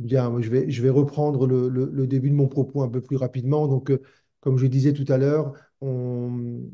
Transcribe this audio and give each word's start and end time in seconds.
Bien, 0.00 0.40
je 0.40 0.48
vais, 0.82 0.88
reprendre 0.88 1.46
le, 1.46 2.06
début 2.06 2.30
de 2.30 2.34
mon 2.34 2.48
propos 2.48 2.82
un 2.82 2.88
peu 2.88 3.02
plus 3.02 3.16
rapidement. 3.16 3.68
Donc, 3.68 3.90
euh, 3.90 4.00
comme 4.40 4.56
je 4.56 4.66
disais 4.66 4.94
tout 4.94 5.04
à 5.12 5.18
l'heure, 5.18 5.52
on, 5.82 6.70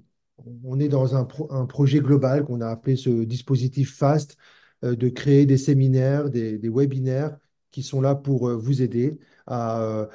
est 0.79 0.89
dans 0.89 1.17
un, 1.17 1.25
pro- 1.25 1.53
un 1.53 1.67
projet 1.67 1.99
global 1.99 2.45
qu'on 2.45 2.61
a 2.61 2.69
appelé 2.69 2.95
ce 2.95 3.25
dispositif 3.25 3.97
FAST, 3.97 4.37
euh, 4.85 4.95
de 4.95 5.09
créer 5.09 5.45
des 5.45 5.57
séminaires, 5.57 6.31
des, 6.31 6.57
webinaires 6.69 7.37
qui 7.73 7.83
sont 7.83 8.01
là 8.01 8.15
pour 8.15 8.49
euh, 8.49 8.55
vous 8.57 8.81
aider 8.81 9.19
à, 9.49 10.09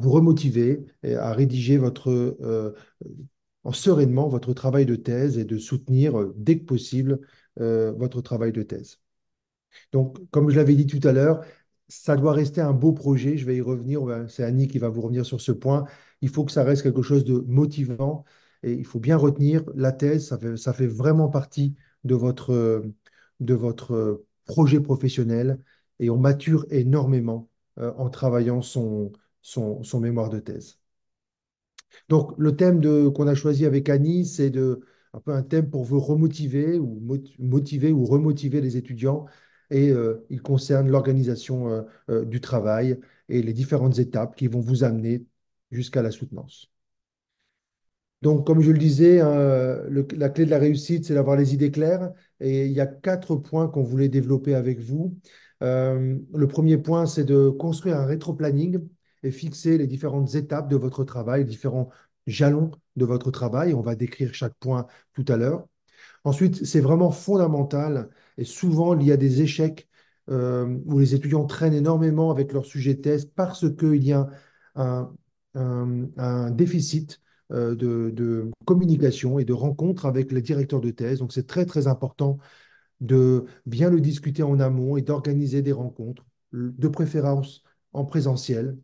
vous 0.00 0.10
remotiver 0.10 0.84
et 1.04 1.14
à 1.14 1.32
rédiger 1.32 1.76
votre, 1.78 2.36
en 3.64 3.72
sereinement 3.72 4.28
votre 4.28 4.52
travail 4.52 4.86
de 4.86 4.96
thèse 4.96 5.38
et 5.38 5.44
de 5.44 5.58
soutenir 5.58 6.14
dès 6.36 6.58
que 6.60 6.64
possible 6.64 7.20
votre 7.56 8.20
travail 8.20 8.52
de 8.52 8.62
thèse. 8.62 9.00
Donc, 9.92 10.18
comme 10.30 10.50
je 10.50 10.56
l'avais 10.56 10.74
dit 10.74 10.86
tout 10.86 11.06
à 11.06 11.12
l'heure, 11.12 11.44
ça 11.92 12.16
doit 12.16 12.32
rester 12.32 12.60
un 12.60 12.72
beau 12.72 12.92
projet. 12.92 13.36
Je 13.36 13.44
vais 13.46 13.56
y 13.56 13.60
revenir. 13.60 14.02
C'est 14.28 14.44
Annie 14.44 14.68
qui 14.68 14.78
va 14.78 14.88
vous 14.88 15.02
revenir 15.02 15.26
sur 15.26 15.40
ce 15.40 15.52
point. 15.52 15.84
Il 16.22 16.28
faut 16.30 16.44
que 16.44 16.52
ça 16.52 16.64
reste 16.64 16.82
quelque 16.82 17.02
chose 17.02 17.24
de 17.24 17.38
motivant 17.46 18.24
et 18.62 18.72
il 18.72 18.86
faut 18.86 19.00
bien 19.00 19.16
retenir 19.16 19.64
la 19.74 19.92
thèse. 19.92 20.28
Ça 20.56 20.72
fait, 20.72 20.86
vraiment 20.86 21.28
partie 21.28 21.76
de 22.04 22.14
votre, 22.14 22.82
de 23.40 23.54
votre 23.54 24.24
projet 24.46 24.80
professionnel 24.80 25.58
et 25.98 26.10
on 26.10 26.18
mature 26.18 26.66
énormément 26.70 27.48
euh, 27.78 27.92
en 27.96 28.08
travaillant 28.10 28.62
son, 28.62 29.12
son, 29.42 29.82
mémoire 30.00 30.30
de 30.30 30.40
thèse. 30.40 30.78
Donc, 32.08 32.32
le 32.38 32.56
thème 32.56 32.80
qu'on 33.12 33.26
a 33.26 33.34
choisi 33.34 33.66
avec 33.66 33.88
Annie, 33.88 34.26
c'est 34.26 34.56
un 34.56 35.20
peu 35.20 35.32
un 35.32 35.42
thème 35.42 35.68
pour 35.70 35.84
vous 35.84 36.00
remotiver 36.00 36.78
ou 36.78 37.00
mot- 37.00 37.18
motiver 37.38 37.92
ou 37.92 38.04
remotiver 38.04 38.60
les 38.60 38.76
étudiants. 38.76 39.26
Et 39.72 39.90
euh, 39.90 40.26
il 40.28 40.42
concerne 40.42 40.90
l'organisation 40.90 41.70
euh, 41.70 41.82
euh, 42.10 42.24
du 42.26 42.42
travail 42.42 43.00
et 43.30 43.42
les 43.42 43.54
différentes 43.54 43.98
étapes 43.98 44.36
qui 44.36 44.46
vont 44.46 44.60
vous 44.60 44.84
amener 44.84 45.24
jusqu'à 45.70 46.02
la 46.02 46.10
soutenance. 46.10 46.70
Donc, 48.20 48.46
comme 48.46 48.60
je 48.60 48.70
le 48.70 48.78
disais, 48.78 49.20
hein, 49.20 49.82
la 50.14 50.28
clé 50.28 50.44
de 50.44 50.50
la 50.50 50.58
réussite, 50.58 51.06
c'est 51.06 51.14
d'avoir 51.14 51.36
les 51.36 51.54
idées 51.54 51.70
claires. 51.72 52.12
Et 52.38 52.66
il 52.66 52.72
y 52.72 52.80
a 52.80 52.86
quatre 52.86 53.34
points 53.34 53.66
qu'on 53.68 53.82
voulait 53.82 54.08
développer 54.08 54.54
avec 54.54 54.78
vous. 54.78 55.18
Le 55.60 56.46
premier 56.46 56.78
point, 56.78 57.06
c'est 57.06 57.24
de 57.24 57.48
construire 57.48 57.96
un 57.96 58.06
rétro-planning 58.06 58.78
et 59.24 59.32
fixer 59.32 59.76
les 59.76 59.88
différentes 59.88 60.34
étapes 60.36 60.68
de 60.68 60.76
votre 60.76 61.02
travail, 61.02 61.40
les 61.40 61.50
différents 61.50 61.88
jalons 62.28 62.70
de 62.94 63.04
votre 63.04 63.32
travail. 63.32 63.74
On 63.74 63.80
va 63.82 63.96
décrire 63.96 64.34
chaque 64.34 64.54
point 64.60 64.86
tout 65.14 65.24
à 65.26 65.36
l'heure. 65.36 65.66
Ensuite, 66.24 66.64
c'est 66.64 66.80
vraiment 66.80 67.10
fondamental 67.10 68.10
et 68.38 68.44
souvent 68.44 68.98
il 68.98 69.06
y 69.06 69.12
a 69.12 69.16
des 69.16 69.42
échecs 69.42 69.88
euh, 70.30 70.78
où 70.86 70.98
les 70.98 71.14
étudiants 71.14 71.44
traînent 71.46 71.74
énormément 71.74 72.30
avec 72.30 72.52
leur 72.52 72.64
sujet 72.64 72.94
de 72.94 73.00
thèse 73.00 73.26
parce 73.26 73.66
qu'il 73.76 74.04
y 74.04 74.12
a 74.12 74.30
un, 74.74 76.50
déficit 76.50 77.20
euh, 77.50 77.74
de, 77.74 78.50
communication 78.64 79.38
et 79.38 79.44
de 79.44 79.52
rencontre 79.52 80.06
avec 80.06 80.32
les 80.32 80.42
directeurs 80.42 80.80
de 80.80 80.90
thèse. 80.90 81.18
Donc 81.18 81.32
c'est 81.32 81.46
très 81.46 81.66
très 81.66 81.86
important 81.88 82.38
de 83.00 83.46
bien 83.66 83.90
le 83.90 84.00
discuter 84.00 84.42
en 84.42 84.60
amont 84.60 84.96
et 84.96 85.02
d'organiser 85.02 85.62
des 85.62 85.72
rencontres, 85.72 86.24
de 86.52 86.88
préférence 86.88 87.62
en 87.92 88.04
présentiel 88.04 88.78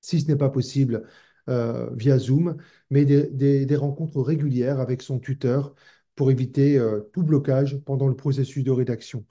si 0.00 0.20
ce 0.20 0.28
n'est 0.28 0.36
pas 0.36 0.50
possible 0.50 1.04
euh, 1.48 1.90
via 1.94 2.18
Zoom, 2.18 2.56
mais 2.90 3.04
des 3.04 3.76
rencontres 3.76 4.20
régulières 4.20 4.80
avec 4.80 5.02
son 5.02 5.18
tuteur 5.18 5.74
pour 6.14 6.30
éviter 6.30 6.78
euh, 6.78 7.00
tout 7.12 7.22
blocage 7.22 7.78
pendant 7.84 8.08
le 8.08 8.16
processus 8.16 8.64
de 8.64 8.70
rédaction. 8.70 9.24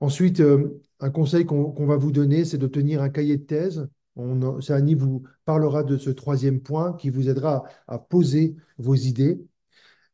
Ensuite, 0.00 0.40
euh, 0.40 0.80
un 1.00 1.10
conseil 1.10 1.44
qu'on 1.44 1.86
va 1.86 1.96
vous 1.96 2.12
donner, 2.12 2.44
c'est 2.44 2.58
de 2.58 2.66
tenir 2.66 3.02
un 3.02 3.08
cahier 3.10 3.36
de 3.36 3.44
thèse. 3.44 3.88
On, 4.16 4.60
Annie 4.70 4.94
vous 4.94 5.22
parlera 5.44 5.84
de 5.84 5.96
ce 5.96 6.10
troisième 6.10 6.60
point 6.60 6.94
qui 6.94 7.10
vous 7.10 7.28
aidera 7.28 7.64
à, 7.86 7.98
poser 7.98 8.56
vos 8.78 8.94
idées. 8.94 9.40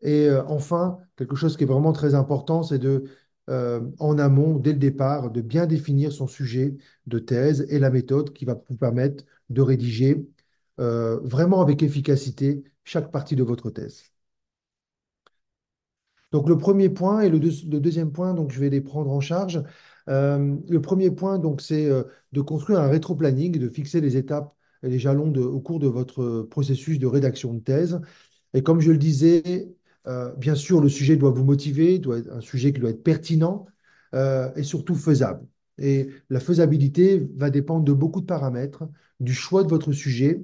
Et 0.03 0.29
euh, 0.29 0.43
enfin, 0.47 0.99
quelque 1.17 1.37
chose 1.37 1.57
qui 1.57 1.65
est 1.65 1.67
vraiment 1.67 1.93
très 1.93 2.15
important, 2.15 2.63
c'est 2.63 2.79
de, 2.79 3.05
en 3.47 4.19
amont, 4.19 4.59
dès 4.59 4.73
le 4.73 4.79
départ, 4.79 5.31
de 5.31 5.43
bien 5.43 5.67
définir 5.67 6.13
son 6.13 6.27
sujet 6.27 6.77
de 7.07 7.19
thèse 7.19 7.67
et 7.69 7.79
la 7.79 7.91
méthode 7.91 8.33
qui 8.33 8.47
va 8.47 8.59
vous 8.69 8.77
permettre 8.77 9.25
de 9.51 9.61
rédiger 9.63 10.27
vraiment 10.79 11.61
avec 11.61 11.83
efficacité 11.83 12.65
chaque 12.85 13.11
partie 13.13 13.37
de 13.37 13.43
votre 13.43 13.71
thèse. 13.71 14.14
Donc 16.35 16.51
le 16.51 16.59
premier 16.59 16.91
point 16.91 17.23
et 17.23 17.31
le, 17.31 17.41
deux- 17.41 17.53
le 17.71 17.81
deuxième 17.81 18.13
point, 18.13 18.35
donc 18.35 18.53
je 18.53 18.61
vais 18.61 18.71
les 18.71 18.83
prendre 18.83 19.11
en 19.13 19.21
charge. 19.21 19.63
Euh, 20.11 20.57
le 20.69 20.83
premier 20.83 21.11
point, 21.13 21.39
donc, 21.39 21.63
c'est 21.63 21.87
euh, 21.91 22.05
de 22.33 22.43
construire 22.43 22.81
un 22.81 22.89
rétro-planning, 22.89 23.59
de 23.59 23.71
fixer 23.71 24.03
les 24.03 24.19
étapes 24.19 24.55
et 24.83 24.91
les 24.91 24.99
jalons 25.01 25.33
au 25.35 25.61
cours 25.61 25.81
de 25.81 25.89
votre 25.89 26.43
processus 26.51 26.99
de 27.01 27.07
rédaction 27.09 27.55
de 27.55 27.61
thèse. 27.61 28.01
Et 28.55 28.63
comme 28.63 28.81
je 28.81 28.93
le 28.93 28.99
disais, 28.99 29.75
euh, 30.09 30.33
bien 30.37 30.55
sûr, 30.57 30.81
le 30.81 30.89
sujet 30.89 31.17
doit 31.17 31.31
vous 31.33 31.45
motiver, 31.45 31.99
doit 32.01 32.19
être 32.19 32.33
un 32.33 32.41
sujet 32.43 32.73
qui 32.73 32.81
doit 32.81 32.91
être 32.91 33.05
pertinent 33.05 33.67
euh, 34.15 34.53
et 34.57 34.63
surtout 34.65 34.95
faisable. 34.97 35.47
Et 35.79 36.09
la 36.31 36.41
faisabilité 36.41 37.29
va 37.37 37.51
dépendre 37.51 37.85
de 37.85 37.93
beaucoup 37.93 38.23
de 38.23 38.27
paramètres, 38.27 38.85
du 39.21 39.35
choix 39.35 39.65
de 39.65 39.69
votre 39.69 39.93
sujet 39.93 40.43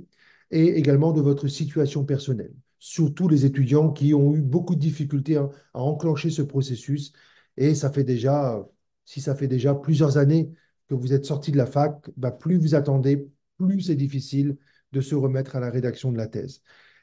et 0.52 0.66
également 0.78 1.12
de 1.12 1.22
votre 1.22 1.48
situation 1.48 2.04
personnelle. 2.04 2.52
Surtout 2.80 3.28
les 3.28 3.46
étudiants 3.46 3.92
qui 3.92 4.14
ont 4.14 4.34
eu 4.34 4.42
beaucoup 4.42 4.74
de 4.74 4.80
difficultés 4.80 5.36
à, 5.36 5.48
enclencher 5.74 6.30
ce 6.30 6.42
processus. 6.42 7.12
Et 7.56 7.74
ça 7.76 7.90
fait 7.90 8.04
déjà, 8.04 8.66
si 9.04 9.20
ça 9.20 9.34
fait 9.36 9.48
déjà 9.48 9.74
plusieurs 9.74 10.18
années 10.18 10.52
que 10.88 10.94
vous 10.94 11.12
êtes 11.12 11.24
sorti 11.24 11.52
de 11.52 11.58
la 11.58 11.66
fac, 11.66 12.10
bah, 12.16 12.32
plus 12.32 12.56
vous 12.58 12.74
attendez, 12.74 13.28
plus 13.58 13.82
c'est 13.82 13.96
difficile 13.96 14.56
de 14.92 15.00
se 15.00 15.14
remettre 15.14 15.56
à 15.56 15.60
la 15.60 15.70
rédaction 15.70 16.10
de 16.10 16.18
la 16.18 16.26
thèse. 16.26 16.62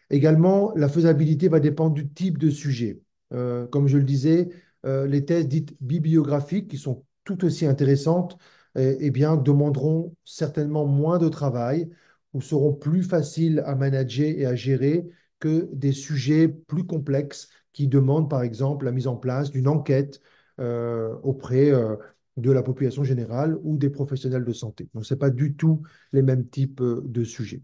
Également, 0.09 0.73
la 0.75 0.89
faisabilité 0.89 1.47
va 1.47 1.59
dépendre 1.59 1.93
du 1.93 2.09
type 2.09 2.37
de 2.37 2.49
sujet. 2.49 3.01
Euh, 3.33 3.67
comme 3.67 3.87
je 3.87 3.97
le 3.97 4.03
disais, 4.03 4.49
euh, 4.85 5.07
les 5.07 5.25
thèses 5.25 5.47
dites 5.47 5.75
bibliographiques, 5.81 6.69
qui 6.69 6.77
sont 6.77 7.05
tout 7.23 7.43
aussi 7.45 7.65
intéressantes, 7.65 8.37
eh, 8.75 8.97
eh 8.99 9.11
bien, 9.11 9.35
demanderont 9.37 10.15
certainement 10.23 10.85
moins 10.85 11.17
de 11.17 11.29
travail 11.29 11.89
ou 12.33 12.41
seront 12.41 12.73
plus 12.73 13.03
faciles 13.03 13.63
à 13.65 13.75
manager 13.75 14.27
et 14.37 14.45
à 14.45 14.55
gérer 14.55 15.07
que 15.39 15.69
des 15.73 15.91
sujets 15.91 16.47
plus 16.47 16.85
complexes 16.85 17.49
qui 17.73 17.87
demandent, 17.87 18.29
par 18.29 18.41
exemple, 18.41 18.85
la 18.85 18.91
mise 18.91 19.07
en 19.07 19.15
place 19.15 19.51
d'une 19.51 19.67
enquête 19.67 20.19
euh, 20.59 21.15
auprès 21.23 21.71
euh, 21.71 21.95
de 22.37 22.51
la 22.51 22.63
population 22.63 23.03
générale 23.03 23.57
ou 23.61 23.77
des 23.77 23.89
professionnels 23.89 24.45
de 24.45 24.53
santé. 24.53 24.89
Donc, 24.93 25.05
ce 25.05 25.13
n'est 25.13 25.19
pas 25.19 25.29
du 25.29 25.55
tout 25.55 25.83
les 26.11 26.23
mêmes 26.23 26.47
types 26.47 26.81
euh, 26.81 27.01
de 27.05 27.23
sujets. 27.23 27.61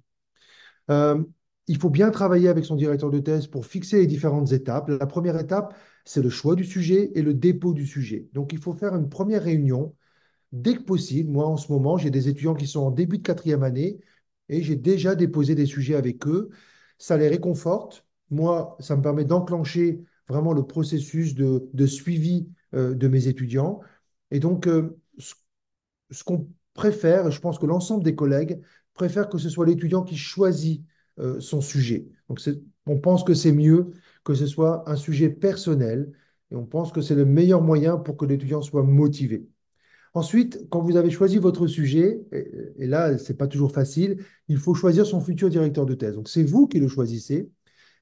Il 1.68 1.78
faut 1.78 1.90
bien 1.90 2.12
travailler 2.12 2.50
avec 2.50 2.66
son 2.66 2.76
directeur 2.76 3.10
de 3.10 3.20
thèse 3.20 3.48
pour 3.48 3.66
fixer 3.66 4.00
les 4.00 4.08
différentes 4.08 4.52
étapes. 4.52 4.90
La 4.90 5.08
première 5.08 5.40
étape, 5.40 5.74
c'est 6.04 6.22
le 6.22 6.30
choix 6.30 6.56
du 6.56 6.66
sujet 6.66 7.12
et 7.16 7.22
le 7.22 7.34
dépôt 7.34 7.74
du 7.74 7.88
sujet. 7.88 8.28
Donc, 8.34 8.52
il 8.52 8.60
faut 8.60 8.74
faire 8.74 8.94
une 8.96 9.08
première 9.08 9.44
réunion 9.44 9.96
dès 10.52 10.76
que 10.76 10.84
possible. 10.84 11.32
Moi, 11.32 11.46
en 11.46 11.58
ce 11.58 11.72
moment, 11.72 11.98
j'ai 11.98 12.12
des 12.12 12.30
étudiants 12.30 12.54
qui 12.54 12.68
sont 12.68 12.82
en 12.82 12.92
début 12.92 13.18
de 13.20 13.24
quatrième 13.24 13.64
année 13.64 14.00
et 14.50 14.62
j'ai 14.62 14.76
déjà 14.76 15.16
déposé 15.16 15.56
des 15.56 15.66
sujets 15.66 15.96
avec 15.96 16.28
eux. 16.28 16.50
Ça 17.04 17.18
les 17.18 17.28
réconforte. 17.28 18.06
Moi, 18.30 18.78
ça 18.80 18.96
me 18.96 19.02
permet 19.02 19.26
d'enclencher 19.26 20.06
vraiment 20.30 20.54
le 20.54 20.66
processus 20.66 21.36
de, 21.36 21.86
suivi 21.86 22.48
euh, 22.74 22.96
de 22.96 23.10
mes 23.10 23.28
étudiants. 23.28 23.82
Et 24.32 24.40
donc, 24.40 24.68
euh, 24.68 24.98
ce 25.18 26.24
qu'on 26.24 26.48
préfère, 26.74 27.30
je 27.30 27.42
pense 27.42 27.60
que 27.60 27.66
l'ensemble 27.66 28.06
des 28.06 28.16
collègues 28.16 28.62
préfèrent 28.94 29.28
que 29.28 29.38
ce 29.38 29.50
soit 29.50 29.66
l'étudiant 29.66 30.04
qui 30.04 30.16
choisit 30.16 30.82
euh, 31.20 31.42
son 31.42 31.60
sujet. 31.60 32.08
Donc, 32.30 32.40
on 32.86 32.98
pense 32.98 33.26
que 33.26 33.34
c'est 33.34 33.52
mieux 33.52 33.92
que 34.24 34.34
ce 34.34 34.48
soit 34.48 34.90
un 34.90 34.96
sujet 34.96 35.30
personnel 35.30 36.10
et 36.52 36.56
on 36.56 36.66
pense 36.66 36.94
que 36.94 37.02
c'est 37.02 37.16
le 37.16 37.26
meilleur 37.26 37.62
moyen 37.62 37.98
pour 37.98 38.16
que 38.16 38.24
l'étudiant 38.24 38.62
soit 38.62 38.84
motivé. 38.84 39.46
Ensuite, 40.14 40.68
quand 40.70 40.82
vous 40.82 40.96
avez 40.96 41.10
choisi 41.10 41.38
votre 41.40 41.66
sujet, 41.66 42.22
et, 42.32 42.86
là, 42.86 43.18
c'est 43.18 43.36
pas 43.36 43.48
toujours 43.48 43.72
facile, 43.72 44.24
il 44.48 44.58
faut 44.58 44.76
choisir 44.76 45.06
son 45.08 45.20
futur 45.20 45.50
directeur 45.50 45.86
de 45.86 45.96
thèse. 45.96 46.16
Donc, 46.16 46.30
c'est 46.30 46.44
vous 46.44 46.68
qui 46.68 46.80
le 46.80 46.88
choisissez 46.88 47.50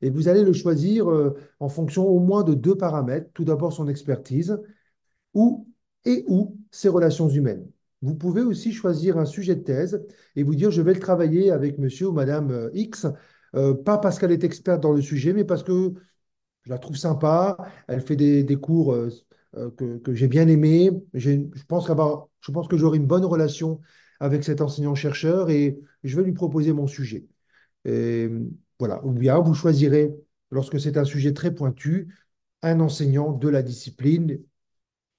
et 0.02 0.10
vous 0.10 0.28
allez 0.28 0.44
le 0.44 0.54
choisir 0.54 1.10
euh, 1.10 1.36
en 1.60 1.70
fonction 1.70 2.08
au 2.08 2.20
moins 2.20 2.44
de 2.44 2.54
deux 2.54 2.76
paramètres. 2.76 3.30
Tout 3.34 3.46
d'abord, 3.46 3.72
son 3.72 3.88
expertise 3.88 4.58
ou 5.34 5.68
et 6.06 6.26
ou 6.28 6.58
ses 6.72 6.90
relations 6.90 7.30
humaines. 7.30 7.68
Vous 8.02 8.16
pouvez 8.16 8.42
aussi 8.42 8.74
choisir 8.74 9.18
un 9.18 9.26
sujet 9.26 9.56
de 9.56 9.62
thèse 9.62 10.04
et 10.36 10.44
vous 10.44 10.56
dire 10.56 10.72
je 10.72 10.82
vais 10.82 10.94
le 10.94 11.00
travailler 11.00 11.52
avec 11.52 11.78
monsieur 11.78 12.08
ou 12.10 12.12
madame 12.12 12.52
euh, 12.52 12.70
X, 12.74 13.08
euh, 13.56 13.74
pas 13.76 14.00
parce 14.00 14.20
qu'elle 14.20 14.32
est 14.32 14.44
experte 14.44 14.82
dans 14.82 14.92
le 14.92 15.02
sujet, 15.02 15.34
mais 15.34 15.46
parce 15.46 15.64
que 15.64 15.94
je 16.64 16.70
la 16.70 16.80
trouve 16.80 16.98
sympa, 16.98 17.58
elle 17.88 18.02
fait 18.02 18.16
des, 18.16 18.44
des 18.44 18.56
cours 18.56 18.96
que, 19.78 19.98
que 20.00 20.14
j'ai 20.14 20.28
bien 20.28 20.48
aimés. 20.48 20.92
J'ai- 21.14 21.50
Je 21.54 21.64
pense 21.66 21.88
je 22.42 22.52
pense 22.52 22.68
que 22.68 22.78
j'aurai 22.78 22.98
une 22.98 23.08
bonne 23.08 23.26
relation 23.26 23.80
avec 24.20 24.44
cet 24.44 24.62
enseignant-chercheur 24.62 25.50
et 25.50 25.80
je 26.04 26.16
vais 26.16 26.24
lui 26.24 26.34
proposer 26.34 26.74
mon 26.74 26.88
sujet. 26.88 27.26
Et, 27.86 28.30
voilà. 28.80 29.04
Ou 29.06 29.12
bien 29.14 29.40
vous 29.40 29.54
choisirez, 29.54 30.14
lorsque 30.52 30.80
c'est 30.80 30.98
un 30.98 31.06
sujet 31.06 31.34
très 31.34 31.54
pointu, 31.54 32.16
un 32.64 32.80
enseignant 32.80 33.32
de 33.34 33.50
la 33.50 33.64
discipline 33.64 34.40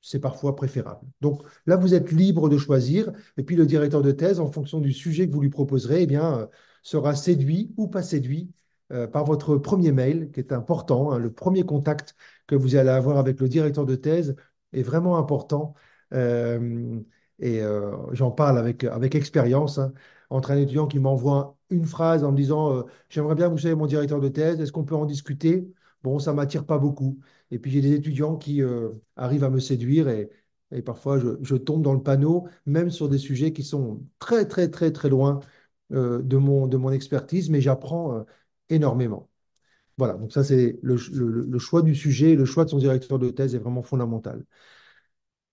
c'est 0.00 0.20
parfois 0.20 0.56
préférable. 0.56 1.06
Donc 1.20 1.42
là, 1.66 1.76
vous 1.76 1.94
êtes 1.94 2.10
libre 2.12 2.48
de 2.48 2.58
choisir, 2.58 3.12
et 3.36 3.42
puis 3.44 3.56
le 3.56 3.66
directeur 3.66 4.02
de 4.02 4.10
thèse, 4.12 4.40
en 4.40 4.50
fonction 4.50 4.80
du 4.80 4.92
sujet 4.92 5.28
que 5.28 5.32
vous 5.34 5.40
lui 5.40 5.50
proposerez, 5.50 6.02
eh 6.02 6.06
bien, 6.06 6.38
euh, 6.40 6.46
sera 6.82 7.14
séduit 7.14 7.72
ou 7.76 7.86
pas 7.88 8.02
séduit 8.02 8.50
euh, 8.92 9.06
par 9.06 9.24
votre 9.24 9.56
premier 9.56 9.92
mail, 9.92 10.30
qui 10.32 10.40
est 10.40 10.52
important. 10.52 11.12
hein. 11.12 11.18
le 11.18 11.32
premier 11.32 11.64
contact 11.64 12.14
que 12.46 12.54
vous 12.54 12.76
allez 12.76 12.90
avoir 12.90 13.18
avec 13.18 13.40
le 13.40 13.48
directeur 13.48 13.86
de 13.86 13.94
thèse 13.96 14.36
est 14.72 14.82
vraiment 14.82 15.16
important. 15.18 15.74
Euh, 16.12 17.00
et 17.38 17.62
euh, 17.62 17.96
j'en 18.12 18.30
parle 18.30 18.58
avec, 18.58 18.84
avec 18.84 19.14
expérience, 19.14 19.78
hein, 19.78 19.92
entre 20.30 20.50
un 20.52 20.56
étudiant 20.58 20.86
qui 20.86 20.98
m'envoie 20.98 21.56
une 21.70 21.84
phrase 21.86 22.24
en 22.24 22.32
me 22.32 22.36
disant 22.36 22.84
J'aimerais 23.08 23.34
bien 23.34 23.46
que 23.48 23.52
vous 23.52 23.58
soyez 23.58 23.74
mon 23.74 23.86
directeur 23.86 24.20
de 24.20 24.28
thèse, 24.28 24.60
est-ce 24.60 24.72
qu'on 24.72 24.84
peut 24.84 24.94
en 24.94 25.04
discuter? 25.06 25.72
Bon, 26.02 26.18
ça 26.18 26.32
m'attire 26.32 26.66
pas 26.66 26.78
beaucoup. 26.78 27.18
Et 27.50 27.58
puis 27.58 27.70
j'ai 27.70 27.80
des 27.80 27.92
étudiants 27.94 28.36
qui 28.36 28.62
arrivent 29.16 29.44
à 29.44 29.50
me 29.50 29.60
séduire 29.60 30.08
et, 30.08 30.30
et 30.70 30.82
parfois 30.82 31.18
je, 31.18 31.28
je 31.42 31.56
tombe 31.56 31.82
dans 31.82 31.92
le 31.94 32.02
panneau, 32.02 32.48
même 32.66 32.90
sur 32.90 33.08
des 33.08 33.18
sujets 33.18 33.52
qui 33.52 33.62
sont 33.62 34.02
très, 34.18 34.46
très, 34.46 34.70
très, 34.70 34.92
très 34.92 35.08
loin 35.08 35.40
de 35.90 36.36
mon, 36.36 36.66
de 36.66 36.76
mon 36.78 36.90
expertise, 36.90 37.50
mais 37.50 37.60
j'apprends 37.60 38.24
énormément. 38.72 39.28
Voilà, 39.98 40.14
donc 40.14 40.32
ça 40.32 40.44
c'est 40.44 40.78
le, 40.82 40.96
choix 41.58 41.82
du 41.82 41.94
sujet, 41.94 42.34
le 42.34 42.44
choix 42.44 42.64
de 42.64 42.70
son 42.70 42.78
directeur 42.78 43.18
de 43.18 43.30
thèse 43.30 43.54
est 43.54 43.58
vraiment 43.58 43.82
fondamental. 43.82 44.44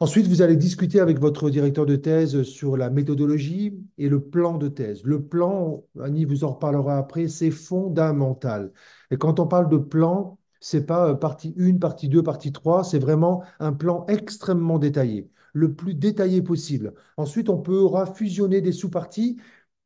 Ensuite, 0.01 0.27
vous 0.27 0.41
allez 0.41 0.55
discuter 0.55 1.01
avec 1.01 1.19
votre 1.19 1.49
directeur 1.49 1.85
de 1.85 1.97
thèse 1.97 2.43
sur 2.43 2.77
la 2.77 2.89
méthodologie 2.89 3.77
et 3.97 4.07
le 4.07 4.21
plan 4.21 4.57
de 4.57 4.69
thèse. 4.69 5.03
Le 5.03 5.21
plan, 5.21 5.83
Annie 6.01 6.23
vous 6.23 6.45
en 6.45 6.53
reparlera 6.53 6.97
après, 6.97 7.27
c'est 7.27 7.51
fondamental. 7.51 8.71
Et 9.11 9.17
quand 9.17 9.41
on 9.41 9.47
parle 9.47 9.69
de 9.69 9.77
plan, 9.77 10.37
c'est 10.61 10.85
pas 10.85 11.09
euh, 11.09 11.15
partie 11.15 11.53
1, 11.57 11.77
partie 11.79 12.07
2, 12.07 12.23
partie 12.23 12.51
3, 12.53 12.83
c'est 12.85 12.99
vraiment 12.99 13.43
un 13.59 13.73
plan 13.73 14.05
extrêmement 14.07 14.79
détaillé, 14.79 15.29
le 15.53 15.73
plus 15.73 15.95
détaillé 15.95 16.41
possible. 16.41 16.93
Ensuite, 17.17 17.49
on 17.49 17.57
pourra 17.57 18.05
fusionner 18.05 18.61
des 18.61 18.71
sous-parties, 18.71 19.37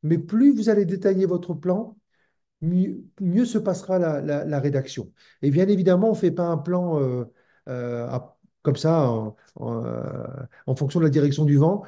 mais 0.04 0.18
plus 0.18 0.54
vous 0.54 0.68
allez 0.68 0.84
détailler 0.84 1.26
votre 1.26 1.54
plan, 1.54 1.96
mieux, 2.62 3.44
se 3.44 3.58
passera 3.58 3.98
la, 3.98 4.60
rédaction. 4.60 5.12
Et 5.42 5.50
bien 5.50 5.68
évidemment, 5.68 6.08
on 6.08 6.12
ne 6.12 6.16
fait 6.16 6.30
pas 6.30 6.46
un 6.46 6.58
plan 6.58 7.00
euh, 7.00 7.24
euh, 7.68 8.18
comme 8.62 8.76
ça, 8.76 9.10
euh, 9.60 10.26
en 10.66 10.74
fonction 10.74 11.00
de 11.00 11.04
la 11.04 11.10
direction 11.10 11.44
du 11.44 11.56
vent. 11.56 11.82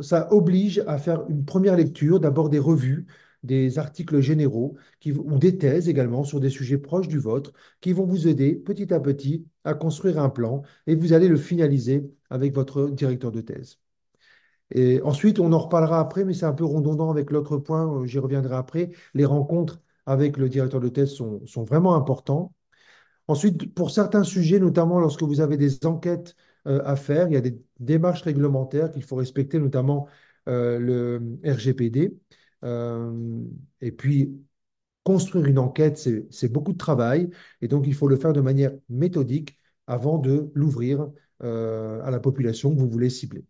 Ça 0.00 0.32
oblige 0.32 0.82
à 0.86 0.98
faire 0.98 1.24
une 1.28 1.44
première 1.44 1.76
lecture, 1.76 2.20
d'abord 2.20 2.50
des 2.50 2.58
revues, 2.58 3.06
des 3.42 3.78
articles 3.78 4.20
généraux 4.20 4.76
qui, 5.00 5.12
ou 5.12 5.38
des 5.38 5.58
thèses 5.58 5.88
également 5.88 6.24
sur 6.24 6.40
des 6.40 6.50
sujets 6.50 6.78
proches 6.78 7.08
du 7.08 7.18
vôtre, 7.18 7.52
qui 7.80 7.92
vont 7.92 8.06
vous 8.06 8.28
aider 8.28 8.54
petit 8.54 8.92
à 8.92 9.00
petit 9.00 9.46
à 9.64 9.74
construire 9.74 10.18
un 10.18 10.30
plan 10.30 10.62
et 10.86 10.94
vous 10.94 11.12
allez 11.12 11.28
le 11.28 11.36
finaliser 11.36 12.10
avec 12.30 12.54
votre 12.54 12.88
directeur 12.90 13.32
de 13.32 13.40
thèse. 13.40 13.78
Et 14.70 15.00
ensuite, 15.02 15.38
on 15.38 15.52
en 15.52 15.58
reparlera 15.58 16.00
après, 16.00 16.24
mais 16.24 16.34
c'est 16.34 16.46
un 16.46 16.52
peu 16.52 16.64
redondant 16.64 17.10
avec 17.10 17.30
l'autre 17.30 17.58
point, 17.58 18.02
euh, 18.02 18.06
j'y 18.06 18.18
reviendrai 18.18 18.56
après. 18.56 18.90
Les 19.14 19.24
rencontres 19.24 19.80
avec 20.06 20.36
le 20.36 20.48
directeur 20.48 20.80
de 20.80 20.88
thèse 20.88 21.14
sont, 21.14 21.64
vraiment 21.64 21.94
importants. 21.94 22.54
Ensuite, 23.28 23.74
pour 23.74 23.90
certains 23.90 24.24
sujets, 24.24 24.60
notamment 24.60 25.00
lorsque 25.00 25.22
vous 25.22 25.40
avez 25.40 25.56
des 25.56 25.86
enquêtes 25.86 26.36
euh, 26.66 26.82
à 26.84 26.96
faire, 26.96 27.28
il 27.28 27.34
y 27.34 27.36
a 27.36 27.40
des 27.40 27.60
démarches 27.80 28.22
réglementaires 28.22 28.90
qu'il 28.92 29.04
faut 29.04 29.16
respecter, 29.16 29.58
notamment 29.58 30.08
euh, 30.48 30.78
le 30.78 31.38
RGPD. 31.44 32.16
Et 33.80 33.92
puis, 33.92 34.40
construire 35.04 35.46
une 35.46 35.58
enquête, 35.58 35.98
c'est, 35.98 36.48
beaucoup 36.52 36.72
de 36.72 36.78
travail, 36.78 37.30
et 37.60 37.68
donc 37.68 37.86
il 37.86 37.94
faut 37.94 38.08
le 38.08 38.16
faire 38.16 38.32
de 38.32 38.40
manière 38.40 38.72
méthodique 38.88 39.58
avant 39.86 40.18
de 40.18 40.50
l'ouvrir 40.54 41.10
à 41.40 42.10
la 42.10 42.20
population 42.20 42.74
que 42.74 42.80
vous 42.80 42.88
voulez 42.88 43.10
cibler. 43.10 43.44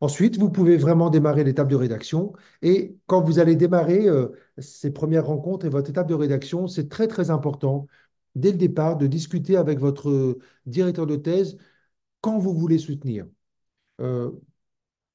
Ensuite, 0.00 0.36
vous 0.38 0.50
pouvez 0.50 0.76
vraiment 0.76 1.08
démarrer 1.08 1.44
l'étape 1.44 1.68
de 1.68 1.76
rédaction. 1.76 2.32
Et 2.62 2.96
quand 3.06 3.22
vous 3.22 3.38
allez 3.38 3.56
démarrer 3.56 4.06
euh, 4.08 4.28
ces 4.58 4.92
premières 4.92 5.26
rencontres 5.26 5.66
et 5.66 5.70
votre 5.70 5.90
étape 5.90 6.08
de 6.08 6.14
rédaction, 6.14 6.68
c'est 6.68 6.88
très, 6.88 7.08
très 7.08 7.30
important, 7.30 7.86
dès 8.34 8.52
le 8.52 8.58
départ, 8.58 8.96
de 8.98 9.06
discuter 9.06 9.56
avec 9.56 9.78
votre 9.78 10.38
directeur 10.66 11.06
de 11.06 11.16
thèse 11.16 11.56
quand 12.20 12.38
vous 12.38 12.54
voulez 12.54 12.78
soutenir. 12.78 13.26
Euh, 14.00 14.30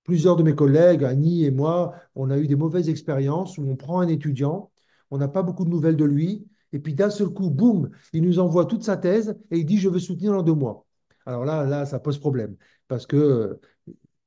plusieurs 0.04 0.36
de 0.36 0.44
mes 0.44 0.56
collègues, 0.56 1.04
Annie 1.04 1.46
et 1.46 1.52
moi, 1.52 1.94
on 2.16 2.30
a 2.32 2.38
eu 2.38 2.48
des 2.48 2.56
mauvaises 2.56 2.90
expériences 2.90 3.58
où 3.58 3.64
on 3.70 3.76
prend 3.76 4.00
un 4.02 4.08
étudiant, 4.08 4.72
on 5.12 5.18
n'a 5.18 5.28
pas 5.28 5.44
beaucoup 5.44 5.66
de 5.66 5.70
nouvelles 5.70 5.98
de 5.98 6.06
lui, 6.06 6.48
et 6.74 6.80
puis 6.80 6.94
d'un 6.94 7.10
seul 7.10 7.30
coup, 7.30 7.50
boum, 7.50 7.90
il 8.14 8.24
nous 8.24 8.40
envoie 8.40 8.66
toute 8.66 8.84
sa 8.84 8.98
thèse 8.98 9.38
et 9.52 9.60
il 9.60 9.66
dit, 9.66 9.78
je 9.78 9.90
veux 9.90 10.00
soutenir 10.00 10.34
dans 10.34 10.44
deux 10.44 10.54
mois. 10.54 10.86
Alors 11.26 11.46
là, 11.46 11.66
là, 11.66 11.86
ça 11.86 12.00
pose 12.00 12.18
problème, 12.20 12.56
parce 12.88 13.06
que 13.06 13.60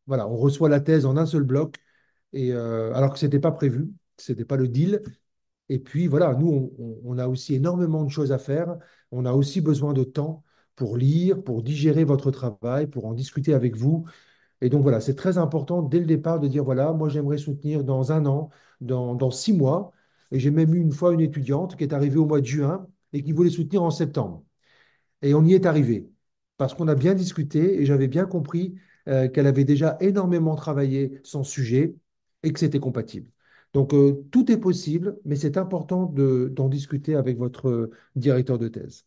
voilà, 0.06 0.28
on 0.28 0.36
reçoit 0.36 0.68
la 0.68 0.80
thèse 0.80 1.06
en 1.06 1.16
un 1.16 1.26
seul 1.26 1.42
bloc, 1.44 1.76
et, 2.32 2.52
euh, 2.52 2.92
alors 2.94 3.12
que 3.12 3.18
ce 3.18 3.26
n'était 3.26 3.40
pas 3.40 3.52
prévu, 3.52 3.90
ce 4.18 4.32
n'était 4.32 4.44
pas 4.44 4.56
le 4.56 4.68
deal. 4.68 5.02
Et 5.68 5.78
puis 5.78 6.06
voilà, 6.08 6.34
nous, 6.34 6.72
on, 6.78 7.00
on- 7.04 7.18
a 7.18 7.26
aussi 7.28 7.54
énormément 7.54 8.04
de 8.04 8.10
choses 8.10 8.32
à 8.32 8.38
faire. 8.38 8.76
On 9.10 9.24
a 9.26 9.32
aussi 9.32 9.60
besoin 9.60 9.92
de 9.92 10.04
temps 10.04 10.44
pour 10.76 10.96
lire, 10.96 11.42
pour 11.42 11.62
digérer 11.62 12.04
votre 12.04 12.30
travail, 12.30 12.86
pour 12.88 13.06
en 13.06 13.14
discuter 13.14 13.54
avec 13.54 13.76
vous. 13.76 14.06
Et 14.62 14.68
donc 14.70 14.82
voilà, 14.82 15.00
c'est 15.00 15.14
très 15.16 15.38
important 15.38 15.82
dès 15.82 16.00
le 16.00 16.06
départ 16.06 16.40
de 16.40 16.48
dire, 16.48 16.64
voilà, 16.64 16.92
moi 16.92 17.08
j'aimerais 17.08 17.38
soutenir 17.38 17.84
dans 17.84 18.12
un 18.12 18.26
an, 18.26 18.50
dans, 18.80 19.14
dans 19.14 19.30
six 19.30 19.52
mois. 19.52 19.92
Et 20.32 20.40
j'ai 20.40 20.50
même 20.50 20.74
eu 20.74 20.80
une 20.80 20.92
fois 20.92 21.12
une 21.14 21.20
étudiante 21.20 21.76
qui 21.76 21.84
est 21.84 21.92
arrivée 21.94 22.18
au 22.18 22.26
mois 22.26 22.40
de 22.40 22.46
juin 22.46 22.86
et 23.12 23.22
qui 23.22 23.32
voulait 23.32 23.50
soutenir 23.50 23.82
en 23.82 23.90
septembre. 23.90 24.44
Et 25.22 25.34
on 25.34 25.44
y 25.44 25.54
est 25.54 25.66
arrivé 25.66 26.10
parce 26.56 26.74
qu'on 26.74 26.88
a 26.88 26.94
bien 26.94 27.14
discuté 27.14 27.80
et 27.80 27.86
j'avais 27.86 28.08
bien 28.08 28.26
compris 28.26 28.74
euh, 29.08 29.28
qu'elle 29.28 29.46
avait 29.46 29.64
déjà 29.64 29.96
énormément 30.00 30.54
travaillé 30.56 31.20
son 31.24 31.44
sujet 31.44 31.94
et 32.42 32.52
que 32.52 32.58
c'était 32.60 32.80
compatible. 32.80 33.30
Donc 33.74 33.94
euh, 33.94 34.24
tout 34.30 34.50
est 34.52 34.58
possible, 34.58 35.18
mais 35.24 35.36
c'est 35.36 35.56
important 35.56 36.06
de- 36.06 36.48
d'en 36.52 36.68
discuter 36.68 37.14
avec 37.16 37.38
votre 37.38 37.68
euh, 37.68 37.90
directeur 38.16 38.58
de 38.58 38.68
thèse. 38.68 39.06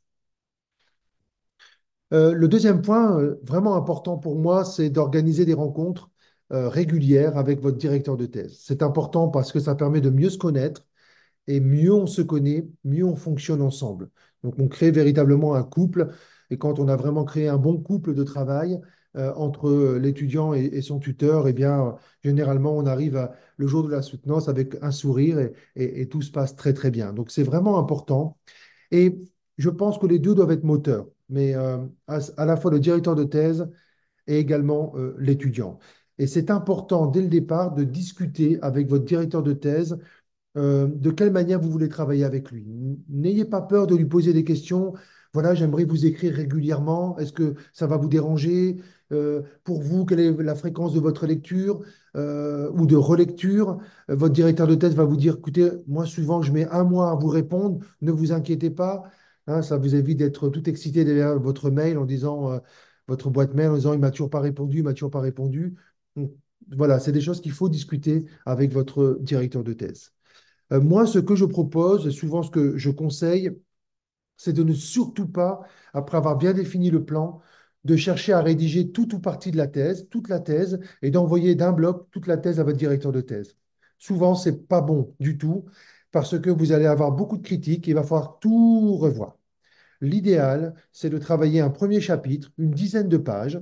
Le 2.12 2.48
deuxième 2.48 2.82
point, 2.82 3.20
vraiment 3.44 3.76
important 3.76 4.18
pour 4.18 4.38
moi, 4.38 4.64
c'est 4.64 4.90
d'organiser 4.90 5.46
des 5.46 5.54
rencontres 5.54 6.10
régulières 6.50 7.38
avec 7.38 7.60
votre 7.62 7.78
directeur 7.78 8.16
de 8.18 8.26
thèse. 8.26 8.58
C'est 8.62 8.84
important 8.84 9.28
parce 9.30 9.52
que 9.52 9.60
ça 9.60 9.76
permet 9.76 10.02
de 10.02 10.10
mieux 10.10 10.30
se 10.30 10.38
connaître 10.38 10.86
et 11.48 11.60
mieux 11.62 11.94
on 11.94 12.08
se 12.08 12.22
connaît, 12.24 12.68
mieux 12.86 13.06
on 13.06 13.16
fonctionne 13.16 13.62
ensemble. 13.62 14.10
Donc, 14.44 14.56
on 14.60 14.68
crée 14.70 14.92
véritablement 14.92 15.56
un 15.56 15.64
couple. 15.64 16.10
Et 16.52 16.58
quand 16.58 16.80
on 16.80 16.88
a 16.90 16.96
vraiment 16.98 17.26
créé 17.26 17.48
un 17.50 17.58
bon 17.58 17.80
couple 17.82 18.14
de 18.16 18.24
travail 18.24 18.80
euh, 19.18 19.34
entre 19.36 19.98
l'étudiant 19.98 20.54
et, 20.54 20.82
son 20.82 21.00
tuteur, 21.00 21.48
eh 21.48 21.54
bien, 21.54 21.96
généralement, 22.24 22.76
on 22.76 22.86
arrive 22.86 23.30
le 23.58 23.68
jour 23.68 23.84
de 23.84 23.92
la 23.92 24.02
soutenance 24.02 24.50
avec 24.50 24.76
un 24.82 24.92
sourire 24.92 25.50
et, 25.76 26.08
tout 26.10 26.22
se 26.22 26.32
passe 26.32 26.56
très, 26.56 26.74
très 26.74 26.92
bien. 26.92 27.14
Donc, 27.14 27.32
c'est 27.32 27.44
vraiment 27.44 27.80
important. 27.80 28.38
Et 28.92 29.18
je 29.58 29.70
pense 29.70 29.98
que 30.00 30.08
les 30.08 30.20
deux 30.20 30.36
doivent 30.36 30.52
être 30.52 30.64
moteurs, 30.66 31.08
mais 31.30 31.56
euh, 31.56 31.78
à, 32.08 32.46
la 32.46 32.58
fois 32.58 32.72
le 32.72 32.80
directeur 32.80 33.16
de 33.16 33.24
thèse 33.24 33.70
et 34.28 34.38
également 34.40 34.94
euh, 34.98 35.16
l'étudiant. 35.20 35.80
Et 36.18 36.28
c'est 36.28 36.52
important 36.52 37.08
dès 37.08 37.22
le 37.22 37.30
départ 37.30 37.74
de 37.74 37.84
discuter 37.84 38.60
avec 38.62 38.90
votre 38.90 39.06
directeur 39.06 39.44
de 39.44 39.54
thèse 39.54 39.98
de 40.56 41.12
quelle 41.12 41.32
manière 41.32 41.60
vous 41.60 41.70
voulez 41.70 41.90
travailler 41.90 42.24
avec 42.24 42.50
lui. 42.50 42.66
N'ayez 43.10 43.44
pas 43.44 43.62
peur 43.62 43.88
de 43.88 43.96
lui 43.96 44.06
poser 44.06 44.32
des 44.32 44.46
questions. 44.46 44.94
Voilà, 45.34 45.54
j'aimerais 45.54 45.84
vous 45.84 46.06
écrire 46.06 46.34
régulièrement. 46.34 47.18
Est-ce 47.18 47.34
que 47.34 47.56
ça 47.74 47.88
va 47.88 47.98
vous 47.98 48.08
déranger? 48.08 48.78
Euh, 49.12 49.44
pour 49.64 49.82
vous, 49.82 50.06
quelle 50.06 50.20
est 50.20 50.32
la 50.44 50.56
fréquence 50.56 50.94
de 50.94 51.00
votre 51.00 51.28
lecture 51.28 51.82
euh, 52.16 52.72
ou 52.74 52.86
de 52.86 52.96
relecture? 52.96 53.78
Euh, 54.10 54.16
votre 54.16 54.34
directeur 54.34 54.68
de 54.68 54.76
thèse 54.76 54.96
va 54.96 55.04
vous 55.06 55.18
dire, 55.18 55.36
écoutez, 55.38 55.70
moi, 55.88 56.06
souvent, 56.06 56.42
je 56.42 56.52
mets 56.52 56.68
un 56.70 56.84
mois 56.84 57.12
à 57.12 57.16
vous 57.16 57.28
répondre. 57.28 57.80
Ne 58.02 58.12
vous 58.12 58.32
inquiétez 58.32 58.70
pas. 58.72 59.04
Hein, 59.48 59.62
ça 59.62 59.78
vous 59.78 59.96
évite 59.96 60.18
d'être 60.18 60.50
tout 60.50 60.68
excité 60.70 61.06
derrière 61.06 61.40
votre 61.40 61.70
mail 61.70 61.98
en 61.98 62.06
disant, 62.06 62.60
votre 63.08 63.30
boîte 63.30 63.54
mail 63.54 63.70
en 63.70 63.76
disant, 63.76 63.94
il 63.94 64.00
m'a 64.00 64.12
toujours 64.12 64.30
pas 64.32 64.40
répondu, 64.40 64.80
il 64.80 64.84
m'a 64.84 64.94
toujours 64.94 65.12
pas 65.12 65.20
répondu. 65.20 65.76
Voilà, 66.72 67.00
c'est 67.00 67.12
des 67.12 67.22
choses 67.22 67.42
qu'il 67.42 67.52
faut 67.52 67.70
discuter 67.70 68.26
avec 68.46 68.74
votre 68.74 69.20
directeur 69.22 69.64
de 69.64 69.74
thèse. 69.74 70.14
Moi, 70.72 71.06
ce 71.08 71.20
que 71.20 71.36
je 71.36 71.46
propose, 71.46 72.10
souvent 72.10 72.44
ce 72.44 72.50
que 72.52 72.78
je 72.78 72.90
conseille, 72.90 73.52
c'est 74.38 74.54
de 74.54 74.64
ne 74.64 74.74
surtout 74.74 75.28
pas, 75.28 75.62
après 75.94 76.18
avoir 76.18 76.38
bien 76.38 76.54
défini 76.54 76.90
le 76.90 77.06
plan, 77.06 77.42
de 77.86 77.96
chercher 77.96 78.34
à 78.34 78.42
rédiger 78.42 78.92
tout 78.92 79.16
ou 79.16 79.20
partie 79.20 79.52
de 79.52 79.58
la 79.58 79.68
thèse, 79.68 80.08
toute 80.10 80.30
la 80.30 80.40
thèse, 80.40 80.80
et 81.02 81.12
d'envoyer 81.12 81.56
d'un 81.56 81.72
bloc 81.72 82.10
toute 82.12 82.28
la 82.28 82.38
thèse 82.38 82.60
à 82.60 82.64
votre 82.64 82.78
directeur 82.78 83.12
de 83.12 83.22
thèse. 83.22 83.56
Souvent, 83.98 84.36
c'est 84.36 84.68
pas 84.68 84.82
bon 84.82 85.16
du 85.20 85.38
tout, 85.38 85.66
parce 86.12 86.40
que 86.40 86.50
vous 86.50 86.72
allez 86.72 86.86
avoir 86.86 87.12
beaucoup 87.12 87.38
de 87.38 87.44
critiques 87.44 87.88
et 87.88 87.92
il 87.92 87.96
va 87.96 88.04
falloir 88.04 88.40
tout 88.40 88.98
revoir. 88.98 89.38
L'idéal, 90.02 90.76
c'est 90.92 91.10
de 91.10 91.18
travailler 91.18 91.62
un 91.62 91.70
premier 91.70 92.02
chapitre, 92.02 92.52
une 92.58 92.72
dizaine 92.72 93.10
de 93.10 93.18
pages, 93.18 93.62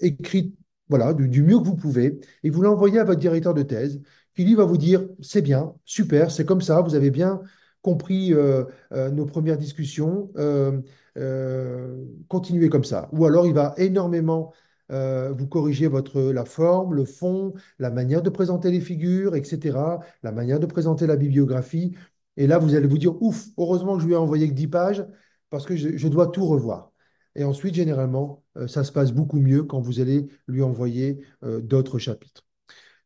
écrite 0.00 0.54
voilà, 0.88 1.14
du, 1.14 1.28
du 1.28 1.42
mieux 1.42 1.58
que 1.58 1.64
vous 1.64 1.76
pouvez, 1.76 2.20
et 2.44 2.50
vous 2.50 2.62
l'envoyez 2.62 2.98
à 3.00 3.04
votre 3.04 3.18
directeur 3.20 3.54
de 3.54 3.62
thèse, 3.62 4.00
qui 4.34 4.44
lui 4.44 4.54
va 4.54 4.64
vous 4.64 4.76
dire, 4.78 5.08
c'est 5.20 5.42
bien, 5.42 5.74
super, 5.84 6.30
c'est 6.30 6.44
comme 6.44 6.60
ça, 6.60 6.80
vous 6.80 6.94
avez 6.94 7.10
bien 7.10 7.40
compris 7.82 8.32
euh, 8.34 8.64
euh, 8.92 9.10
nos 9.10 9.26
premières 9.26 9.58
discussions, 9.58 10.30
euh, 10.36 10.80
euh, 11.16 12.04
continuez 12.28 12.68
comme 12.68 12.84
ça. 12.84 13.08
Ou 13.12 13.24
alors 13.24 13.46
il 13.46 13.54
va 13.54 13.74
énormément 13.78 14.52
euh, 14.92 15.32
vous 15.32 15.46
corriger 15.46 15.86
votre, 15.88 16.20
la 16.20 16.44
forme, 16.44 16.94
le 16.94 17.04
fond, 17.04 17.54
la 17.78 17.90
manière 17.90 18.22
de 18.22 18.30
présenter 18.30 18.70
les 18.70 18.80
figures, 18.80 19.34
etc., 19.34 20.00
la 20.22 20.32
manière 20.32 20.60
de 20.60 20.66
présenter 20.66 21.06
la 21.06 21.16
bibliographie. 21.16 21.96
Et 22.36 22.46
là, 22.46 22.58
vous 22.58 22.74
allez 22.74 22.86
vous 22.86 22.98
dire, 22.98 23.20
ouf, 23.22 23.46
heureusement 23.58 23.96
que 23.96 24.02
je 24.02 24.06
lui 24.06 24.14
ai 24.14 24.16
envoyé 24.16 24.48
que 24.48 24.54
10 24.54 24.68
pages 24.68 25.06
parce 25.50 25.64
que 25.64 25.76
je, 25.76 26.08
dois 26.08 26.28
tout 26.28 26.44
revoir. 26.44 26.92
Et 27.34 27.44
ensuite, 27.44 27.74
généralement, 27.74 28.44
euh, 28.56 28.66
ça 28.68 28.84
se 28.84 28.92
passe 28.92 29.12
beaucoup 29.12 29.38
mieux 29.40 29.62
quand 29.62 29.80
vous 29.80 30.00
allez 30.00 30.26
lui 30.48 30.62
envoyer 30.62 31.20
d'autres 31.42 31.98
chapitres. 31.98 32.42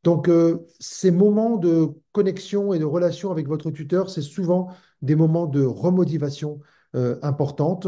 Donc, 0.02 0.31
ces 0.79 1.11
moments 1.11 1.59
de 1.59 1.90
connexion 2.12 2.73
et 2.73 2.79
de 2.79 2.87
relation 2.87 3.31
avec 3.31 3.47
votre 3.47 3.71
tuteur, 3.71 4.09
c'est 4.09 4.23
souvent 4.23 4.69
des 5.02 5.14
moments 5.14 5.47
de 5.47 5.62
remotivation 5.62 6.61
euh, 6.94 7.18
importante. 7.23 7.87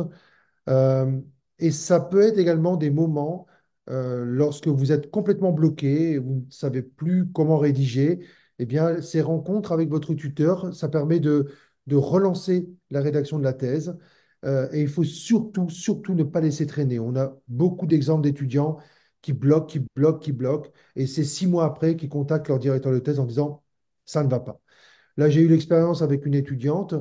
Euh, 0.68 1.20
et 1.58 1.70
ça 1.70 2.00
peut 2.00 2.22
être 2.22 2.38
également 2.38 2.76
des 2.76 2.90
moments 2.90 3.46
euh, 3.90 4.24
lorsque 4.24 4.68
vous 4.68 4.92
êtes 4.92 5.10
complètement 5.10 5.52
bloqué, 5.52 6.18
vous 6.18 6.44
ne 6.46 6.50
savez 6.50 6.82
plus 6.82 7.30
comment 7.32 7.58
rédiger. 7.58 8.26
Eh 8.58 8.66
bien, 8.66 9.00
ces 9.02 9.20
rencontres 9.20 9.72
avec 9.72 9.88
votre 9.88 10.14
tuteur, 10.14 10.74
ça 10.74 10.88
permet 10.88 11.20
de, 11.20 11.48
de 11.86 11.96
relancer 11.96 12.68
la 12.90 13.00
rédaction 13.00 13.38
de 13.38 13.44
la 13.44 13.52
thèse. 13.52 13.96
Et 14.72 14.80
il 14.80 14.88
faut 14.88 15.04
surtout, 15.04 15.68
surtout 15.70 16.14
ne 16.14 16.24
pas 16.24 16.40
laisser 16.40 16.66
traîner. 16.66 16.98
On 16.98 17.14
a 17.14 17.36
beaucoup 17.46 17.86
d'exemples 17.86 18.22
d'étudiants 18.22 18.78
qui 19.20 19.32
bloquent, 19.32 19.66
qui 19.66 19.80
bloquent, 19.94 20.18
qui 20.18 20.32
bloquent. 20.32 20.70
Et 20.96 21.06
c'est 21.06 21.24
six 21.24 21.46
mois 21.46 21.64
après 21.64 21.96
qu'ils 21.96 22.08
contactent 22.08 22.48
leur 22.48 22.58
directeur 22.58 22.92
de 22.92 22.98
thèse 22.98 23.20
en 23.20 23.24
disant, 23.26 23.62
ça 24.04 24.24
ne 24.24 24.28
va 24.28 24.40
pas. 24.40 24.60
Là, 25.16 25.30
j'ai 25.30 25.42
eu 25.42 25.48
l'expérience 25.48 26.02
avec 26.02 26.26
une 26.26 26.34
étudiante. 26.34 26.94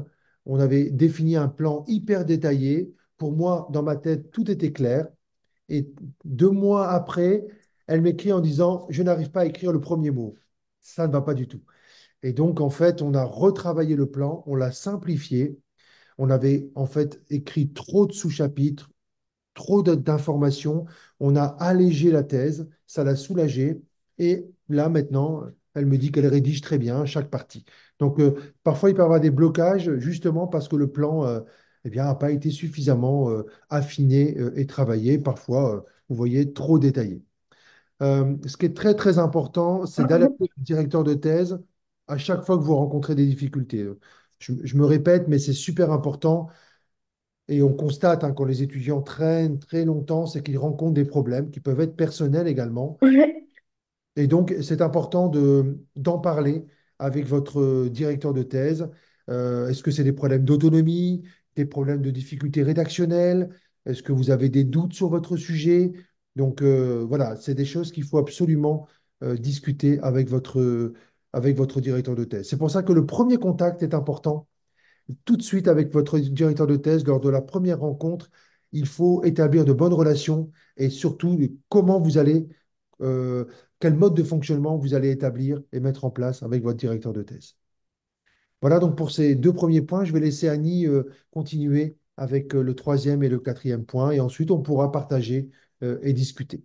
On 0.46 0.60
avait 0.60 0.90
défini 0.90 1.36
un 1.36 1.48
plan 1.48 1.84
hyper 1.88 2.26
détaillé. 2.26 2.94
Pour 3.18 3.34
moi, 3.34 3.68
dans 3.72 3.84
ma 3.84 3.96
tête, 3.96 4.32
tout 4.32 4.50
était 4.50 4.72
clair. 4.72 5.08
Et 5.70 5.90
deux 6.26 6.50
mois 6.50 6.90
après, 6.90 7.46
elle 7.88 8.02
m'écrit 8.02 8.34
en 8.34 8.42
disant, 8.42 8.88
je 8.90 9.04
n'arrive 9.04 9.32
pas 9.32 9.42
à 9.42 9.46
écrire 9.46 9.72
le 9.72 9.82
premier 9.82 10.12
mot. 10.12 10.36
Ça 10.82 11.08
ne 11.08 11.14
va 11.14 11.22
pas 11.22 11.34
du 11.34 11.48
tout. 11.48 11.62
Et 12.24 12.34
donc, 12.34 12.62
en 12.62 12.70
fait, 12.70 13.02
on 13.02 13.14
a 13.14 13.24
retravaillé 13.24 13.96
le 13.96 14.10
plan, 14.10 14.44
on 14.48 14.56
l'a 14.56 14.72
simplifié. 14.72 15.60
On 16.18 16.30
avait 16.30 16.72
en 16.76 16.86
fait 16.86 17.22
écrit 17.30 17.72
trop 17.74 18.06
de 18.08 18.14
sous-chapitres, 18.14 18.92
trop 19.54 19.84
d'informations. 19.84 20.86
On 21.20 21.36
a 21.36 21.46
allégé 21.46 22.12
la 22.12 22.24
thèse, 22.24 22.70
ça 22.88 23.04
l'a 23.04 23.16
soulagée. 23.16 23.82
Et 24.18 24.46
là, 24.70 24.90
maintenant, 24.90 25.44
elle 25.76 25.86
me 25.86 25.98
dit 25.98 26.12
qu'elle 26.12 26.28
rédige 26.28 26.62
très 26.62 26.78
bien 26.78 27.06
chaque 27.06 27.30
partie. 27.30 27.66
Donc, 28.00 28.20
euh, 28.20 28.36
parfois, 28.64 28.90
il 28.90 28.94
peut 28.94 29.02
y 29.02 29.06
avoir 29.06 29.20
des 29.20 29.32
blocages 29.32 29.96
justement 29.98 30.48
parce 30.48 30.68
que 30.68 30.76
le 30.76 30.92
plan 30.92 31.26
euh, 31.26 31.42
eh 31.86 31.90
bien, 31.90 32.06
n'a 32.06 32.16
pas 32.16 32.32
été 32.32 32.52
suffisamment 32.52 33.30
euh, 33.30 33.44
affiné 33.70 34.36
et 34.56 34.66
travaillé. 34.68 35.18
Parfois, 35.20 35.86
vous 36.10 36.16
voyez, 36.16 36.54
trop 36.54 36.80
détaillé. 36.80 37.24
Ce 38.02 38.58
qui 38.58 38.66
est 38.66 38.76
très, 38.76 38.96
très 38.96 39.20
important, 39.20 39.86
c'est 39.86 40.06
d'alerter 40.06 40.46
le 40.58 40.64
directeur 40.64 41.04
de 41.04 41.14
thèse 41.14 41.60
à 42.08 42.18
chaque 42.18 42.44
fois 42.44 42.58
que 42.58 42.64
vous 42.64 42.76
rencontrez 42.76 43.14
des 43.16 43.28
difficultés. 43.28 43.88
Je, 44.40 44.54
je 44.64 44.78
me 44.78 44.86
répète, 44.86 45.28
mais 45.28 45.38
c'est 45.38 45.54
super 45.54 45.92
important. 45.92 46.50
Et 47.48 47.62
on 47.62 47.74
constate 47.74 48.24
hein, 48.24 48.32
quand 48.32 48.46
les 48.46 48.64
étudiants 48.64 49.02
traînent 49.02 49.60
très 49.60 49.86
longtemps, 49.86 50.26
c'est 50.26 50.42
qu'ils 50.42 50.58
rencontrent 50.58 50.94
des 50.94 51.06
problèmes 51.06 51.52
qui 51.52 51.60
peuvent 51.60 51.82
être 51.82 51.96
personnels 51.96 52.48
également. 52.48 52.98
Ouais. 53.02 53.48
Et 54.16 54.28
donc, 54.28 54.54
c'est 54.62 54.82
important 54.82 55.30
de, 55.30 55.80
d'en 55.96 56.20
parler 56.20 56.66
avec 57.00 57.26
votre 57.26 57.88
directeur 57.88 58.34
de 58.34 58.44
thèse. 58.44 58.90
Euh, 59.30 59.70
est-ce 59.70 59.84
que 59.84 59.92
c'est 59.92 60.04
des 60.04 60.14
problèmes 60.14 60.44
d'autonomie, 60.44 61.24
des 61.56 61.66
problèmes 61.66 62.02
de 62.02 62.12
difficultés 62.12 62.64
rédactionnelles? 62.64 63.50
Est-ce 63.86 64.04
que 64.04 64.12
vous 64.12 64.30
avez 64.30 64.50
des 64.50 64.64
doutes 64.64 64.94
sur 64.94 65.10
votre 65.10 65.38
sujet? 65.38 65.94
Donc, 66.36 66.62
euh, 66.62 67.06
voilà, 67.08 67.36
c'est 67.38 67.56
des 67.56 67.66
choses 67.66 67.92
qu'il 67.92 68.04
faut 68.04 68.18
absolument 68.18 68.88
euh, 69.24 69.36
discuter 69.38 70.00
avec 70.02 70.30
votre, 70.30 70.94
avec 71.34 71.58
votre 71.58 71.82
directeur 71.82 72.16
de 72.16 72.24
thèse. 72.26 72.48
C'est 72.50 72.58
pour 72.58 72.72
ça 72.72 72.84
que 72.84 72.94
le 72.94 73.06
premier 73.06 73.38
contact 73.38 73.82
est 73.84 73.94
important 73.94 74.48
tout 75.26 75.38
de 75.38 75.42
suite 75.42 75.68
avec 75.68 75.92
votre 75.94 76.20
directeur 76.20 76.68
de 76.68 76.76
thèse 76.76 77.06
lors 77.06 77.20
de 77.20 77.30
la 77.30 77.42
première 77.42 77.80
rencontre. 77.80 78.30
Il 78.72 78.86
faut 78.88 79.24
établir 79.24 79.66
de 79.66 79.74
bonnes 79.74 79.94
relations 79.94 80.52
et 80.78 80.90
surtout 80.90 81.38
comment 81.70 82.00
vous 82.00 82.18
allez, 82.18 82.48
euh, 83.02 83.46
quel 83.82 83.96
mode 83.96 84.14
de 84.14 84.24
fonctionnement 84.24 84.78
vous 84.78 84.94
allez 84.94 85.12
établir 85.12 85.62
et 85.74 85.80
mettre 85.82 86.06
en 86.06 86.12
place 86.12 86.44
avec 86.44 86.64
votre 86.64 86.78
directeur 86.78 87.12
de 87.12 87.24
thèse. 87.24 87.56
Voilà 88.62 88.80
donc 88.80 88.96
pour 88.96 89.12
ces 89.12 89.36
deux 89.36 89.54
premiers 89.54 89.82
points. 89.82 90.06
Je 90.06 90.14
vais 90.14 90.20
laisser 90.20 90.48
Annie 90.48 90.86
euh, 90.88 91.04
continuer 91.32 91.98
avec 92.16 92.54
euh, 92.54 92.62
le 92.62 92.76
troisième 92.76 93.24
et 93.24 93.30
le 93.30 93.40
quatrième 93.40 93.86
point 93.86 94.12
et 94.12 94.20
ensuite 94.20 94.52
on 94.52 94.62
pourra 94.62 94.92
partager 94.92 95.50
euh, 95.84 96.00
et 96.04 96.14
discuter. 96.14 96.64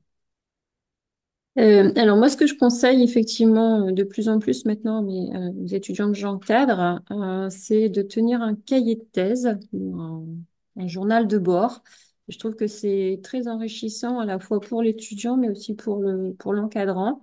Alors 1.59 2.19
moi, 2.19 2.29
ce 2.29 2.37
que 2.37 2.47
je 2.47 2.55
conseille 2.55 3.03
effectivement 3.03 3.91
de 3.91 4.05
plus 4.05 4.29
en 4.29 4.39
plus 4.39 4.67
maintenant 4.67 5.03
mes, 5.03 5.31
étudiants 5.75 6.13
que 6.13 6.19
j'encadre, 6.19 7.01
c'est 7.49 7.89
de 7.89 8.03
tenir 8.03 8.43
un 8.43 8.55
cahier 8.55 8.97
de 8.97 9.07
thèse, 9.11 9.47
un, 9.73 10.27
un 10.77 10.87
journal 10.87 11.27
de 11.27 11.39
bord. 11.39 11.83
Je 12.29 12.39
trouve 12.39 12.57
que 12.57 12.67
c'est 12.67 13.21
très 13.23 13.49
enrichissant 13.49 14.19
à 14.19 14.25
la 14.27 14.39
fois 14.41 14.61
pour 14.61 14.83
l'étudiant, 14.83 15.37
mais 15.37 15.49
aussi 15.51 15.75
pour 15.75 15.99
le, 16.03 16.35
pour 16.35 16.53
l'encadrant. 16.55 17.21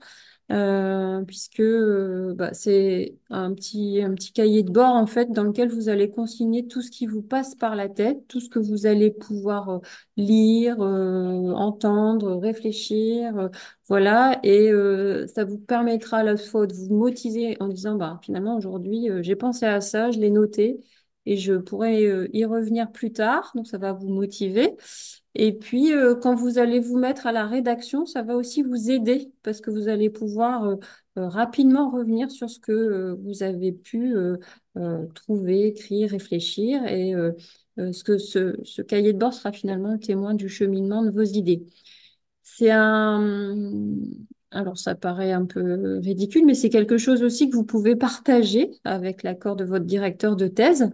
euh, 0.52 1.24
puisque 1.26 1.62
euh, 1.62 2.34
bah, 2.36 2.54
c'est 2.54 3.16
un 3.32 3.54
petit, 3.54 4.02
un 4.04 4.14
petit 4.14 4.34
cahier 4.34 4.64
de 4.64 4.72
bord 4.72 4.94
en 4.96 5.08
fait 5.08 5.32
dans 5.32 5.44
lequel 5.44 5.70
vous 5.70 5.90
allez 5.90 6.12
consigner 6.12 6.68
tout 6.68 6.82
ce 6.82 6.92
qui 6.92 7.08
vous 7.08 7.22
passe 7.24 7.56
par 7.56 7.76
la 7.76 7.90
tête, 7.90 8.28
tout 8.28 8.42
ce 8.42 8.50
que 8.50 8.60
vous 8.60 8.86
allez 8.86 9.12
pouvoir 9.12 9.70
euh, 9.70 9.80
lire, 10.18 10.80
entendre, 10.82 12.36
réfléchir, 12.38 13.50
voilà, 13.88 14.40
et 14.44 14.72
ça 15.28 15.44
vous 15.46 15.58
permettra 15.58 16.18
à 16.20 16.24
la 16.24 16.38
fois 16.38 16.68
de 16.68 16.74
vous 16.74 16.94
motiver 16.96 17.58
en 17.60 17.68
disant 17.68 17.96
bah 17.96 18.20
finalement 18.24 18.58
aujourd'hui 18.58 19.08
j'ai 19.22 19.36
pensé 19.36 19.66
à 19.66 19.82
ça, 19.82 20.12
je 20.12 20.20
l'ai 20.20 20.30
noté 20.30 20.80
et 21.26 21.38
je 21.38 21.54
pourrais 21.54 22.04
euh, 22.06 22.28
y 22.34 22.46
revenir 22.46 22.92
plus 22.92 23.12
tard, 23.14 23.52
donc 23.56 23.68
ça 23.68 23.78
va 23.78 23.94
vous 23.94 24.10
motiver. 24.10 24.76
Et 25.36 25.54
puis, 25.54 25.94
euh, 25.94 26.16
quand 26.16 26.36
vous 26.36 26.58
allez 26.60 26.80
vous 26.80 26.98
mettre 26.98 27.26
à 27.28 27.32
la 27.32 27.48
rédaction, 27.48 28.06
ça 28.06 28.22
va 28.22 28.36
aussi 28.36 28.62
vous 28.62 28.92
aider 28.92 29.32
parce 29.42 29.62
que 29.62 29.72
vous 29.72 29.88
allez 29.88 30.10
pouvoir 30.10 30.66
euh, 30.66 30.76
rapidement 31.16 31.90
revenir 31.90 32.30
sur 32.30 32.50
ce 32.50 32.60
que 32.60 33.18
vous 33.24 33.44
avez 33.44 33.72
pu 33.72 34.16
trouver, 35.14 35.68
écrire, 35.68 36.10
réfléchir 36.10 36.86
et 36.88 37.14
ce 37.78 38.04
que 38.04 38.18
ce, 38.18 38.58
ce 38.64 38.82
cahier 38.82 39.14
de 39.14 39.20
bord 39.20 39.34
sera 39.34 39.52
finalement 39.52 39.90
un 39.90 39.98
témoin 40.00 40.34
du 40.34 40.50
cheminement 40.50 41.04
de 41.04 41.12
vos 41.12 41.24
idées. 41.24 41.68
C'est 42.42 42.72
un... 42.72 43.94
Alors, 44.56 44.78
ça 44.78 44.94
paraît 44.94 45.32
un 45.32 45.46
peu 45.46 45.98
ridicule, 46.00 46.46
mais 46.46 46.54
c'est 46.54 46.70
quelque 46.70 46.98
chose 46.98 47.24
aussi 47.24 47.50
que 47.50 47.56
vous 47.56 47.64
pouvez 47.66 47.96
partager 47.96 48.70
avec 48.84 49.24
l'accord 49.24 49.56
de 49.56 49.64
votre 49.66 49.86
directeur 49.86 50.36
de 50.36 50.48
thèse 50.48 50.92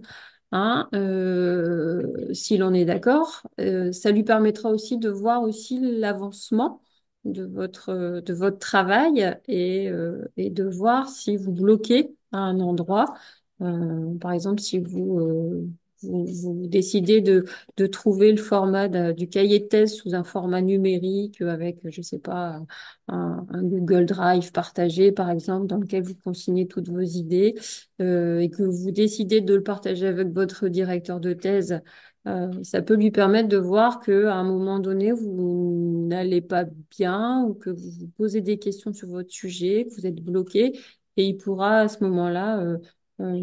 hein, 0.54 0.88
euh, 0.96 2.34
s'il 2.34 2.64
en 2.64 2.74
est 2.74 2.86
d'accord. 2.86 3.44
Euh, 3.60 3.92
ça 3.92 4.12
lui 4.12 4.24
permettra 4.24 4.70
aussi 4.70 4.98
de 4.98 5.10
voir 5.10 5.44
aussi 5.44 5.80
l'avancement 5.82 6.82
de 7.26 7.44
votre, 7.46 8.22
de 8.22 8.34
votre 8.34 8.60
travail 8.60 9.38
et, 9.50 9.90
euh, 9.90 10.24
et 10.38 10.50
de 10.50 10.64
voir 10.64 11.10
si 11.10 11.36
vous 11.36 11.52
bloquez 11.52 12.16
à 12.32 12.38
un 12.38 12.62
endroit. 12.62 13.14
Euh, 13.62 14.18
par 14.20 14.32
exemple, 14.32 14.62
si 14.62 14.80
vous, 14.80 15.70
vous, 16.02 16.26
vous 16.26 16.68
décidez 16.68 17.22
de, 17.22 17.46
de 17.78 17.86
trouver 17.88 18.32
le 18.32 18.38
format 18.42 18.88
du 19.14 19.28
cahier 19.30 19.60
de 19.60 19.66
thèse 19.66 19.96
sous 19.96 20.16
un 20.16 20.24
format 20.24 20.62
numérique 20.62 21.42
avec, 21.42 21.80
je 21.90 22.02
sais 22.02 22.20
pas, 22.20 22.62
un, 23.08 23.46
un 23.50 23.64
Google 23.64 24.06
Drive 24.06 24.52
partagé, 24.52 25.12
par 25.12 25.30
exemple, 25.30 25.68
dans 25.68 25.78
lequel 25.78 26.04
vous 26.04 26.16
consignez 26.24 26.68
toutes 26.68 26.90
vos 26.90 27.00
idées 27.02 27.56
euh, 28.02 28.40
et 28.40 28.50
que 28.50 28.64
vous 28.64 28.92
décidez 28.92 29.42
de 29.42 29.56
le 29.56 29.64
partager 29.64 30.08
avec 30.08 30.30
votre 30.30 30.68
directeur 30.68 31.20
de 31.20 31.34
thèse, 31.34 31.82
euh, 32.28 32.52
ça 32.64 32.82
peut 32.82 32.96
lui 32.96 33.12
permettre 33.12 33.48
de 33.50 33.58
voir 33.58 34.00
qu'à 34.02 34.34
un 34.36 34.44
moment 34.44 34.80
donné, 34.80 35.12
vous 35.12 36.06
n'allez 36.08 36.42
pas 36.42 36.66
bien 36.98 37.44
ou 37.44 37.54
que 37.54 37.70
vous 37.70 37.92
vous 37.92 38.08
posez 38.18 38.42
des 38.42 38.60
questions 38.60 38.94
sur 38.94 39.08
votre 39.08 39.32
sujet, 39.32 39.86
que 39.90 39.96
vous 39.96 40.06
êtes 40.06 40.22
bloqué, 40.24 40.78
et 41.18 41.26
il 41.28 41.38
pourra 41.38 41.80
à 41.82 41.88
ce 41.88 42.04
moment-là 42.04 42.60
euh, 42.62 42.78
euh, 43.22 43.40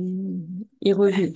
y 0.83 0.93
revenir. 0.93 1.33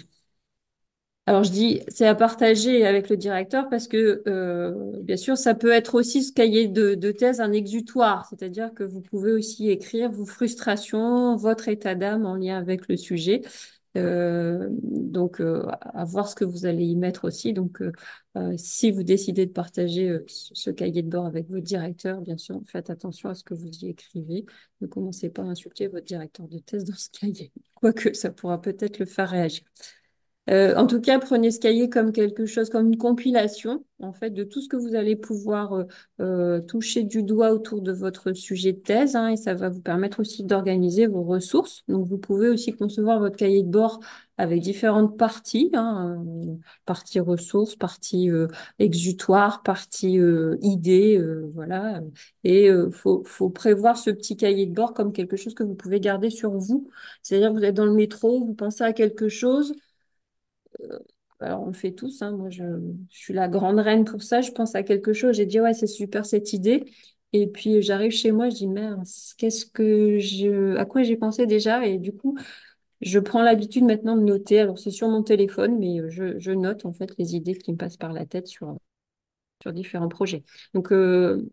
Alors 1.31 1.45
je 1.45 1.53
dis, 1.53 1.81
c'est 1.87 2.09
à 2.09 2.17
partager 2.17 2.85
avec 2.85 3.09
le 3.09 3.17
directeur 3.17 3.69
parce 3.69 3.87
que, 3.87 4.21
euh, 4.27 5.01
bien 5.01 5.17
sûr, 5.17 5.39
ça 5.39 5.55
peut 5.55 5.71
être 5.71 5.95
aussi 5.95 6.25
ce 6.25 6.33
cahier 6.33 6.67
de, 6.67 6.97
thèse 7.13 7.41
un 7.41 7.53
exutoire, 7.53 8.27
c'est-à-dire 8.29 8.75
que 8.75 8.83
vous 8.83 9.01
pouvez 9.01 9.31
aussi 9.31 9.71
écrire 9.71 10.11
vos 10.11 10.27
frustrations, 10.27 11.37
votre 11.37 11.69
état 11.69 11.95
d'âme 11.95 12.27
en 12.27 12.35
lien 12.35 12.59
avec 12.59 12.89
le 12.89 12.97
sujet. 12.97 13.43
Euh, 13.97 14.67
donc, 14.73 15.41
euh, 15.41 15.65
à 15.95 16.05
voir 16.05 16.27
ce 16.29 16.35
que 16.35 16.45
vous 16.45 16.67
allez 16.67 16.85
y 16.85 16.97
mettre 16.97 17.27
aussi. 17.27 17.53
Donc, 17.53 17.81
si 18.57 18.91
vous 18.91 19.05
décidez 19.05 19.47
de 19.47 19.53
partager 19.53 20.19
ce 20.27 20.71
cahier 20.71 21.03
de 21.03 21.09
bord 21.09 21.27
avec 21.27 21.49
votre 21.49 21.63
directeur, 21.63 22.21
bien 22.23 22.39
sûr, 22.39 22.61
faites 22.67 22.91
attention 22.91 23.29
à 23.29 23.37
ce 23.37 23.45
que 23.45 23.55
vous 23.55 23.69
y 23.69 23.89
écrivez. 23.89 24.47
Ne 24.81 24.89
commencez 24.89 25.31
pas 25.31 25.43
à 25.43 25.47
insulter 25.47 25.87
votre 25.87 26.07
directeur 26.07 26.49
de 26.49 26.59
thèse 26.59 26.85
dans 26.85 26.97
ce 26.97 27.09
cahier, 27.11 27.53
quoique 27.75 28.15
ça 28.15 28.31
pourra 28.31 28.61
peut-être 28.61 28.99
le 28.99 29.07
faire 29.07 29.29
réagir. 29.29 29.63
Euh, 30.49 30.75
en 30.75 30.87
tout 30.87 31.00
cas, 31.00 31.18
prenez 31.20 31.50
ce 31.52 31.61
cahier 31.61 31.88
comme 31.88 32.11
quelque 32.12 32.44
chose, 32.47 32.70
comme 32.70 32.88
une 32.88 32.97
compilation, 32.97 33.85
en 34.00 34.12
fait, 34.12 34.30
de 34.30 34.42
tout 34.42 34.61
ce 34.61 34.68
que 34.68 34.76
vous 34.76 34.97
allez 34.97 35.14
pouvoir 35.14 35.75
euh, 35.75 35.85
euh, 36.20 36.61
toucher 36.61 37.04
du 37.04 37.23
doigt 37.23 37.52
autour 37.52 37.82
de 37.82 37.92
votre 37.92 38.32
sujet 38.32 38.73
de 38.73 38.78
thèse, 38.78 39.14
hein, 39.14 39.28
et 39.28 39.37
ça 39.37 39.54
va 39.54 39.68
vous 39.68 39.82
permettre 39.82 40.18
aussi 40.20 40.42
d'organiser 40.42 41.06
vos 41.06 41.23
ressources. 41.23 41.85
Donc, 41.87 42.09
vous 42.09 42.18
pouvez 42.18 42.49
aussi 42.49 42.73
concevoir 42.73 43.20
votre 43.20 43.37
cahier 43.37 43.62
de 43.62 43.68
bord 43.68 44.00
avec 44.38 44.61
différentes 44.62 45.16
parties, 45.18 45.70
hein, 45.75 46.25
partie 46.85 47.20
ressources, 47.20 47.76
partie 47.76 48.30
exutoire, 48.78 49.62
partie 49.62 50.18
idées, 50.62 51.18
euh, 51.18 51.50
voilà. 51.54 52.00
Et 52.44 52.70
faut, 52.92 53.23
faut 53.25 53.50
prévoir 53.50 53.97
ce 53.99 54.11
petit 54.11 54.37
cahier 54.37 54.66
de 54.66 54.73
bord 54.73 54.94
comme 54.94 55.12
quelque 55.12 55.37
chose 55.37 55.54
que 55.54 55.62
vous 55.62 55.75
pouvez 55.75 56.00
garder 56.00 56.30
sur 56.30 56.52
vous. 56.52 56.88
C'est-à-dire, 57.23 57.52
vous 57.52 57.62
êtes 57.64 57.75
dans 57.75 57.85
le 57.85 57.92
métro, 57.94 58.44
vous 58.44 58.54
pensez 58.54 58.82
à 58.82 58.92
quelque 58.92 59.28
chose 59.28 59.75
alors, 61.41 61.62
on 61.62 61.67
le 61.67 61.73
fait 61.73 61.93
tous, 61.93 62.21
hein. 62.23 62.33
Moi, 62.33 62.50
je, 62.50 62.65
suis 63.09 63.33
la 63.33 63.49
grande 63.49 63.79
reine 63.79 64.05
pour 64.05 64.23
ça. 64.23 64.41
Je 64.43 64.50
pense 64.53 64.75
à 64.75 64.83
quelque 64.83 65.12
chose. 65.12 65.37
J'ai 65.37 65.47
dit, 65.47 65.61
ouais, 65.61 65.75
c'est 65.75 65.87
super 65.87 66.27
cette 66.27 66.53
idée. 66.53 66.85
Et 67.33 67.47
puis, 67.47 67.81
j'arrive 67.83 68.11
chez 68.12 68.33
moi, 68.33 68.50
je 68.50 68.57
dis, 68.57 68.67
merde, 68.67 69.03
qu'est-ce 69.39 69.65
que 69.67 70.19
je, 70.19 70.77
à 70.77 70.85
quoi 70.85 71.03
j'ai 71.03 71.17
pensé 71.17 71.47
déjà? 71.47 71.87
Et 71.87 71.99
du 71.99 72.12
coup, 72.12 72.37
je 73.00 73.19
prends 73.19 73.43
l'habitude 73.43 73.85
maintenant 73.85 74.17
de 74.17 74.23
noter. 74.23 74.61
Alors, 74.61 74.79
c'est 74.79 74.91
sur 74.91 75.09
mon 75.09 75.23
téléphone, 75.23 75.79
mais 75.79 76.00
je, 76.11 76.39
je 76.39 76.53
note, 76.53 76.85
en 76.87 76.93
fait, 76.93 77.12
les 77.19 77.37
idées 77.37 77.57
qui 77.57 77.73
me 77.73 77.79
passent 77.79 77.97
par 77.97 78.12
la 78.12 78.27
tête 78.27 78.47
sur, 78.49 78.77
sur 79.62 79.73
différents 79.73 80.09
projets. 80.09 80.45
Donc, 80.75 80.93
euh, 80.93 81.50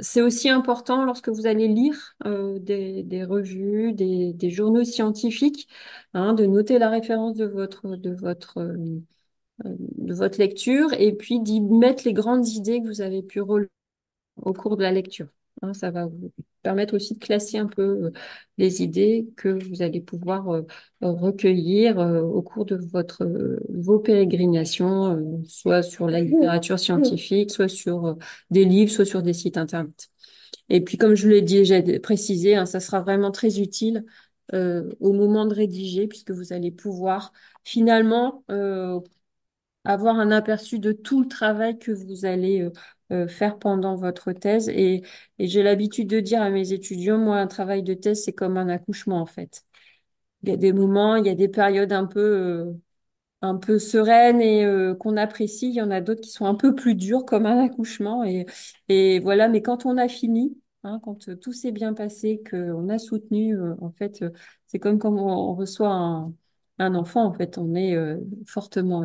c'est 0.00 0.22
aussi 0.22 0.48
important 0.48 1.04
lorsque 1.04 1.28
vous 1.28 1.46
allez 1.46 1.68
lire 1.68 2.16
euh, 2.24 2.58
des, 2.58 3.24
revues, 3.24 3.92
des, 3.92 4.50
journaux 4.50 4.84
scientifiques, 4.84 5.68
hein, 6.14 6.34
de 6.34 6.46
noter 6.46 6.78
la 6.78 6.88
référence 6.90 7.36
de 7.36 7.46
votre, 7.46 7.96
de 7.96 8.14
votre, 8.14 8.58
euh, 8.58 9.00
de 9.64 10.14
votre 10.14 10.38
lecture 10.38 10.92
et 10.94 11.12
puis 11.14 11.40
d'y 11.40 11.60
mettre 11.60 12.04
les 12.04 12.12
grandes 12.12 12.48
idées 12.48 12.80
que 12.82 12.88
vous 12.88 13.00
avez 13.00 13.22
pu 13.22 13.40
relever 13.40 13.70
au 14.36 14.52
cours 14.54 14.76
de 14.76 14.82
la 14.82 14.92
lecture. 14.92 15.28
Hein, 15.62 15.74
ça 15.74 15.90
va 15.90 16.06
vous 16.06 16.32
permettre 16.62 16.94
aussi 16.94 17.14
de 17.14 17.18
classer 17.18 17.58
un 17.58 17.66
peu 17.66 17.82
euh, 17.82 18.10
les 18.58 18.82
idées 18.82 19.28
que 19.36 19.48
vous 19.68 19.82
allez 19.82 20.00
pouvoir 20.00 20.50
euh, 20.50 20.62
recueillir 21.00 21.98
euh, 21.98 22.20
au 22.22 22.42
cours 22.42 22.64
de 22.64 22.76
votre, 22.76 23.26
vos 23.68 23.98
pérégrinations, 23.98 25.42
soit 25.46 25.82
sur 25.82 26.08
la 26.08 26.20
littérature 26.20 26.78
scientifique, 26.78 27.50
soit 27.50 27.68
sur 27.68 28.16
des 28.50 28.64
livres, 28.64 28.90
soit 28.90 29.04
sur 29.04 29.22
des 29.22 29.32
sites 29.32 29.56
internet. 29.56 30.08
Et 30.68 30.80
puis, 30.82 30.96
comme 30.98 31.14
je 31.14 31.28
l'ai 31.28 31.42
déjà 31.42 31.80
précisé, 32.02 32.54
hein, 32.56 32.66
ça 32.66 32.80
sera 32.80 33.00
vraiment 33.00 33.30
très 33.30 33.60
utile 33.60 34.04
euh, 34.54 34.90
au 35.00 35.12
moment 35.12 35.46
de 35.46 35.54
rédiger, 35.54 36.06
puisque 36.06 36.30
vous 36.30 36.52
allez 36.52 36.70
pouvoir 36.70 37.32
finalement 37.64 38.44
euh, 38.50 39.00
avoir 39.84 40.18
un 40.18 40.30
aperçu 40.30 40.78
de 40.78 40.92
tout 40.92 41.22
le 41.22 41.28
travail 41.28 41.78
que 41.78 41.92
vous 41.92 42.24
allez 42.24 42.68
faire 43.28 43.58
pendant 43.58 43.96
votre 43.96 44.32
thèse. 44.32 44.68
Et, 44.68 45.02
j'ai 45.38 45.62
l'habitude 45.62 46.08
de 46.08 46.20
dire 46.20 46.42
à 46.42 46.50
mes 46.50 46.72
étudiants, 46.72 47.18
moi, 47.18 47.38
un 47.38 47.46
travail 47.46 47.82
de 47.82 47.94
thèse, 47.94 48.24
c'est 48.24 48.32
comme 48.32 48.56
un 48.56 48.68
accouchement, 48.68 49.20
en 49.20 49.26
fait. 49.26 49.64
Il 50.42 50.50
y 50.50 50.52
a 50.52 50.56
des 50.56 50.72
moments, 50.72 51.16
il 51.16 51.26
y 51.26 51.30
a 51.30 51.34
des 51.34 51.48
périodes 51.48 51.92
un 51.92 52.06
peu, 52.06 52.20
euh, 52.20 52.72
un 53.42 53.56
peu 53.56 53.78
sereines 53.78 54.40
et 54.40 54.64
euh, 54.64 54.94
qu'on 54.94 55.16
apprécie. 55.16 55.68
Il 55.68 55.74
y 55.74 55.82
en 55.82 55.90
a 55.90 56.00
d'autres 56.00 56.20
qui 56.20 56.30
sont 56.30 56.46
un 56.46 56.54
peu 56.54 56.74
plus 56.74 56.94
dures, 56.94 57.24
comme 57.24 57.46
un 57.46 57.64
accouchement. 57.64 58.24
Et, 58.24 59.20
voilà, 59.20 59.48
mais 59.48 59.62
quand 59.62 59.86
on 59.86 59.96
a 59.96 60.08
fini, 60.08 60.56
hein, 60.84 61.00
quand 61.02 61.28
euh, 61.28 61.36
tout 61.36 61.52
s'est 61.52 61.72
bien 61.72 61.94
passé, 61.94 62.42
qu'on 62.48 62.88
a 62.88 62.98
soutenu, 62.98 63.56
euh, 63.56 63.74
en 63.80 63.90
fait, 63.92 64.22
euh, 64.22 64.30
c'est 64.66 64.78
comme 64.78 64.98
quand 64.98 65.12
on, 65.12 65.54
reçoit 65.54 65.90
un, 66.78 66.94
enfant, 66.94 67.24
en 67.24 67.32
fait, 67.32 67.58
on 67.58 67.74
est 67.74 67.94
euh, 67.96 68.18
fortement. 68.46 69.04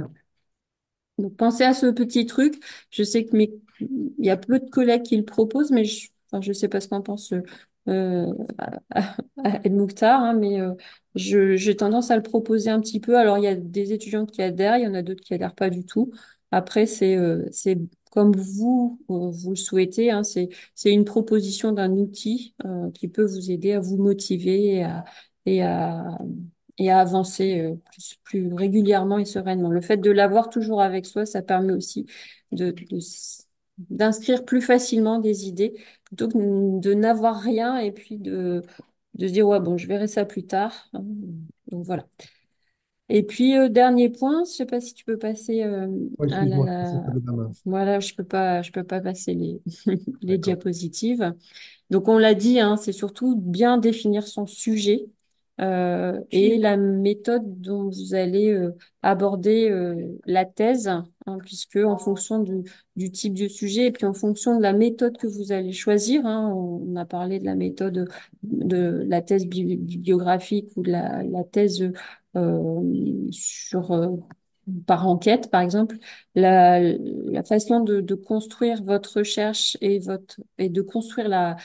Donc, 1.18 1.36
pensez 1.38 1.64
à 1.64 1.74
ce 1.74 1.88
petit 1.88 2.26
truc. 2.26 2.56
Je 2.90 3.04
sais 3.04 3.26
que 3.26 3.36
mes... 3.36 3.54
il 3.80 4.14
y 4.26 4.30
a 4.30 4.38
peu 4.38 4.60
de 4.60 4.70
collègues 4.70 5.04
qui 5.04 5.18
le 5.18 5.26
proposent, 5.26 5.72
mais 5.72 5.86
je 5.86 6.10
enfin, 6.32 6.42
je 6.42 6.52
sais 6.54 6.68
pas 6.70 6.82
ce 6.82 6.88
qu'en 6.88 7.02
pense 7.02 7.34
euh, 7.88 8.34
à, 8.58 8.80
à- 9.44 9.70
Mokhtar, 9.70 10.22
hein, 10.24 10.34
mais 10.34 10.60
euh, 10.60 10.74
j'ai 11.16 11.76
tendance 11.76 12.12
à 12.12 12.16
le 12.16 12.24
proposer 12.24 12.70
un 12.70 12.80
petit 12.82 13.00
peu. 13.00 13.18
Alors, 13.18 13.38
il 13.38 13.44
y 13.44 13.48
a 13.48 13.56
des 13.56 13.94
étudiants 13.94 14.26
qui 14.26 14.42
adhèrent, 14.42 14.78
il 14.78 14.84
y 14.84 14.88
en 14.88 14.94
a 14.94 15.02
d'autres 15.02 15.22
qui 15.24 15.34
adhèrent 15.34 15.56
pas 15.56 15.70
du 15.70 15.86
tout. 15.86 16.12
Après, 16.52 16.86
c'est 16.86 17.16
euh, 17.18 17.46
c'est 17.52 17.78
comme 18.12 18.36
vous, 18.36 19.00
euh, 19.10 19.30
vous 19.32 19.52
le 19.52 19.56
souhaitez. 19.56 20.12
Hein, 20.12 20.24
c'est 20.24 20.50
c'est 20.76 20.92
une 20.94 21.06
proposition 21.06 21.72
d'un 21.72 21.92
outil 21.94 22.56
euh, 22.66 22.92
qui 22.92 23.08
peut 23.08 23.26
vous 23.26 23.52
aider 23.52 23.74
à 23.74 23.80
vous 23.80 23.98
motiver 23.98 24.76
et 24.78 24.84
à, 24.84 25.04
et 25.46 25.64
à 25.64 26.18
et 26.78 26.92
à 26.92 27.00
avancer 27.00 27.60
euh, 27.60 27.76
plus, 27.92 28.16
plus 28.24 28.54
régulièrement 28.54 29.20
et 29.20 29.26
sereinement. 29.26 29.70
Le 29.70 29.82
fait 29.82 29.98
de 29.98 30.12
l'avoir 30.12 30.50
toujours 30.50 30.82
avec 30.82 31.06
soi, 31.06 31.26
ça 31.26 31.42
permet 31.42 31.74
aussi 31.74 32.06
de, 32.52 32.74
d'inscrire 33.78 34.46
plus 34.46 34.62
facilement 34.62 35.20
des 35.20 35.48
idées 35.48 35.74
plutôt 36.06 36.28
que 36.28 36.80
de 36.80 36.94
n'avoir 36.94 37.40
rien 37.40 37.78
et 37.78 37.92
puis 37.92 38.18
de, 38.18 38.62
de 39.16 39.28
se 39.28 39.34
dire, 39.34 39.48
ouais, 39.48 39.60
bon, 39.60 39.78
je 39.78 39.88
verrai 39.88 40.08
ça 40.08 40.26
plus 40.26 40.46
tard. 40.46 40.90
hein. 40.94 41.04
Donc 41.68 41.86
voilà. 41.86 42.06
Et 43.10 43.24
puis, 43.24 43.58
euh, 43.58 43.70
dernier 43.70 44.10
point, 44.10 44.44
je 44.46 44.52
sais 44.52 44.66
pas 44.66 44.80
si 44.80 44.94
tu 44.94 45.04
peux 45.04 45.18
passer 45.18 45.64
euh, 45.64 45.88
à 46.32 46.46
la, 46.46 46.58
main. 46.58 47.06
Voilà, 47.66 48.00
je 48.00 48.14
peux 48.16 48.24
pas, 48.24 48.62
je 48.62 48.72
peux 48.72 48.84
pas 48.84 49.02
passer 49.02 49.34
les, 49.34 49.62
les 50.22 50.38
diapositives. 50.38 51.34
Donc, 51.90 52.08
on 52.08 52.18
l'a 52.18 52.34
dit, 52.34 52.60
hein, 52.60 52.78
c'est 52.78 52.94
surtout 52.94 53.36
bien 53.36 53.78
définir 53.78 54.26
son 54.26 54.48
sujet 54.48 55.06
euh, 55.62 56.20
et 56.32 56.58
la 56.58 56.78
méthode 56.78 57.62
dont 57.62 57.90
vous 57.90 58.16
allez 58.16 58.52
euh, 58.52 58.72
aborder 59.04 59.70
euh, 59.70 60.18
la 60.26 60.46
thèse, 60.46 60.88
hein, 60.88 61.06
puisque 61.46 61.76
en 61.78 61.98
fonction 61.98 62.40
du, 62.40 62.64
du 62.96 63.12
type 63.12 63.36
de 63.36 63.48
sujet 63.48 63.88
et 63.88 63.92
puis 63.92 64.06
en 64.06 64.14
fonction 64.14 64.58
de 64.58 64.62
la 64.64 64.74
méthode 64.74 65.18
que 65.18 65.28
vous 65.28 65.52
allez 65.52 65.72
choisir, 65.72 66.26
hein, 66.26 66.50
on, 66.56 66.96
a 66.96 67.06
parlé 67.06 67.40
de 67.40 67.46
la 67.46 67.56
méthode 67.56 68.10
de 68.44 69.04
la 69.08 69.22
thèse 69.22 69.46
bi- 69.46 69.78
bibliographique 69.78 70.72
ou 70.76 70.82
de 70.84 70.92
la, 70.92 71.24
la 71.24 71.44
thèse 71.44 71.92
sur 73.32 73.92
par 74.88 75.08
enquête, 75.08 75.52
par 75.52 75.62
exemple, 75.62 75.98
la, 76.36 76.80
la 76.82 77.44
façon 77.44 77.82
de, 77.82 78.00
de 78.02 78.16
construire 78.16 78.82
votre 78.84 79.18
recherche 79.20 79.78
et 79.82 80.00
votre 80.00 80.40
et 80.58 80.70
de 80.70 80.82
construire 80.82 81.28
la 81.30 81.58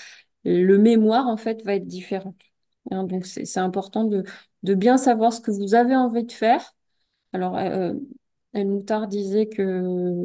le 0.44 0.78
mémoire 0.78 1.28
en 1.28 1.36
fait 1.38 1.62
va 1.64 1.74
être 1.76 1.86
différente. 1.86 2.36
Hein, 2.90 3.04
donc 3.04 3.26
c'est 3.26 3.58
important 3.58 4.04
de 4.04 4.74
bien 4.74 4.96
savoir 4.96 5.32
ce 5.32 5.40
que 5.40 5.50
vous 5.50 5.74
avez 5.74 5.94
envie 5.96 6.24
de 6.24 6.32
faire. 6.32 6.74
Alors 7.32 7.56
euh, 7.56 7.92
El 8.52 8.68
Moutar 8.68 9.08
disait 9.08 9.48
que 9.48 10.24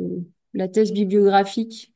la 0.53 0.67
thèse 0.67 0.93
bibliographique 0.93 1.93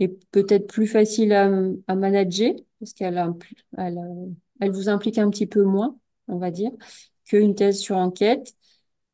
est 0.00 0.16
peut-être 0.30 0.66
plus 0.66 0.86
facile 0.86 1.32
à, 1.32 1.48
manager 1.94 2.52
parce 2.80 2.92
qu'elle 2.92 3.18
euh, 3.18 4.26
elle 4.60 4.70
vous 4.70 4.88
implique 4.88 5.18
un 5.18 5.30
petit 5.30 5.46
peu 5.46 5.62
moins, 5.62 5.96
on 6.28 6.38
va 6.38 6.50
dire, 6.50 6.70
qu'une 7.24 7.54
thèse 7.54 7.78
sur 7.78 7.96
enquête. 7.96 8.54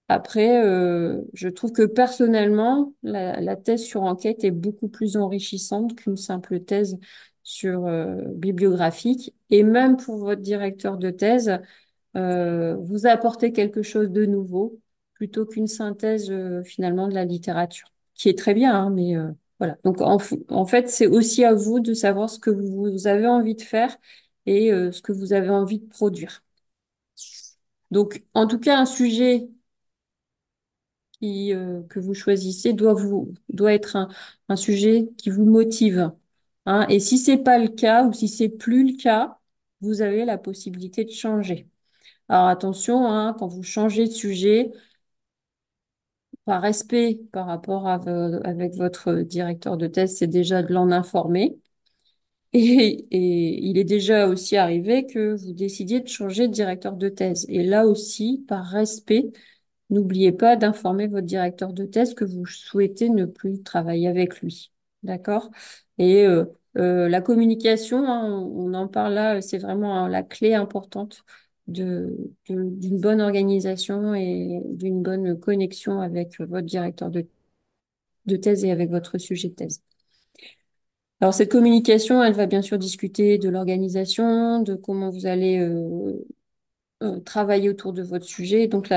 Après, 0.08 0.64
euh, 0.64 1.20
je 1.34 1.48
trouve 1.48 1.70
que 1.72 1.86
personnellement, 1.86 2.94
la 3.04 3.56
thèse 3.56 3.84
sur 3.84 4.02
enquête 4.02 4.42
est 4.42 4.50
beaucoup 4.50 4.88
plus 4.88 5.16
enrichissante 5.16 5.94
qu'une 5.94 6.16
simple 6.16 6.60
thèse 6.60 6.98
sur 7.50 7.86
euh, 7.86 8.14
bibliographique. 8.34 9.34
Et 9.50 9.64
même 9.64 9.96
pour 9.96 10.18
votre 10.18 10.40
directeur 10.40 10.98
de 10.98 11.10
thèse, 11.10 11.58
euh, 12.16 12.76
vous 12.76 13.06
apportez 13.06 13.52
quelque 13.52 13.82
chose 13.82 14.10
de 14.10 14.24
nouveau 14.24 14.80
plutôt 15.14 15.46
qu'une 15.46 15.66
synthèse 15.66 16.30
euh, 16.30 16.62
finalement 16.64 17.08
de 17.08 17.14
la 17.14 17.24
littérature, 17.24 17.88
qui 18.14 18.28
est 18.28 18.38
très 18.38 18.54
bien, 18.54 18.74
hein, 18.74 18.90
mais 18.90 19.14
voilà. 19.58 19.76
Donc 19.84 20.00
en, 20.00 20.18
fait, 20.66 20.88
c'est 20.88 21.06
aussi 21.08 21.44
à 21.44 21.54
vous 21.54 21.80
de 21.80 21.92
savoir 21.94 22.30
ce 22.30 22.38
que 22.38 22.50
vous 22.50 23.06
avez 23.06 23.26
envie 23.26 23.56
de 23.56 23.62
faire 23.62 23.96
et 24.46 24.70
ce 24.70 25.02
que 25.02 25.12
vous 25.12 25.32
avez 25.32 25.50
envie 25.50 25.80
de 25.80 25.86
produire. 25.88 26.42
Donc, 27.90 28.24
en 28.34 28.46
tout 28.46 28.58
cas, 28.58 28.78
un 28.78 28.86
sujet 28.86 29.48
que 31.20 31.98
vous 31.98 32.14
choisissez 32.14 32.72
doit 32.72 32.94
vous, 32.94 33.34
doit 33.48 33.72
être 33.74 34.08
un 34.48 34.56
sujet 34.56 35.08
qui 35.18 35.30
vous 35.30 35.44
motive. 35.44 36.12
Hein. 36.66 36.86
Et 36.88 37.00
si 37.00 37.18
c'est 37.18 37.38
pas 37.38 37.58
le 37.58 37.68
cas 37.68 38.04
ou 38.06 38.12
si 38.12 38.28
c'est 38.28 38.48
plus 38.48 38.84
le 38.92 38.96
cas, 38.96 39.38
vous 39.80 40.02
avez 40.02 40.24
la 40.24 40.38
possibilité 40.38 41.04
de 41.04 41.10
changer. 41.10 41.68
Alors 42.28 42.48
attention, 42.48 43.06
hein, 43.08 43.36
quand 43.38 43.48
vous 43.48 43.62
changez 43.64 44.06
de 44.06 44.12
sujet, 44.12 44.72
par 46.44 46.62
respect 46.62 47.20
par 47.32 47.46
rapport 47.46 47.86
à 47.88 47.94
avec 48.44 48.74
votre 48.74 49.12
directeur 49.22 49.76
de 49.76 49.86
thèse, 49.86 50.16
c'est 50.16 50.26
déjà 50.26 50.62
de 50.62 50.72
l'en 50.72 50.90
informer. 50.90 51.58
Et 52.54 53.66
il 53.66 53.78
est 53.78 53.84
déjà 53.84 54.28
aussi 54.28 54.56
arrivé 54.56 55.06
que 55.06 55.34
vous 55.36 55.52
décidiez 55.54 56.00
de 56.00 56.08
changer 56.08 56.48
de 56.48 56.52
directeur 56.54 56.96
de 56.96 57.08
thèse. 57.08 57.46
Et 57.48 57.62
là 57.64 57.86
aussi, 57.86 58.44
par 58.48 58.66
respect, 58.66 59.32
N'oubliez 59.90 60.32
pas 60.32 60.56
d'informer 60.56 61.06
votre 61.06 61.26
directeur 61.26 61.72
de 61.72 61.84
thèse 61.86 62.14
que 62.14 62.24
vous 62.24 62.46
souhaitez 62.46 63.10
ne 63.10 63.26
plus 63.26 63.62
travailler 63.62 64.08
avec 64.08 64.40
lui. 64.40 64.72
D'accord? 65.02 65.50
Et 65.98 66.26
euh, 66.26 66.44
euh, 66.76 67.08
la 67.08 67.20
communication, 67.20 68.06
hein, 68.06 68.28
on, 68.28 68.74
en 68.74 68.88
parle 68.88 69.14
là, 69.14 69.40
c'est 69.40 69.58
vraiment 69.58 69.96
hein, 70.04 70.08
la 70.08 70.22
clé 70.22 70.54
importante 70.54 71.24
de, 71.68 72.16
d'une 72.48 73.00
bonne 73.00 73.20
organisation 73.20 74.14
et 74.14 74.60
d'une 74.66 75.02
bonne 75.02 75.38
connexion 75.38 76.00
avec 76.00 76.38
votre 76.40 76.66
directeur 76.66 77.10
de, 77.10 77.26
de 78.26 78.36
thèse 78.36 78.64
et 78.64 78.70
avec 78.70 78.90
votre 78.90 79.18
sujet 79.18 79.48
de 79.48 79.54
thèse. 79.54 79.82
Alors, 81.20 81.34
cette 81.34 81.50
communication, 81.50 82.22
elle 82.24 82.32
va 82.32 82.46
bien 82.46 82.62
sûr 82.62 82.78
discuter 82.78 83.36
de 83.36 83.48
l'organisation, 83.50 84.62
de 84.62 84.74
comment 84.74 85.10
vous 85.10 85.26
allez 85.26 85.58
euh, 85.58 86.24
euh, 87.02 87.20
travailler 87.20 87.68
autour 87.70 87.92
de 87.92 88.02
votre 88.02 88.26
sujet. 88.26 88.68
Donc, 88.68 88.90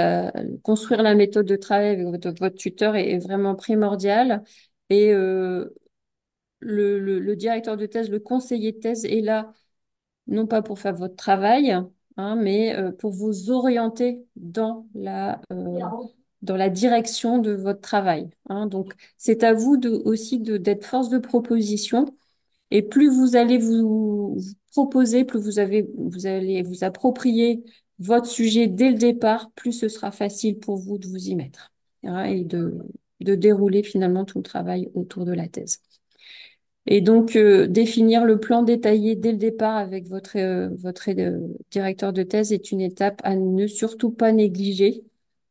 construire 0.64 1.04
la 1.04 1.16
méthode 1.16 1.46
de 1.46 1.56
travail 1.58 1.90
avec 1.90 2.06
votre, 2.08 2.50
tuteur 2.56 2.96
est, 2.96 3.20
vraiment 3.20 3.56
primordial. 3.56 4.44
Et 4.90 5.12
euh, 5.14 5.70
le, 6.64 7.36
directeur 7.36 7.78
de 7.78 7.86
thèse, 7.86 8.10
le 8.10 8.20
conseiller 8.20 8.72
de 8.72 8.80
thèse 8.80 9.06
est 9.06 9.22
là, 9.22 9.52
non 10.28 10.48
pas 10.48 10.62
pour 10.62 10.80
faire 10.80 10.96
votre 10.96 11.16
travail, 11.16 11.72
hein, 12.18 12.36
mais 12.36 12.76
euh, 12.76 12.92
pour 12.92 13.12
vous 13.12 13.52
orienter 13.52 14.26
dans 14.36 14.88
la, 14.94 15.42
euh, 15.52 15.80
dans 16.42 16.58
la 16.58 16.70
direction 16.70 17.40
de 17.40 17.52
votre 17.52 17.82
travail. 17.82 18.30
hein. 18.50 18.68
Donc, 18.68 18.94
c'est 19.18 19.44
à 19.44 19.54
vous 19.54 19.78
de, 19.78 19.90
aussi 19.90 20.40
d'être 20.40 20.86
force 20.86 21.10
de 21.10 21.18
proposition. 21.18 22.06
Et 22.72 22.82
plus 22.82 23.10
vous 23.10 23.36
allez 23.36 23.58
vous, 23.58 24.38
proposer, 24.72 25.26
plus 25.26 25.40
vous 25.40 25.60
avez, 25.60 25.88
vous 25.96 26.26
allez 26.26 26.64
vous 26.64 26.84
approprier 26.84 27.64
votre 28.00 28.26
sujet 28.26 28.68
dès 28.68 28.90
le 28.90 28.98
départ, 28.98 29.52
plus 29.52 29.72
ce 29.72 29.88
sera 29.88 30.12
facile 30.12 30.58
pour 30.60 30.78
vous 30.78 30.98
de 30.98 31.08
vous 31.08 31.30
y 31.30 31.36
mettre 31.36 31.72
hein, 32.04 32.24
et 32.24 32.44
de 32.44 32.82
dérouler 33.20 33.84
finalement 33.84 34.26
tout 34.26 34.40
le 34.40 34.44
travail 34.44 34.90
autour 34.96 35.26
de 35.26 35.34
la 35.34 35.48
thèse. 35.48 35.80
Et 36.86 37.00
donc, 37.02 37.36
euh, 37.38 37.68
définir 37.68 38.26
le 38.26 38.40
plan 38.40 38.62
détaillé 38.64 39.16
dès 39.16 39.32
le 39.32 39.38
départ 39.38 39.78
avec 39.78 40.08
votre, 40.08 40.38
euh, 40.38 40.70
votre 40.76 41.10
euh, 41.12 41.40
directeur 41.72 42.12
de 42.14 42.24
thèse 42.24 42.52
est 42.52 42.72
une 42.72 42.82
étape 42.82 43.22
à 43.24 43.36
ne 43.36 43.68
surtout 43.68 44.12
pas 44.12 44.32
négliger. 44.34 45.04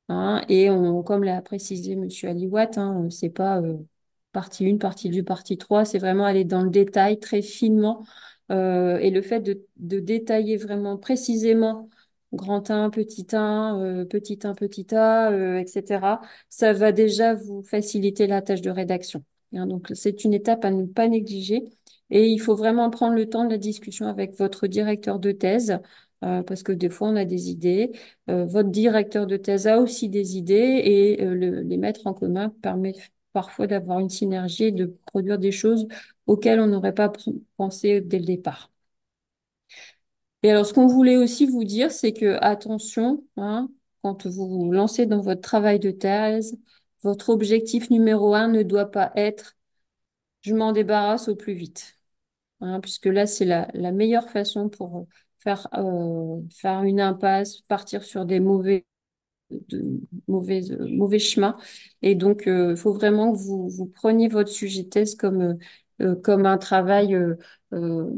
hein. 0.08 0.42
et 0.48 0.70
on, 0.70 1.02
comme 1.02 1.24
l'a 1.24 1.42
précisé 1.42 1.96
Monsieur 1.96 2.28
Aliwat, 2.30 2.70
hein, 2.78 3.08
c'est 3.10 3.30
pas 3.30 3.60
euh, 3.62 3.76
partie 4.32 4.66
1, 4.68 4.78
partie 4.78 5.10
2, 5.10 5.22
partie 5.22 5.58
3, 5.58 5.84
c'est 5.86 5.98
vraiment 5.98 6.24
aller 6.26 6.44
dans 6.44 6.62
le 6.62 6.70
détail 6.70 7.18
très 7.20 7.42
finement. 7.42 8.04
Euh, 8.50 8.98
et 8.98 9.10
le 9.10 9.22
fait 9.22 9.40
de, 9.40 9.66
de 9.78 10.00
détailler 10.00 10.56
vraiment 10.58 10.96
précisément 10.98 11.88
grand 12.34 12.70
1, 12.70 12.90
petit 12.90 13.26
1, 13.32 13.80
euh, 13.80 14.04
petit 14.04 14.38
1, 14.44 14.54
petit 14.54 14.94
a, 14.94 15.30
etc., 15.60 16.20
ça 16.50 16.72
va 16.74 16.92
déjà 16.92 17.34
vous 17.34 17.62
faciliter 17.62 18.26
la 18.26 18.42
tâche 18.42 18.60
de 18.62 18.70
rédaction. 18.70 19.24
Hein, 19.54 19.66
donc, 19.66 19.88
c'est 19.94 20.24
une 20.24 20.34
étape 20.34 20.64
à 20.64 20.70
ne 20.70 20.86
pas 20.86 21.08
négliger. 21.08 21.64
Et 22.10 22.26
il 22.28 22.38
faut 22.40 22.54
vraiment 22.56 22.90
prendre 22.90 23.14
le 23.14 23.28
temps 23.28 23.44
de 23.44 23.50
la 23.50 23.58
discussion 23.58 24.06
avec 24.06 24.34
votre 24.38 24.66
directeur 24.66 25.18
de 25.18 25.32
thèse, 25.32 25.78
euh, 26.24 26.42
parce 26.42 26.62
que 26.62 26.72
des 26.72 26.90
fois, 26.90 27.08
on 27.08 27.16
a 27.16 27.24
des 27.24 27.50
idées. 27.50 27.90
Euh, 28.30 28.44
votre 28.46 28.70
directeur 28.70 29.26
de 29.26 29.36
thèse 29.36 29.66
a 29.66 29.78
aussi 29.80 30.08
des 30.08 30.36
idées 30.36 30.54
et 30.84 31.22
euh, 31.24 31.34
le- 31.34 31.60
les 31.62 31.76
mettre 31.78 32.06
en 32.06 32.14
commun 32.14 32.50
permet 32.62 32.94
parfois 33.32 33.66
d'avoir 33.66 33.98
une 34.00 34.10
synergie 34.10 34.64
et 34.64 34.72
de 34.72 34.86
produire 35.06 35.38
des 35.38 35.52
choses 35.52 35.86
auxquelles 36.26 36.60
on 36.60 36.66
n'aurait 36.66 36.94
pas 36.94 37.10
pensé 37.56 38.00
dès 38.00 38.18
le 38.18 38.24
départ. 38.26 38.70
Et 40.42 40.50
alors, 40.50 40.66
ce 40.66 40.74
qu'on 40.74 40.86
voulait 40.86 41.16
aussi 41.16 41.46
vous 41.46 41.64
dire, 41.64 41.92
c'est 41.92 42.12
que 42.12 42.36
attention, 42.42 43.24
hein, 43.36 43.70
quand 44.02 44.26
vous 44.26 44.48
vous 44.48 44.72
lancez 44.72 45.06
dans 45.06 45.20
votre 45.20 45.40
travail 45.40 45.78
de 45.78 45.90
thèse, 45.92 46.58
votre 47.02 47.30
objectif 47.30 47.90
numéro 47.90 48.34
un 48.34 48.48
ne 48.48 48.62
doit 48.62 48.90
pas 48.90 49.12
être 49.16 49.56
je 50.42 50.54
m'en 50.54 50.72
débarrasse 50.72 51.28
au 51.28 51.36
plus 51.36 51.54
vite. 51.54 51.98
hein, 52.60 52.80
puisque 52.80 53.06
là, 53.06 53.26
c'est 53.26 53.44
la, 53.46 53.68
meilleure 53.92 54.30
façon 54.30 54.68
pour 54.70 55.08
faire, 55.40 55.68
euh, 55.74 56.40
faire 56.52 56.82
une 56.84 57.00
impasse, 57.00 57.62
partir 57.62 58.04
sur 58.04 58.24
des 58.26 58.40
mauvais, 58.40 58.86
mauvais, 60.28 60.70
euh, 60.72 60.86
mauvais 60.88 61.18
chemins. 61.18 61.56
Et 62.02 62.14
donc, 62.14 62.44
il 62.46 62.76
faut 62.76 62.92
vraiment 62.92 63.32
que 63.32 63.38
vous, 63.38 63.86
preniez 63.94 64.28
votre 64.28 64.50
sujet 64.50 64.84
thèse 64.84 65.14
comme, 65.14 65.42
euh, 65.42 65.54
euh, 66.02 66.16
comme 66.16 66.46
un 66.46 66.58
travail 66.58 67.14
euh, 67.14 67.36
euh, 67.72 68.10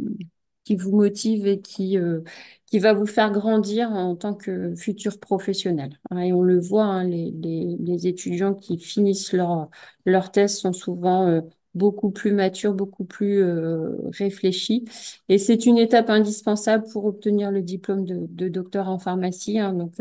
qui 0.64 0.76
vous 0.76 0.92
motive 0.96 1.46
et 1.46 1.60
qui, 1.60 1.98
euh, 1.98 2.20
qui 2.66 2.78
va 2.78 2.92
vous 2.94 3.06
faire 3.06 3.30
grandir 3.30 3.90
en 3.92 4.16
tant 4.16 4.34
que 4.34 4.74
futur 4.74 5.18
professionnel. 5.20 5.98
hein. 6.10 6.18
Et 6.20 6.32
on 6.32 6.42
le 6.42 6.58
voit, 6.58 6.84
hein, 6.84 7.04
les, 7.04 7.32
les, 7.32 8.06
étudiants 8.06 8.54
qui 8.54 8.78
finissent 8.78 9.32
leur, 9.32 9.68
leur 10.06 10.30
thèse 10.32 10.56
sont 10.58 10.72
souvent 10.72 11.26
euh, 11.28 11.40
beaucoup 11.74 12.10
plus 12.10 12.32
matures, 12.32 12.72
beaucoup 12.74 13.04
plus 13.04 13.42
euh, 13.42 13.96
réfléchis. 14.12 14.84
Et 15.28 15.38
c'est 15.38 15.66
une 15.66 15.76
étape 15.78 16.08
indispensable 16.10 16.84
pour 16.92 17.04
obtenir 17.04 17.50
le 17.50 17.62
diplôme 17.62 18.04
de, 18.06 18.48
docteur 18.48 18.88
en 18.88 18.98
pharmacie. 18.98 19.58
hein. 19.58 19.72
Donc, 19.72 19.94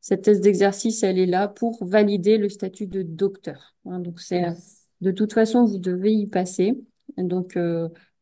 cette 0.00 0.22
thèse 0.22 0.40
d'exercice, 0.40 1.02
elle 1.02 1.18
est 1.18 1.26
là 1.26 1.48
pour 1.48 1.84
valider 1.84 2.38
le 2.38 2.48
statut 2.48 2.86
de 2.86 3.02
docteur. 3.02 3.76
Donc, 3.84 4.20
c'est, 4.20 4.44
de 5.00 5.10
toute 5.10 5.32
façon, 5.32 5.64
vous 5.64 5.78
devez 5.78 6.12
y 6.12 6.26
passer. 6.26 6.80
Donc, 7.18 7.56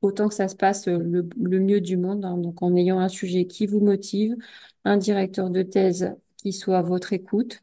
autant 0.06 0.28
que 0.28 0.34
ça 0.34 0.48
se 0.48 0.56
passe 0.56 0.86
le, 0.88 1.28
le 1.40 1.60
mieux 1.60 1.80
du 1.80 1.96
monde. 1.96 2.24
hein. 2.24 2.38
Donc, 2.38 2.62
en 2.62 2.74
ayant 2.76 2.98
un 3.00 3.08
sujet 3.08 3.46
qui 3.46 3.66
vous 3.66 3.80
motive, 3.80 4.36
un 4.84 4.96
directeur 4.96 5.50
de 5.50 5.62
thèse 5.62 6.12
qui 6.38 6.52
soit 6.52 6.78
à 6.78 6.82
votre 6.82 7.12
écoute. 7.12 7.60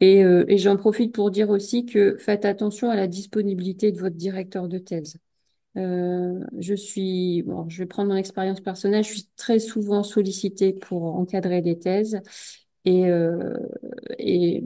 Et, 0.00 0.24
euh, 0.24 0.44
j'en 0.56 0.76
profite 0.76 1.14
pour 1.14 1.30
dire 1.30 1.50
aussi 1.50 1.86
que 1.86 2.16
faites 2.18 2.44
attention 2.44 2.90
à 2.90 2.96
la 2.96 3.06
disponibilité 3.06 3.92
de 3.92 4.00
votre 4.00 4.16
directeur 4.16 4.68
de 4.68 4.78
thèse. 4.78 5.16
Euh, 5.76 6.40
je 6.58 6.74
suis, 6.74 7.42
bon, 7.42 7.68
je 7.68 7.78
vais 7.78 7.86
prendre 7.86 8.10
mon 8.10 8.16
expérience 8.16 8.60
personnelle, 8.60 9.04
je 9.04 9.12
suis 9.14 9.28
très 9.36 9.58
souvent 9.58 10.02
sollicitée 10.04 10.72
pour 10.72 11.04
encadrer 11.16 11.62
des 11.62 11.78
thèses 11.78 12.20
euh, 12.86 13.54
et, 14.18 14.64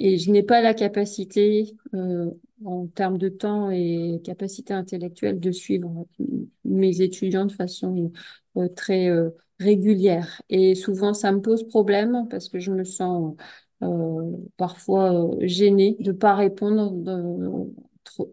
et 0.00 0.18
je 0.18 0.30
n'ai 0.30 0.42
pas 0.42 0.60
la 0.62 0.74
capacité 0.74 1.74
euh, 1.94 2.30
en 2.64 2.86
termes 2.88 3.18
de 3.18 3.28
temps 3.28 3.70
et 3.70 4.20
capacité 4.24 4.74
intellectuelle 4.74 5.40
de 5.40 5.52
suivre 5.52 6.06
mes 6.64 7.00
étudiants 7.02 7.46
de 7.46 7.52
façon 7.52 8.12
euh, 8.56 8.68
très 8.68 9.08
euh, 9.10 9.30
régulière. 9.58 10.42
Et 10.50 10.74
souvent, 10.74 11.14
ça 11.14 11.32
me 11.32 11.40
pose 11.40 11.66
problème 11.68 12.26
parce 12.30 12.48
que 12.48 12.58
je 12.60 12.72
me 12.72 12.84
sens 12.84 13.34
euh, 13.82 14.32
parfois 14.56 15.12
euh, 15.34 15.36
gênée 15.46 15.96
de 16.00 16.12
pas 16.12 16.34
répondre 16.34 16.90
de- 16.92 17.72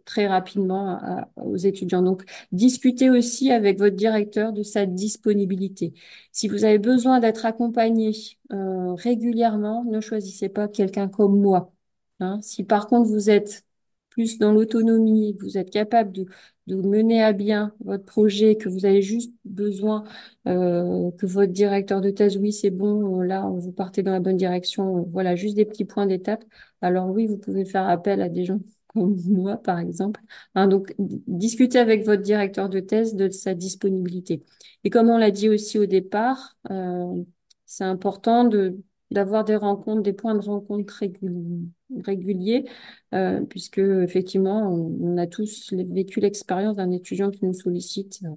très 0.06 0.28
rapidement 0.28 1.00
aux 1.36 1.58
étudiants. 1.58 2.02
Donc, 2.02 2.24
discutez 2.52 3.10
aussi 3.10 3.52
avec 3.52 3.78
votre 3.80 3.96
directeur 3.96 4.54
de 4.54 4.64
sa 4.64 4.86
disponibilité. 4.86 5.94
Si 6.32 6.48
vous 6.48 6.64
avez 6.66 6.80
besoin 6.80 7.20
d'être 7.20 7.46
accompagné 7.46 8.12
euh, 8.54 8.94
régulièrement, 8.94 9.84
ne 9.86 10.00
choisissez 10.02 10.50
pas 10.50 10.68
quelqu'un 10.68 11.08
comme 11.08 11.40
moi. 11.42 11.72
hein. 12.20 12.40
Si 12.42 12.64
par 12.64 12.88
contre 12.88 13.10
vous 13.10 13.30
êtes 13.30 13.66
plus 14.10 14.40
dans 14.40 14.52
l'autonomie, 14.52 15.38
vous 15.42 15.58
êtes 15.58 15.70
capable 15.70 16.12
de, 16.12 16.26
mener 16.68 17.24
à 17.24 17.34
bien 17.34 17.74
votre 17.82 18.04
projet, 18.04 18.58
que 18.58 18.68
vous 18.68 18.86
avez 18.86 19.02
juste 19.02 19.34
besoin 19.46 20.04
euh, 20.48 21.12
que 21.12 21.26
votre 21.28 21.52
directeur 21.54 22.02
de 22.02 22.10
thèse, 22.10 22.38
oui, 22.38 22.52
c'est 22.52 22.72
bon, 22.72 23.22
là, 23.22 23.48
vous 23.48 23.72
partez 23.72 24.04
dans 24.04 24.12
la 24.12 24.20
bonne 24.20 24.38
direction, 24.38 25.04
voilà, 25.12 25.36
juste 25.36 25.56
des 25.56 25.66
petits 25.66 25.86
points 25.86 26.08
d'étape. 26.08 26.44
Alors 26.82 27.10
oui, 27.10 27.28
vous 27.28 27.38
pouvez 27.38 27.64
faire 27.66 27.88
appel 27.88 28.22
à 28.22 28.30
des 28.30 28.44
gens 28.46 28.60
moi, 28.98 29.58
par 29.58 29.80
exemple. 29.80 30.22
Hein, 30.56 30.68
donc, 30.68 30.94
discutez 31.00 31.80
avec 31.80 32.06
votre 32.06 32.22
directeur 32.22 32.70
de 32.70 32.80
thèse 32.80 33.16
de 33.16 33.30
sa 33.30 33.54
disponibilité. 33.54 34.44
Et 34.84 34.90
comme 34.90 35.10
on 35.10 35.18
l'a 35.18 35.32
dit 35.32 35.50
aussi 35.50 35.80
au 35.80 35.86
départ, 35.86 36.58
euh, 36.72 37.24
c'est 37.66 37.84
important 37.84 38.44
de 38.46 38.78
d'avoir 39.10 39.46
des 39.46 39.56
rencontres, 39.56 40.02
des 40.02 40.12
points 40.12 40.36
de 40.36 40.42
rencontre 40.46 40.94
régul- 40.96 41.70
réguliers, 42.06 42.66
euh, 43.14 43.40
puisque 43.46 43.78
effectivement, 43.78 44.70
on, 44.70 44.98
on 45.02 45.18
a 45.18 45.28
tous 45.28 45.72
vécu 45.74 46.20
l'expérience 46.20 46.76
d'un 46.76 46.92
étudiant 46.92 47.32
qui 47.32 47.46
nous 47.46 47.54
sollicite, 47.54 48.20
euh, 48.26 48.30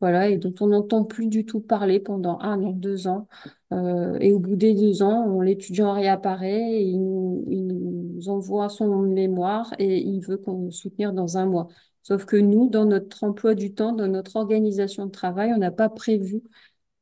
voilà, 0.00 0.28
et 0.28 0.36
dont 0.36 0.54
on 0.60 0.68
n'entend 0.68 1.04
plus 1.04 1.26
du 1.26 1.46
tout 1.46 1.60
parler 1.60 2.00
pendant 2.00 2.38
un 2.40 2.62
an, 2.62 2.72
deux 2.72 3.06
ans. 3.08 3.28
Euh, 3.72 4.18
et 4.20 4.32
au 4.32 4.38
bout 4.38 4.56
des 4.56 4.74
deux 4.74 5.02
ans, 5.02 5.40
l'étudiant 5.40 5.92
réapparaît, 5.92 6.82
et 6.82 6.82
il 6.82 6.98
nous, 6.98 8.28
envoie 8.28 8.68
son 8.68 9.02
mémoire 9.02 9.72
et 9.78 9.98
il 9.98 10.20
veut 10.20 10.36
qu'on 10.36 10.66
le 10.66 10.70
soutenir 10.70 11.12
dans 11.12 11.38
un 11.38 11.46
mois. 11.46 11.68
Sauf 12.02 12.24
que 12.24 12.36
nous, 12.36 12.68
dans 12.68 12.84
notre 12.84 13.24
emploi 13.24 13.54
du 13.54 13.74
temps, 13.74 13.92
dans 13.92 14.08
notre 14.08 14.36
organisation 14.36 15.06
de 15.06 15.10
travail, 15.10 15.52
on 15.54 15.58
n'a 15.58 15.70
pas 15.70 15.88
prévu 15.88 16.42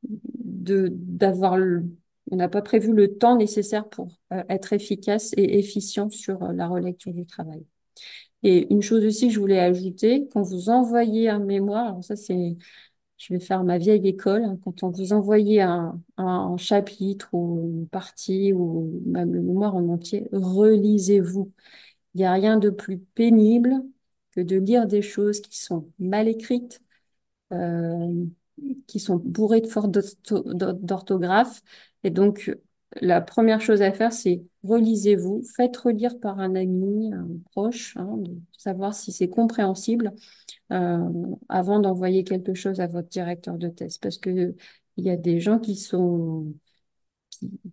de 0.03 0.89
d'avoir 0.91 1.57
le, 1.57 1.85
on 2.31 2.35
n'a 2.35 2.49
pas 2.49 2.61
prévu 2.61 2.93
le 2.93 3.17
temps 3.17 3.35
nécessaire 3.37 3.87
pour 3.89 4.07
euh, 4.33 4.43
être 4.49 4.73
efficace 4.73 5.31
et 5.37 5.59
efficient 5.59 6.09
sur 6.09 6.43
euh, 6.43 6.53
la 6.53 6.67
relecture 6.67 7.13
du 7.13 7.25
travail. 7.25 7.65
Et 8.45 8.71
une 8.73 8.81
chose 8.83 9.05
aussi 9.05 9.27
que 9.29 9.33
je 9.33 9.39
voulais 9.41 9.59
ajouter, 9.59 10.29
quand 10.31 10.43
vous 10.43 10.69
envoyez 10.69 11.29
un 11.29 11.39
mémoire, 11.39 11.87
alors 11.89 12.03
ça 12.03 12.15
c'est, 12.15 12.57
je 13.17 13.33
vais 13.33 13.39
faire 13.39 13.63
ma 13.63 13.77
vieille 13.79 14.07
école, 14.07 14.43
hein, 14.45 14.59
quand 14.63 14.83
on 14.83 14.91
vous 14.91 15.13
envoyez 15.13 15.61
un, 15.61 16.01
un 16.17 16.57
chapitre 16.57 17.29
ou 17.33 17.61
une 17.73 17.87
partie 17.89 18.53
ou 18.53 19.01
même 19.07 19.33
le 19.33 19.41
mémoire 19.41 19.75
en 19.75 19.87
entier, 19.89 20.27
relisez-vous. 20.33 21.51
Il 22.15 22.19
n'y 22.19 22.25
a 22.25 22.33
rien 22.33 22.57
de 22.59 22.69
plus 22.71 22.99
pénible 22.99 23.73
que 24.31 24.41
de 24.41 24.57
lire 24.57 24.87
des 24.87 25.01
choses 25.03 25.41
qui 25.41 25.57
sont 25.59 25.89
mal 25.99 26.27
écrites, 26.29 26.81
euh, 27.53 28.25
qui 28.87 28.99
sont 28.99 29.17
bourrées 29.17 29.61
de 29.61 29.67
fautes 29.67 29.91
d'ortho- 29.91 30.53
d'orthographe 30.53 31.61
Et 32.03 32.09
donc, 32.09 32.55
la 33.01 33.21
première 33.21 33.61
chose 33.61 33.81
à 33.81 33.91
faire, 33.91 34.13
c'est 34.13 34.43
relisez-vous, 34.63 35.43
faites 35.55 35.75
relire 35.77 36.19
par 36.19 36.39
un 36.39 36.55
ami, 36.55 37.11
un 37.13 37.27
proche, 37.51 37.95
hein, 37.97 38.17
savoir 38.57 38.93
si 38.93 39.11
c'est 39.11 39.29
compréhensible 39.29 40.13
euh, 40.71 40.99
avant 41.49 41.79
d'envoyer 41.79 42.23
quelque 42.23 42.53
chose 42.53 42.79
à 42.79 42.87
votre 42.87 43.09
directeur 43.09 43.57
de 43.57 43.69
thèse. 43.69 43.97
Parce 43.97 44.17
que 44.17 44.55
il 44.97 45.05
y 45.05 45.09
a 45.09 45.17
des 45.17 45.39
gens 45.41 45.59
qui 45.59 45.75
sont 45.75 46.53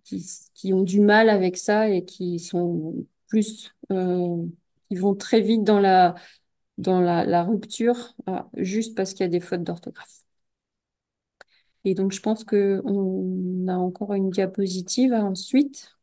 qui, 0.03 0.73
ont 0.73 0.83
du 0.83 0.99
mal 0.99 1.29
avec 1.29 1.57
ça 1.57 1.89
et 1.89 2.03
qui 2.05 2.39
sont 2.39 3.05
plus 3.27 3.73
euh, 3.91 4.45
qui 4.89 4.95
vont 4.95 5.15
très 5.15 5.41
vite 5.41 5.63
dans 5.63 5.79
la 5.79 7.43
rupture 7.43 8.15
euh, 8.29 8.39
juste 8.57 8.95
parce 8.95 9.13
qu'il 9.13 9.21
y 9.21 9.27
a 9.27 9.29
des 9.29 9.39
fautes 9.39 9.63
d'orthographe. 9.63 10.22
Et 11.85 11.93
donc, 11.95 12.11
je 12.13 12.21
pense 12.21 12.43
que 12.43 12.81
on 12.85 13.67
a 13.67 13.75
encore 13.77 14.13
une 14.13 14.29
diapositive 14.29 15.13
ensuite. 15.13 15.95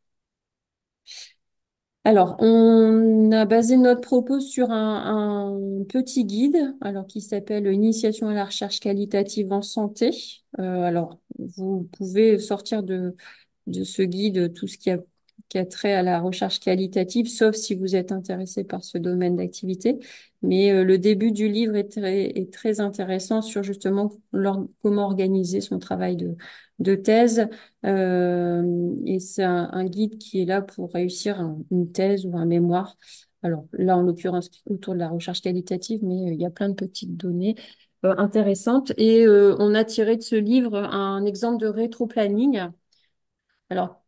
Alors, 2.04 2.36
on 2.40 3.30
a 3.32 3.44
basé 3.44 3.76
notre 3.76 4.00
propos 4.00 4.40
sur 4.40 4.70
un, 4.70 5.50
un 5.80 5.84
petit 5.84 6.24
guide, 6.24 6.56
alors 6.80 7.06
qui 7.06 7.20
s'appelle 7.20 7.66
Initiation 7.66 8.28
à 8.28 8.34
la 8.34 8.46
recherche 8.46 8.80
qualitative 8.80 9.52
en 9.52 9.60
santé. 9.62 10.10
Euh, 10.58 10.82
alors, 10.82 11.18
vous 11.38 11.88
pouvez 11.92 12.38
sortir 12.38 12.82
de, 12.82 13.14
de 13.66 13.84
ce 13.84 14.02
guide 14.02 14.54
tout 14.54 14.66
ce 14.68 14.78
qui 14.78 14.90
a, 14.90 14.98
qui 15.50 15.58
a 15.58 15.66
trait 15.66 15.92
à 15.92 16.02
la 16.02 16.20
recherche 16.20 16.60
qualitative, 16.60 17.28
sauf 17.28 17.56
si 17.56 17.74
vous 17.74 17.96
êtes 17.96 18.12
intéressé 18.12 18.64
par 18.64 18.84
ce 18.84 18.98
domaine 18.98 19.36
d'activité. 19.36 19.98
Mais 20.42 20.70
euh, 20.72 20.84
le 20.84 20.96
début 20.96 21.32
du 21.32 21.48
livre 21.48 21.74
est 21.76 21.88
très, 22.52 22.80
intéressant 22.80 23.42
sur 23.42 23.62
justement 23.62 24.12
comment 24.82 25.04
organiser 25.04 25.60
son 25.60 25.78
travail 25.78 26.16
de, 26.78 26.94
thèse. 26.94 27.48
Euh, 27.84 28.94
et 29.04 29.18
c'est 29.18 29.42
un, 29.42 29.84
guide 29.86 30.18
qui 30.18 30.40
est 30.40 30.44
là 30.46 30.62
pour 30.62 30.92
réussir 30.92 31.40
un- 31.40 31.58
une 31.70 31.90
thèse 31.92 32.24
ou 32.24 32.36
un 32.38 32.46
mémoire. 32.46 32.96
Alors 33.42 33.66
là, 33.72 33.96
en 33.96 34.02
l'occurrence, 34.02 34.50
autour 34.66 34.94
de 34.94 35.00
la 35.00 35.08
recherche 35.08 35.40
qualitative, 35.42 36.00
mais 36.04 36.30
euh, 36.30 36.34
il 36.34 36.40
y 36.40 36.46
a 36.46 36.50
plein 36.50 36.68
de 36.68 36.74
petites 36.74 37.16
données 37.16 37.56
intéressantes. 38.02 38.92
Et 38.96 39.26
on 39.28 39.74
a 39.74 39.84
tiré 39.84 40.16
de 40.16 40.22
ce 40.22 40.36
livre 40.36 40.74
un 40.76 41.24
exemple 41.26 41.58
de 41.60 41.66
rétro-planning. 41.66 42.70
Alors, 43.70 43.99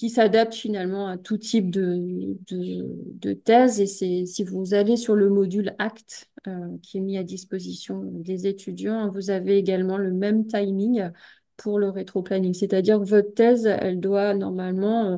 qui 0.00 0.08
s'adapte 0.08 0.54
finalement 0.54 1.08
à 1.08 1.18
tout 1.18 1.36
type 1.36 1.70
de, 1.70 2.38
de, 2.48 3.34
thèse. 3.34 3.82
Et 3.82 3.86
c'est 3.86 4.24
si 4.24 4.44
vous 4.44 4.72
allez 4.72 4.96
sur 4.96 5.14
le 5.14 5.28
module 5.28 5.74
ACT 5.78 6.30
euh, 6.46 6.78
qui 6.82 6.96
est 6.96 7.00
mis 7.02 7.18
à 7.18 7.22
disposition 7.22 8.00
des 8.04 8.46
étudiants, 8.46 9.10
vous 9.10 9.28
avez 9.28 9.58
également 9.58 9.98
le 9.98 10.10
même 10.10 10.46
timing 10.46 11.10
pour 11.58 11.78
le 11.78 11.90
rétro-planning. 11.90 12.54
C'est-à-dire 12.54 12.98
que 12.98 13.04
votre 13.04 13.34
thèse, 13.34 13.66
elle 13.66 14.00
doit 14.00 14.32
normalement, 14.32 15.04
euh, 15.12 15.16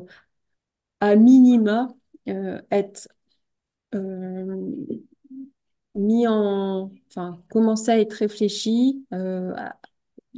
à 0.99 1.15
minima, 1.15 1.87
euh, 2.27 2.61
être 2.69 3.07
mis 5.95 6.27
en, 6.27 6.91
enfin, 7.07 7.41
commencer 7.49 7.91
à 7.91 7.99
être 8.01 8.11
réfléchi, 8.15 9.05
à- 9.11 9.77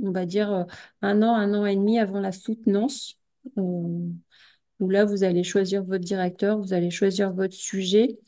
on 0.04 0.12
va 0.12 0.26
dire 0.28 0.68
un 1.02 1.22
an, 1.24 1.34
un 1.34 1.54
an 1.56 1.66
et 1.66 1.76
demi 1.76 1.98
avant 1.98 2.20
la 2.20 2.32
soutenance. 2.32 3.18
Où 4.80 4.90
là, 4.90 5.06
vous 5.06 5.24
allez 5.24 5.44
choisir 5.44 5.84
votre 5.84 6.04
directeur, 6.04 6.60
vous 6.60 6.74
allez 6.74 6.92
choisir 6.92 7.34
votre 7.34 7.54
sujet. 7.54 8.20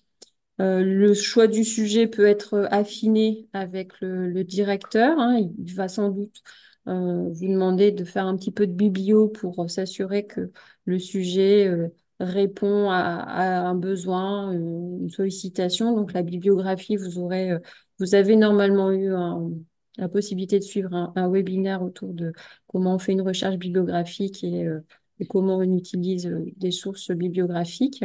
Euh, 0.60 0.82
le 0.82 1.14
choix 1.14 1.48
du 1.48 1.64
sujet 1.64 2.08
peut 2.08 2.26
être 2.26 2.68
affiné 2.72 3.48
avec 3.54 4.00
le, 4.02 4.44
directeur. 4.44 5.20
hein. 5.20 5.40
Il 5.40 5.74
va 5.76 5.88
sans 5.88 6.10
doute 6.10 6.42
euh, 6.88 7.30
vous 7.30 7.48
demander 7.48 7.92
de 7.92 8.04
faire 8.04 8.26
un 8.26 8.36
petit 8.38 8.52
peu 8.52 8.66
de 8.66 8.72
biblio 8.74 9.28
pour 9.28 9.70
s'assurer 9.70 10.26
que 10.26 10.52
le 10.86 11.00
sujet 11.00 11.68
euh, 11.68 11.90
répond 12.20 12.90
à, 12.90 13.68
un 13.68 13.76
besoin, 13.76 14.52
une 14.52 15.10
sollicitation. 15.10 15.94
Donc 15.94 16.14
la 16.14 16.24
bibliographie, 16.24 16.96
vous 16.96 17.20
aurez, 17.20 17.52
vous 18.00 18.16
avez 18.16 18.36
normalement 18.36 18.92
eu 18.92 19.12
la 19.98 20.10
possibilité 20.10 20.58
de 20.60 20.64
suivre 20.64 20.94
un, 20.94 21.14
un 21.16 21.30
webinaire 21.30 21.84
autour 21.84 22.14
de 22.14 22.34
comment 22.68 22.96
on 22.96 23.00
fait 23.00 23.12
une 23.12 23.22
recherche 23.22 23.58
bibliographique 23.58 24.44
et, 24.44 24.68
et 25.20 25.26
comment 25.26 25.58
on 25.58 25.78
utilise 25.78 26.28
euh, 26.28 26.46
des 26.58 26.72
sources 26.72 27.12
bibliographiques. 27.12 28.04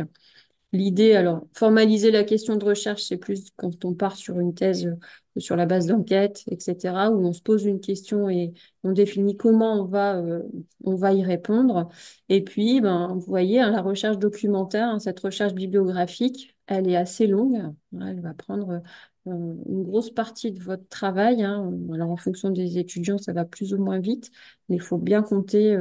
L'idée, 0.74 1.14
alors, 1.14 1.46
formaliser 1.52 2.10
la 2.10 2.24
question 2.24 2.56
de 2.56 2.64
recherche, 2.64 3.02
c'est 3.02 3.18
plus 3.18 3.50
quand 3.56 3.84
on 3.84 3.92
part 3.94 4.16
sur 4.16 4.40
une 4.40 4.54
thèse 4.54 4.86
euh, 4.86 4.96
sur 5.40 5.54
la 5.54 5.66
base 5.66 5.86
d'enquête, 5.86 6.44
etc., 6.46 7.10
où 7.10 7.26
on 7.26 7.32
se 7.34 7.42
pose 7.42 7.64
une 7.66 7.80
question 7.80 8.30
et 8.30 8.54
on 8.82 8.92
définit 8.92 9.36
comment 9.36 9.82
on 9.82 9.84
va, 9.84 10.16
euh, 10.16 10.42
on 10.84 10.94
va 10.96 11.12
y 11.12 11.22
répondre. 11.24 11.88
Et 12.30 12.42
puis, 12.42 12.80
ben, 12.80 13.14
vous 13.14 13.20
voyez, 13.20 13.60
hein, 13.60 13.70
la 13.70 13.82
recherche 13.82 14.18
documentaire, 14.18 14.88
hein, 14.88 14.98
cette 14.98 15.20
recherche 15.20 15.52
bibliographique, 15.54 16.56
elle 16.66 16.88
est 16.88 16.96
assez 16.96 17.26
longue. 17.26 17.56
hein. 17.56 17.76
Elle 18.00 18.20
va 18.20 18.32
prendre 18.32 18.82
une 19.26 19.82
grosse 19.84 20.10
partie 20.10 20.50
de 20.52 20.60
votre 20.60 20.88
travail. 20.88 21.44
Alors, 21.44 22.10
en 22.10 22.16
fonction 22.16 22.50
des 22.50 22.78
étudiants, 22.78 23.18
ça 23.18 23.32
va 23.32 23.44
plus 23.44 23.72
ou 23.74 23.78
moins 23.78 24.00
vite, 24.00 24.30
mais 24.68 24.76
il 24.76 24.82
faut 24.82 24.98
bien 24.98 25.22
compter. 25.22 25.76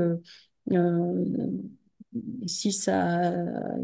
Euh, 0.71 1.26
six 2.45 2.88
à, 2.88 3.32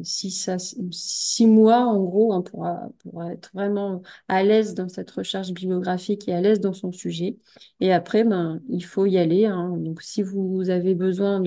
six 0.03 1.47
mois, 1.47 1.79
en 1.85 2.03
gros, 2.03 2.33
hein, 2.33 2.41
pour, 2.41 2.67
pour 2.99 3.23
être 3.23 3.51
vraiment 3.53 4.01
à 4.27 4.43
l'aise 4.43 4.73
dans 4.73 4.89
cette 4.89 5.11
recherche 5.11 5.51
bibliographique 5.51 6.27
et 6.27 6.33
à 6.33 6.41
l'aise 6.41 6.59
dans 6.59 6.73
son 6.73 6.91
sujet. 6.91 7.37
Et 7.79 7.93
après, 7.93 8.23
ben, 8.23 8.61
il 8.69 8.83
faut 8.83 9.05
y 9.05 9.17
aller. 9.17 9.45
hein. 9.45 9.75
Donc, 9.77 10.01
si 10.01 10.23
vous 10.23 10.69
avez 10.69 10.93
besoin 10.93 11.41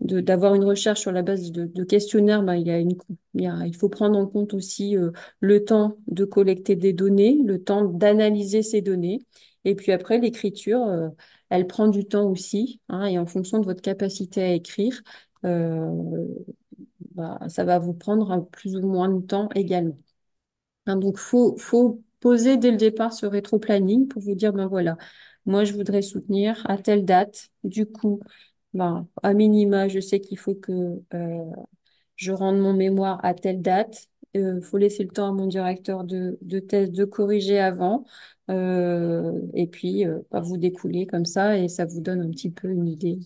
de, 0.00 0.20
d'avoir 0.20 0.54
une 0.54 0.64
recherche 0.64 1.00
sur 1.00 1.12
la 1.12 1.22
base 1.22 1.52
de, 1.52 1.84
questionnaires, 1.84 2.42
ben, 2.42 2.54
il 2.56 2.66
y 2.66 2.70
a 2.70 2.78
une, 2.78 2.96
il 3.34 3.76
faut 3.76 3.88
prendre 3.88 4.18
en 4.18 4.26
compte 4.26 4.52
aussi 4.54 4.96
euh, 4.96 5.10
le 5.40 5.64
temps 5.64 5.96
de 6.08 6.24
collecter 6.24 6.76
des 6.76 6.92
données, 6.92 7.38
le 7.44 7.62
temps 7.62 7.84
d'analyser 7.84 8.62
ces 8.62 8.82
données. 8.82 9.20
Et 9.64 9.74
puis 9.74 9.92
après, 9.92 10.18
l'écriture, 10.18 10.82
euh, 10.82 11.08
elle 11.54 11.66
prend 11.66 11.88
du 11.88 12.04
temps 12.06 12.28
aussi, 12.30 12.80
hein, 12.88 13.06
et 13.06 13.18
en 13.18 13.26
fonction 13.26 13.58
de 13.60 13.64
votre 13.66 13.82
capacité 13.82 14.42
à 14.42 14.52
écrire, 14.54 15.00
euh, 15.44 15.88
bah, 17.14 17.38
ça 17.48 17.64
va 17.64 17.78
vous 17.78 17.94
prendre 17.94 18.46
plus 18.50 18.76
ou 18.76 18.86
moins 18.86 19.08
de 19.08 19.20
temps 19.26 19.48
également. 19.54 19.98
Hein, 20.86 20.96
donc, 20.96 21.18
faut, 21.18 21.56
faut 21.58 22.02
poser 22.20 22.56
dès 22.56 22.70
le 22.70 22.76
départ 22.76 23.12
ce 23.12 23.26
rétro-planning 23.26 24.08
pour 24.08 24.22
vous 24.22 24.34
dire, 24.34 24.52
ben 24.52 24.66
voilà, 24.68 24.96
moi, 25.46 25.64
je 25.64 25.72
voudrais 25.74 26.02
soutenir 26.02 26.62
à 26.70 26.78
telle 26.78 27.04
date. 27.04 27.50
Du 27.64 27.86
coup, 27.86 28.20
ben, 28.74 29.08
à 29.22 29.34
minima, 29.34 29.88
je 29.88 30.00
sais 30.00 30.20
qu'il 30.20 30.38
faut 30.38 30.54
que 30.54 30.72
euh, 31.14 31.44
je 32.16 32.32
rende 32.32 32.58
mon 32.58 32.72
mémoire 32.72 33.20
à 33.24 33.34
telle 33.34 33.62
date. 33.62 34.08
Il 34.34 34.60
faut 34.62 34.78
laisser 34.78 35.04
le 35.04 35.10
temps 35.10 35.28
à 35.28 35.32
mon 35.32 35.46
directeur 35.46 36.04
de, 36.04 36.38
de 36.42 36.58
thèse 36.58 36.90
de 36.92 37.04
corriger 37.04 37.58
avant. 37.60 38.04
Euh, 38.50 39.40
et 39.54 39.66
puis, 39.66 40.06
euh, 40.06 40.20
bah, 40.30 40.40
vous 40.40 40.56
découlez 40.58 41.06
comme 41.06 41.24
ça 41.26 41.58
et 41.58 41.68
ça 41.68 41.86
vous 41.86 42.00
donne 42.00 42.20
un 42.22 42.30
petit 42.30 42.50
peu 42.50 42.68
une 42.70 42.88
idée 42.88 43.18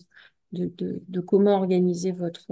de, 0.53 0.71
de, 0.77 1.01
de 1.07 1.19
comment 1.21 1.55
organiser 1.57 2.11
votre, 2.11 2.47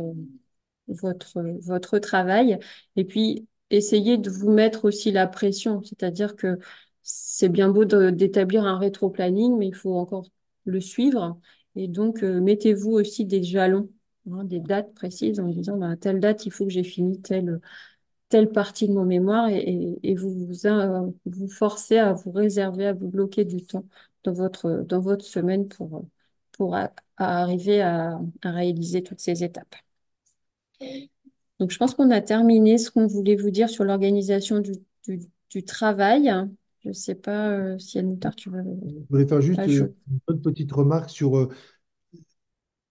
votre, 0.87 1.41
votre 1.61 1.99
travail. 1.99 2.59
Et 2.95 3.05
puis, 3.05 3.47
essayez 3.69 4.17
de 4.17 4.29
vous 4.29 4.51
mettre 4.51 4.85
aussi 4.85 5.11
la 5.11 5.27
pression. 5.27 5.81
C'est-à-dire 5.83 6.35
que 6.35 6.57
c'est 7.03 7.49
bien 7.49 7.69
beau 7.69 7.85
d'établir 7.85 8.65
un 8.65 8.77
rétro-planning, 8.77 9.57
mais 9.57 9.67
il 9.67 9.75
faut 9.75 9.95
encore 9.95 10.27
le 10.65 10.81
suivre. 10.81 11.39
Et 11.75 11.87
donc, 11.87 12.23
euh, 12.23 12.41
mettez-vous 12.41 12.91
aussi 12.91 13.25
des 13.25 13.43
jalons, 13.43 13.89
hein, 14.31 14.43
des 14.43 14.59
dates 14.59 14.93
précises 14.93 15.39
en 15.39 15.47
disant, 15.47 15.77
bah, 15.77 15.89
à 15.91 15.97
telle 15.97 16.19
date, 16.19 16.45
il 16.45 16.51
faut 16.51 16.65
que 16.65 16.71
j'ai 16.71 16.83
fini 16.83 17.21
telle, 17.21 17.59
telle 18.29 18.51
partie 18.51 18.87
de 18.87 18.93
mon 18.93 19.05
mémoire 19.05 19.49
et, 19.49 19.57
et, 20.03 20.11
et 20.11 20.15
vous, 20.15 20.29
vous, 20.47 21.13
vous 21.25 21.47
forcez 21.49 21.97
à 21.97 22.13
vous 22.13 22.31
réserver, 22.31 22.87
à 22.87 22.93
vous 22.93 23.09
bloquer 23.09 23.45
du 23.45 23.63
temps 23.65 23.85
dans 24.23 24.33
votre, 24.33 24.83
dans 24.87 24.99
votre 25.01 25.25
semaine 25.25 25.67
pour, 25.67 26.05
pour 26.53 26.75
a- 26.75 26.91
à 27.17 27.41
arriver 27.41 27.81
à, 27.81 28.19
à 28.43 28.51
réaliser 28.51 29.03
toutes 29.03 29.19
ces 29.19 29.43
étapes. 29.43 29.75
Donc, 31.59 31.71
je 31.71 31.77
pense 31.77 31.95
qu'on 31.95 32.11
a 32.11 32.21
terminé 32.21 32.77
ce 32.77 32.91
qu'on 32.91 33.07
voulait 33.07 33.35
vous 33.35 33.49
dire 33.49 33.69
sur 33.69 33.83
l'organisation 33.83 34.59
du, 34.59 34.73
du, 35.07 35.19
du 35.49 35.63
travail. 35.63 36.31
Je 36.83 36.89
ne 36.89 36.93
sais 36.93 37.15
pas 37.15 37.49
euh, 37.49 37.79
si 37.79 37.97
Anoutar, 37.99 38.35
tu 38.35 38.49
veux 38.49 38.63
Je 38.85 38.93
voulais 39.09 39.27
faire 39.27 39.41
juste 39.41 39.67
euh, 39.67 39.93
une 40.29 40.41
petite 40.41 40.71
remarque 40.71 41.09
sur 41.09 41.35
euh, 41.37 41.49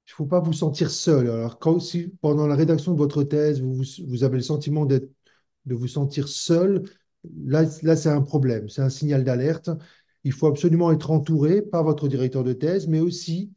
il 0.09 0.11
ne 0.11 0.15
faut 0.15 0.27
pas 0.27 0.41
vous 0.41 0.53
sentir 0.53 0.91
seul. 0.91 1.29
Alors, 1.31 1.59
quand, 1.59 1.81
si 1.81 2.09
pendant 2.21 2.47
la 2.47 2.55
rédaction 2.57 2.93
de 2.93 2.99
votre 2.99 3.23
thèse, 3.25 3.61
vous, 3.61 3.75
vous- 3.75 3.85
vous 4.07 4.25
avez 4.25 4.37
le 4.37 4.43
sentiment 4.43 4.87
d'être, 4.87 5.09
de 5.67 5.75
vous 5.75 5.89
sentir 5.89 6.29
seul, 6.29 6.85
là, 7.45 7.65
là 7.83 7.97
c'est 7.97 8.09
un 8.09 8.23
problème, 8.23 8.69
c'est 8.69 8.83
un 8.83 8.91
signal 8.91 9.25
d'alerte. 9.25 9.71
Il 10.25 10.33
faut 10.33 10.47
absolument 10.47 10.93
être 10.93 11.11
entouré 11.11 11.63
par 11.63 11.85
votre 11.85 12.09
directeur 12.09 12.45
de 12.45 12.53
thèse, 12.53 12.89
mais 12.89 13.01
aussi, 13.01 13.53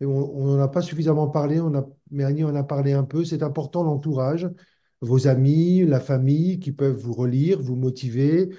on 0.00 0.46
n'en 0.46 0.60
a 0.60 0.68
pas 0.68 0.82
suffisamment 0.82 1.28
parlé, 1.28 1.60
on 1.60 1.74
a, 1.74 1.86
Mélanie 2.10 2.44
en 2.44 2.54
a 2.54 2.64
parlé 2.64 2.92
un 2.92 3.04
peu, 3.04 3.24
c'est 3.24 3.42
important 3.42 3.82
l'entourage, 3.82 4.48
vos 5.00 5.28
amis, 5.28 5.84
la 5.84 6.00
famille 6.00 6.58
qui 6.60 6.72
peuvent 6.72 6.96
vous 6.96 7.14
relire, 7.14 7.60
vous 7.60 7.76
motiver, 7.76 8.50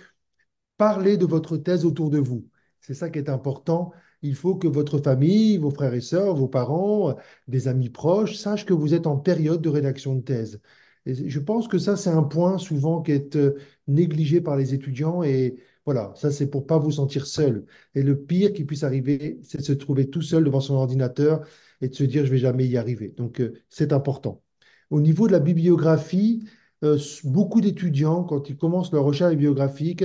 parler 0.77 1.17
de 1.17 1.25
votre 1.25 1.57
thèse 1.57 1.85
autour 1.85 2.09
de 2.09 2.19
vous. 2.19 2.47
C'est 2.81 2.93
ça 2.93 3.09
qui 3.09 3.19
est 3.19 3.29
important. 3.29 3.91
il 4.21 4.35
faut 4.35 4.55
que 4.55 4.67
votre 4.67 4.99
famille, 4.99 5.57
vos 5.57 5.71
frères 5.71 5.93
et 5.93 6.01
sœurs, 6.01 6.35
vos 6.35 6.47
parents, 6.47 7.15
des 7.47 7.67
amis 7.67 7.89
proches 7.89 8.35
sachent 8.38 8.65
que 8.65 8.73
vous 8.73 8.93
êtes 8.93 9.07
en 9.07 9.17
période 9.17 9.62
de 9.62 9.69
rédaction 9.69 10.15
de 10.15 10.21
thèse. 10.21 10.62
Je 11.05 11.39
pense 11.39 11.67
que 11.67 11.77
ça, 11.77 11.97
c'est 11.97 12.09
un 12.09 12.23
point 12.23 12.57
souvent 12.57 13.01
qui 13.01 13.12
est 13.12 13.35
euh, 13.35 13.57
négligé 13.88 14.41
par 14.41 14.57
les 14.57 14.73
étudiants 14.73 15.23
et 15.23 15.57
voilà, 15.85 16.13
ça 16.15 16.31
c'est 16.31 16.49
pour 16.49 16.67
pas 16.67 16.77
vous 16.77 16.91
sentir 16.91 17.25
seul. 17.25 17.65
Et 17.95 18.03
le 18.03 18.19
pire 18.21 18.53
qui 18.53 18.65
puisse 18.65 18.83
arriver, 18.83 19.39
c'est 19.43 19.59
de 19.59 19.63
se 19.63 19.73
trouver 19.73 20.09
tout 20.09 20.21
seul 20.21 20.43
devant 20.43 20.59
son 20.59 20.75
ordinateur 20.75 21.45
et 21.81 21.88
de 21.88 21.95
se 21.95 22.03
dire 22.03 22.25
je 22.25 22.31
vais 22.31 22.38
jamais 22.38 22.67
y 22.67 22.77
arriver. 22.77 23.09
Donc 23.17 23.41
euh, 23.41 23.53
c'est 23.69 23.93
important. 23.93 24.43
Au 24.89 25.01
niveau 25.01 25.27
de 25.27 25.31
la 25.31 25.39
bibliographie, 25.39 26.47
euh, 26.83 26.99
beaucoup 27.23 27.62
d'étudiants, 27.62 28.23
quand 28.23 28.49
ils 28.49 28.57
commencent 28.57 28.91
leur 28.91 29.03
recherche 29.03 29.31
bibliographique, 29.31 30.03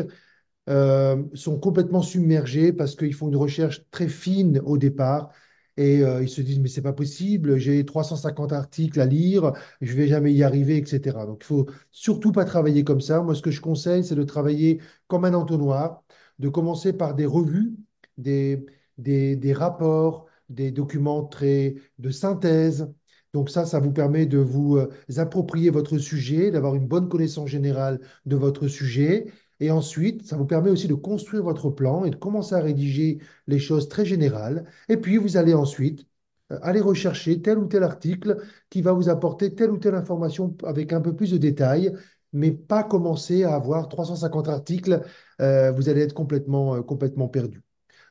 sont 1.34 1.58
complètement 1.60 2.00
submergés 2.00 2.72
parce 2.72 2.96
qu'ils 2.96 3.12
font 3.14 3.28
une 3.28 3.36
recherche 3.36 3.84
très 3.90 4.08
fine 4.08 4.60
au 4.64 4.78
départ 4.78 5.30
et 5.76 6.02
euh, 6.02 6.22
ils 6.22 6.28
se 6.28 6.40
disent 6.40 6.60
mais 6.60 6.68
c'est 6.68 6.82
pas 6.82 6.92
possible, 6.92 7.58
j'ai 7.58 7.84
350 7.84 8.52
articles 8.52 9.00
à 9.00 9.06
lire, 9.06 9.52
je 9.80 9.92
vais 9.94 10.06
jamais 10.08 10.32
y 10.32 10.42
arriver, 10.42 10.76
etc. 10.78 11.26
Donc 11.26 11.38
il 11.42 11.46
faut 11.46 11.66
surtout 11.90 12.32
pas 12.32 12.44
travailler 12.44 12.84
comme 12.84 13.00
ça. 13.00 13.22
Moi, 13.22 13.34
ce 13.34 13.42
que 13.42 13.50
je 13.50 13.60
conseille, 13.60 14.04
c'est 14.04 14.14
de 14.14 14.22
travailler 14.24 14.80
comme 15.08 15.24
un 15.24 15.34
entonnoir, 15.34 16.04
de 16.38 16.48
commencer 16.48 16.92
par 16.92 17.14
des 17.14 17.26
revues, 17.26 17.74
des, 18.18 18.64
des, 18.98 19.36
des 19.36 19.52
rapports, 19.52 20.26
des 20.48 20.70
documents 20.70 21.24
très 21.24 21.74
de 21.98 22.10
synthèse. 22.10 22.92
Donc 23.32 23.50
ça, 23.50 23.66
ça 23.66 23.80
vous 23.80 23.92
permet 23.92 24.26
de 24.26 24.38
vous 24.38 24.76
euh, 24.76 24.88
approprier 25.16 25.70
votre 25.70 25.98
sujet, 25.98 26.50
d'avoir 26.52 26.74
une 26.76 26.86
bonne 26.86 27.08
connaissance 27.08 27.48
générale 27.48 28.00
de 28.26 28.36
votre 28.36 28.68
sujet 28.68 29.26
et 29.60 29.70
ensuite, 29.70 30.26
ça 30.26 30.36
vous 30.36 30.46
permet 30.46 30.70
aussi 30.70 30.88
de 30.88 30.94
construire 30.94 31.42
votre 31.44 31.70
plan 31.70 32.04
et 32.04 32.10
de 32.10 32.16
commencer 32.16 32.54
à 32.54 32.60
rédiger 32.60 33.18
les 33.46 33.58
choses 33.58 33.88
très 33.88 34.04
générales. 34.04 34.64
Et 34.88 34.96
puis, 34.96 35.16
vous 35.16 35.36
allez 35.36 35.54
ensuite 35.54 36.06
euh, 36.52 36.58
aller 36.62 36.80
rechercher 36.80 37.40
tel 37.40 37.58
ou 37.58 37.66
tel 37.66 37.82
article 37.82 38.36
qui 38.70 38.82
va 38.82 38.92
vous 38.92 39.08
apporter 39.08 39.54
telle 39.54 39.70
ou 39.70 39.78
telle 39.78 39.94
information 39.94 40.56
avec 40.64 40.92
un 40.92 41.00
peu 41.00 41.14
plus 41.14 41.30
de 41.30 41.38
détails, 41.38 41.92
mais 42.32 42.50
pas 42.52 42.82
commencer 42.84 43.44
à 43.44 43.54
avoir 43.54 43.88
350 43.88 44.48
articles. 44.48 45.00
euh, 45.40 45.72
vous 45.72 45.88
allez 45.88 46.00
être 46.02 46.14
complètement, 46.14 46.74
euh, 46.76 46.82
complètement 46.82 47.28
perdu. 47.28 47.62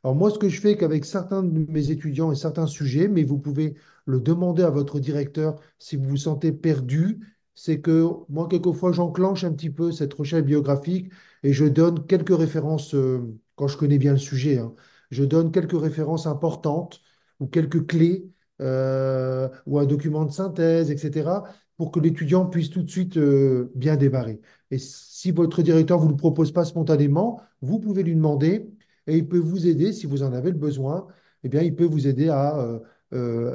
Alors 0.04 0.16
moi, 0.16 0.30
ce 0.32 0.38
que 0.40 0.50
je 0.50 0.60
fais 0.60 0.76
qu'avec 0.78 1.06
certains 1.06 1.44
de 1.44 1.72
mes 1.72 1.92
étudiants 1.92 2.32
et 2.32 2.36
certains 2.36 2.68
sujets, 2.68 3.08
mais 3.08 3.24
vous 3.24 3.40
pouvez 3.40 3.76
le 4.06 4.20
demander 4.20 4.64
à 4.64 4.70
votre 4.70 5.00
directeur 5.00 5.56
si 5.80 5.96
vous 5.96 6.10
vous 6.10 6.18
sentez 6.18 6.52
perdu, 6.52 7.20
c'est 7.56 7.82
que 7.82 8.08
moi, 8.30 8.48
quelquefois, 8.50 8.92
j'enclenche 8.92 9.44
un 9.44 9.54
petit 9.54 9.70
peu 9.70 9.92
cette 9.92 10.14
recherche 10.14 10.44
biographique 10.44 11.12
et 11.44 11.54
je 11.54 11.66
donne 11.66 12.06
quelques 12.08 12.36
références, 12.36 12.96
euh, 12.96 13.20
quand 13.56 13.68
je 13.68 13.78
connais 13.78 13.98
bien 13.98 14.14
le 14.14 14.18
sujet, 14.18 14.58
hein. 14.60 14.74
je 15.12 15.24
donne 15.24 15.52
quelques 15.52 15.80
références 15.80 16.28
importantes 16.28 17.02
ou 17.40 17.48
quelques 17.48 17.86
clés 17.86 18.30
euh, 18.62 19.50
ou 19.66 19.80
un 19.80 19.86
document 19.86 20.26
de 20.26 20.32
synthèse, 20.32 20.92
etc., 20.92 21.44
pour 21.78 21.92
que 21.92 22.00
l'étudiant 22.00 22.46
puisse 22.46 22.70
tout 22.70 22.84
de 22.84 22.90
suite 22.90 23.18
euh, 23.18 23.72
bien 23.76 23.98
démarrer. 23.98 24.40
Et 24.72 24.78
si 24.78 25.32
votre 25.32 25.62
directeur 25.64 26.00
ne 26.00 26.04
vous 26.06 26.10
le 26.10 26.16
propose 26.18 26.52
pas 26.52 26.66
spontanément, 26.66 27.42
vous 27.62 27.80
pouvez 27.80 28.04
lui 28.04 28.16
demander 28.16 28.70
et 29.08 29.18
il 29.18 29.28
peut 29.28 29.40
vous 29.40 29.68
aider, 29.68 29.92
si 29.94 30.06
vous 30.06 30.24
en 30.24 30.34
avez 30.34 30.52
le 30.52 30.58
besoin, 30.58 31.08
eh 31.44 31.50
bien, 31.50 31.62
il 31.62 31.76
peut 31.76 31.86
vous 31.86 32.08
aider 32.08 32.30
à 32.30 32.82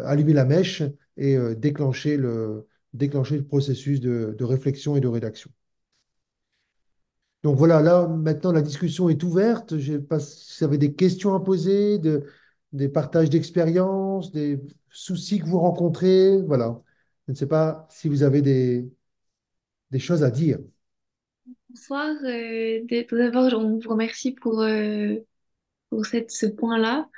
allumer 0.04 0.34
la 0.34 0.44
mèche 0.44 0.82
et 1.16 1.36
déclencher 1.56 2.16
le, 2.16 2.66
déclencher 2.98 3.36
le 3.36 3.44
processus 3.44 4.00
de, 4.00 4.36
réflexion 4.44 4.96
et 4.96 5.00
de 5.00 5.08
rédaction. 5.08 5.50
Donc 7.44 7.56
voilà, 7.56 7.80
là, 7.80 8.06
maintenant, 8.08 8.52
la 8.52 8.62
discussion 8.62 9.08
est 9.08 9.22
ouverte. 9.22 9.78
Je 9.78 9.96
pas 9.96 10.18
si 10.20 10.58
vous 10.58 10.64
avez 10.64 10.78
des 10.78 10.94
questions 10.94 11.34
à 11.34 11.40
poser, 11.40 11.98
de- 11.98 12.24
des 12.72 12.88
partages 12.88 13.30
d'expériences, 13.30 14.32
des 14.32 14.60
soucis 14.90 15.38
que 15.38 15.46
vous 15.46 15.60
rencontrez. 15.60 16.42
Voilà. 16.42 16.80
Je 17.26 17.32
ne 17.32 17.36
sais 17.36 17.46
pas 17.46 17.86
si 17.90 18.08
vous 18.08 18.22
avez 18.22 18.42
des, 18.42 18.90
des 19.90 19.98
choses 19.98 20.24
à 20.24 20.30
dire. 20.30 20.58
Bonsoir. 21.68 22.14
euh, 22.24 22.80
d'abord, 23.12 23.52
on 23.54 23.78
vous 23.78 23.88
remercie 23.88 24.32
pour, 24.32 24.60
euh, 24.60 25.16
pour 25.90 26.04
ce 26.06 26.46
point-là, 26.46 27.08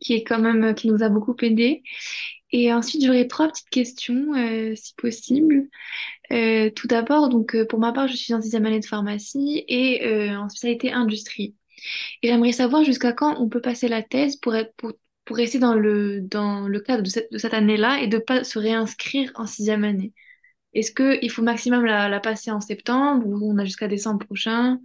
qui 0.00 0.14
est 0.14 0.24
quand 0.24 0.38
même, 0.38 0.74
qui 0.74 0.88
nous 0.88 1.02
a 1.02 1.08
beaucoup 1.08 1.36
aidé. 1.42 1.82
Et 2.50 2.72
ensuite, 2.72 3.04
j'aurais 3.04 3.26
trois 3.26 3.48
petites 3.48 3.68
questions, 3.70 4.34
euh, 4.34 4.74
si 4.76 4.94
possible. 4.94 5.68
Euh, 6.32 6.70
tout 6.70 6.86
d'abord, 6.86 7.28
donc, 7.28 7.56
euh, 7.56 7.66
pour 7.66 7.80
ma 7.80 7.92
part, 7.92 8.08
je 8.08 8.16
suis 8.16 8.34
en 8.34 8.42
sixième 8.42 8.66
année 8.66 8.80
de 8.80 8.86
pharmacie 8.86 9.64
et 9.68 10.30
en 10.36 10.48
spécialité 10.48 10.92
industrie. 10.92 11.56
Et 12.22 12.28
j'aimerais 12.28 12.52
savoir 12.52 12.84
jusqu'à 12.84 13.12
quand 13.12 13.40
on 13.40 13.48
peut 13.48 13.60
passer 13.60 13.88
la 13.88 14.02
thèse 14.02 14.36
pour 14.36 14.54
être, 14.54 14.74
pour, 14.76 14.92
pour 15.24 15.36
rester 15.36 15.58
dans 15.58 15.74
le, 15.74 16.20
dans 16.22 16.68
le 16.68 16.80
cadre 16.80 17.02
de 17.02 17.08
cette, 17.08 17.32
de 17.32 17.38
cette 17.38 17.54
année-là 17.54 18.00
et 18.02 18.06
de 18.08 18.18
pas 18.18 18.44
se 18.44 18.58
réinscrire 18.58 19.32
en 19.36 19.46
sixième 19.46 19.84
année. 19.84 20.12
Est-ce 20.74 20.92
qu'il 20.92 21.30
faut 21.30 21.42
maximum 21.42 21.84
la, 21.84 22.08
la 22.08 22.20
passer 22.20 22.50
en 22.50 22.60
septembre 22.60 23.26
ou 23.26 23.52
on 23.52 23.58
a 23.58 23.64
jusqu'à 23.64 23.88
décembre 23.88 24.24
prochain? 24.26 24.80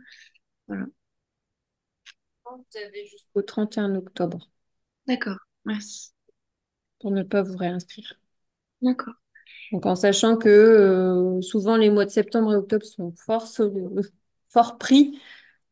Voilà. 0.67 0.85
Vous 2.45 2.77
avez 2.77 3.05
jusqu'au 3.05 3.41
31 3.41 3.95
octobre 3.95 4.49
D'accord, 5.09 5.39
merci. 5.65 6.13
pour 6.99 7.11
ne 7.11 7.23
pas 7.23 7.41
vous 7.43 7.57
réinscrire. 7.57 8.17
D'accord. 8.81 9.15
Donc 9.71 9.85
en 9.85 9.95
sachant 9.95 10.37
que 10.37 10.49
euh, 10.49 11.41
souvent 11.41 11.77
les 11.77 11.89
mois 11.91 12.05
de 12.05 12.09
septembre 12.09 12.53
et 12.53 12.55
octobre 12.55 12.85
sont 12.85 13.13
fort, 13.15 13.47
sol- 13.47 14.01
fort 14.49 14.77
pris, 14.79 15.19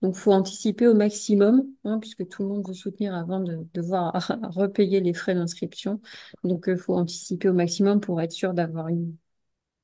donc 0.02 0.16
faut 0.16 0.34
anticiper 0.34 0.88
au 0.88 0.96
maximum, 0.96 1.64
hein, 1.86 2.00
puisque 2.00 2.28
tout 2.30 2.44
le 2.44 2.50
monde 2.50 2.68
veut 2.68 2.74
soutenir 2.76 3.16
avant 3.16 3.40
de 3.42 3.68
devoir 3.74 4.14
repayer 4.56 5.02
les 5.02 5.14
frais 5.14 5.36
d'inscription. 5.36 6.02
Donc 6.44 6.66
il 6.68 6.78
faut 6.78 6.96
anticiper 6.96 7.50
au 7.50 7.54
maximum 7.54 8.02
pour 8.02 8.22
être 8.22 8.32
sûr 8.34 8.54
d'avoir 8.54 8.90
une, 8.90 9.16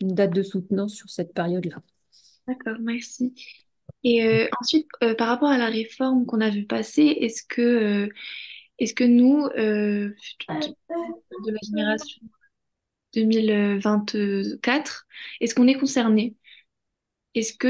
une 0.02 0.16
date 0.16 0.34
de 0.34 0.44
soutenance 0.44 0.94
sur 0.96 1.10
cette 1.10 1.34
période-là. 1.34 1.82
D'accord, 2.48 2.78
merci. 2.82 3.34
Et 4.04 4.24
euh, 4.26 4.48
ensuite, 4.62 4.88
euh, 5.04 5.16
par 5.16 5.28
rapport 5.30 5.50
à 5.50 5.58
la 5.58 5.68
réforme 5.68 6.26
qu'on 6.26 6.42
a 6.42 6.50
vu 6.50 6.66
passer, 6.66 7.04
est-ce 7.04 7.44
que, 7.48 7.62
euh, 7.62 8.10
est-ce 8.84 8.94
que 8.94 9.04
nous, 9.04 9.46
euh, 9.58 10.14
de 10.50 11.52
la 11.52 11.60
génération 11.64 12.22
2024, 13.14 15.06
est-ce 15.40 15.56
qu'on 15.56 15.68
est 15.68 15.76
concerné? 15.76 16.36
Est-ce 17.36 17.54
que 17.54 17.68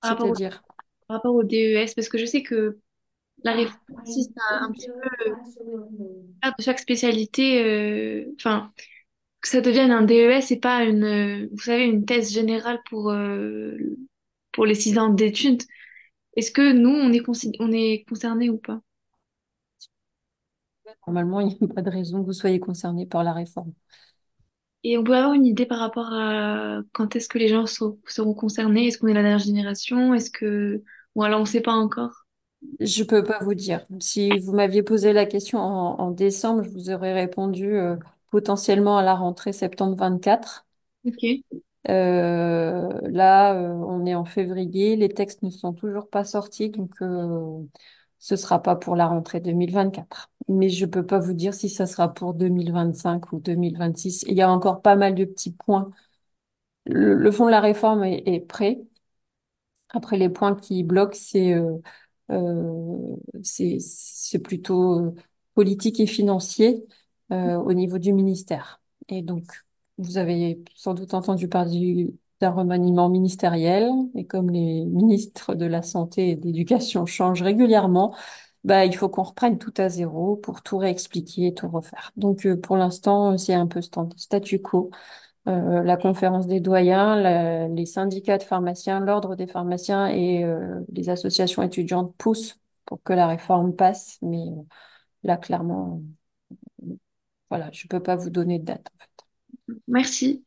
par 0.00 0.10
rapport 0.10 0.30
au, 0.30 0.34
C'est-à-dire, 0.34 0.62
par 1.08 1.16
rapport 1.16 1.34
au 1.34 1.42
DES, 1.42 1.94
parce 1.94 2.08
que 2.08 2.18
je 2.18 2.26
sais 2.26 2.42
que 2.42 2.78
la 3.44 3.52
réforme 3.52 3.80
consiste 3.96 4.32
à 4.50 4.64
un 4.64 4.72
petit 4.72 4.86
peu 4.88 5.34
faire 6.42 6.54
de 6.58 6.62
chaque 6.62 6.78
spécialité, 6.78 7.64
euh, 7.64 8.32
enfin, 8.36 8.70
que 9.40 9.48
ça 9.48 9.60
devienne 9.60 9.90
un 9.90 10.02
DES 10.02 10.52
et 10.52 10.58
pas 10.58 10.84
une, 10.84 11.04
euh, 11.04 11.48
vous 11.52 11.62
savez, 11.62 11.84
une 11.84 12.04
thèse 12.04 12.32
générale 12.32 12.80
pour, 12.88 13.10
euh, 13.10 13.76
pour 14.52 14.66
les 14.66 14.74
six 14.74 14.98
ans 14.98 15.08
d'études. 15.08 15.62
Est-ce 16.36 16.52
que 16.52 16.72
nous, 16.72 16.90
on 16.90 17.12
est, 17.12 17.22
on 17.60 17.72
est 17.72 18.04
concerné 18.08 18.50
ou 18.50 18.58
pas? 18.58 18.80
Normalement, 21.06 21.40
il 21.40 21.48
n'y 21.48 21.58
a 21.62 21.68
pas 21.74 21.82
de 21.82 21.90
raison 21.90 22.20
que 22.20 22.26
vous 22.26 22.32
soyez 22.32 22.60
concerné 22.60 23.06
par 23.06 23.24
la 23.24 23.32
réforme. 23.32 23.72
Et 24.84 24.98
on 24.98 25.04
peut 25.04 25.14
avoir 25.16 25.32
une 25.34 25.46
idée 25.46 25.66
par 25.66 25.78
rapport 25.78 26.12
à 26.12 26.80
quand 26.92 27.14
est-ce 27.16 27.28
que 27.28 27.38
les 27.38 27.48
gens 27.48 27.66
seront, 27.66 27.98
seront 28.08 28.34
concernés? 28.34 28.88
Est-ce 28.88 28.98
qu'on 28.98 29.06
est 29.08 29.14
la 29.14 29.22
dernière 29.22 29.38
génération? 29.38 30.14
Est-ce 30.14 30.30
que... 30.30 30.82
Ou 31.14 31.22
alors 31.22 31.38
on 31.40 31.42
ne 31.44 31.48
sait 31.48 31.60
pas 31.60 31.72
encore? 31.72 32.26
Je 32.80 33.02
peux 33.04 33.22
pas 33.24 33.38
vous 33.42 33.54
dire. 33.54 33.86
Si 34.00 34.38
vous 34.40 34.52
m'aviez 34.52 34.82
posé 34.82 35.12
la 35.12 35.26
question 35.26 35.58
en, 35.60 35.98
en 36.00 36.10
décembre, 36.10 36.62
je 36.62 36.70
vous 36.70 36.90
aurais 36.90 37.12
répondu 37.14 37.74
euh, 37.76 37.96
potentiellement 38.30 38.98
à 38.98 39.02
la 39.02 39.14
rentrée 39.14 39.52
septembre 39.52 39.96
24. 39.96 40.66
Ok, 41.04 41.22
Euh, 41.88 43.00
là, 43.10 43.54
euh, 43.54 43.68
on 43.74 44.06
est 44.06 44.14
en 44.14 44.24
février, 44.24 44.94
les 44.96 45.08
textes 45.08 45.42
ne 45.42 45.50
sont 45.50 45.72
toujours 45.74 46.08
pas 46.10 46.24
sortis, 46.24 46.70
donc 46.70 46.90
euh, 47.02 47.58
ce 48.20 48.36
sera 48.36 48.62
pas 48.62 48.76
pour 48.76 48.94
la 48.96 49.06
rentrée 49.08 49.40
2024. 49.40 50.30
Mais 50.48 50.68
je 50.68 50.86
peux 50.86 51.04
pas 51.06 51.18
vous 51.18 51.32
dire 51.32 51.54
si 51.54 51.68
ça 51.68 51.86
sera 51.86 52.12
pour 52.12 52.34
2025 52.34 53.32
ou 53.32 53.40
2026. 53.40 54.24
Il 54.28 54.34
y 54.36 54.42
a 54.42 54.50
encore 54.50 54.82
pas 54.82 54.96
mal 54.96 55.14
de 55.14 55.24
petits 55.24 55.52
points. 55.52 55.90
Le, 56.86 57.14
le 57.14 57.32
fond 57.32 57.46
de 57.46 57.50
la 57.50 57.60
réforme 57.60 58.04
est, 58.04 58.22
est 58.26 58.40
prêt. 58.40 58.80
Après, 59.90 60.16
les 60.16 60.28
points 60.30 60.54
qui 60.56 60.82
bloquent, 60.84 61.16
c'est 61.18 61.52
euh, 61.54 61.76
euh, 62.30 63.16
c'est 63.42 64.38
plutôt 64.42 65.00
euh, 65.00 65.14
politique 65.54 66.00
et 66.00 66.06
financier 66.06 66.84
euh, 67.32 67.56
au 67.56 67.72
niveau 67.74 67.98
du 67.98 68.12
ministère. 68.12 68.80
Et 69.08 69.22
donc, 69.22 69.44
vous 69.98 70.16
avez 70.18 70.62
sans 70.74 70.94
doute 70.94 71.12
entendu 71.14 71.48
parler 71.48 71.78
du- 71.78 72.10
d'un 72.40 72.50
remaniement 72.50 73.08
ministériel. 73.10 73.90
Et 74.14 74.26
comme 74.26 74.50
les 74.50 74.84
ministres 74.86 75.54
de 75.54 75.66
la 75.66 75.82
Santé 75.82 76.30
et 76.30 76.36
de 76.36 76.46
l'Éducation 76.46 77.04
changent 77.06 77.42
régulièrement, 77.42 78.14
bah, 78.64 78.84
il 78.84 78.96
faut 78.96 79.08
qu'on 79.08 79.22
reprenne 79.24 79.58
tout 79.58 79.74
à 79.76 79.88
zéro 79.88 80.36
pour 80.36 80.62
tout 80.62 80.78
réexpliquer 80.78 81.48
et 81.48 81.54
tout 81.54 81.68
refaire. 81.68 82.12
Donc, 82.16 82.46
euh, 82.46 82.56
pour 82.60 82.76
l'instant, 82.76 83.36
c'est 83.38 83.54
un 83.54 83.66
peu 83.66 83.80
statu 84.16 84.60
quo 84.62 84.90
euh, 85.48 85.82
la 85.84 85.96
conférence 85.96 86.46
des 86.46 86.60
doyens, 86.60 87.68
les 87.68 87.86
syndicats 87.86 88.38
de 88.38 88.44
pharmaciens, 88.44 89.00
l'ordre 89.00 89.36
des 89.36 89.46
pharmaciens 89.48 90.08
et 90.08 90.44
euh, 90.44 90.80
les 90.92 91.08
associations 91.10 91.62
étudiantes 91.62 92.14
poussent 92.18 92.60
pour 92.86 93.02
que 93.02 93.12
la 93.14 93.26
réforme 93.28 93.74
passe, 93.76 94.18
mais 94.22 94.44
là, 95.24 95.36
clairement, 95.38 96.02
voilà, 97.50 97.70
je 97.72 97.86
peux 97.88 98.02
pas 98.02 98.16
vous 98.16 98.30
donner 98.30 98.58
de 98.58 98.64
date. 98.64 98.90
Merci. 99.88 100.44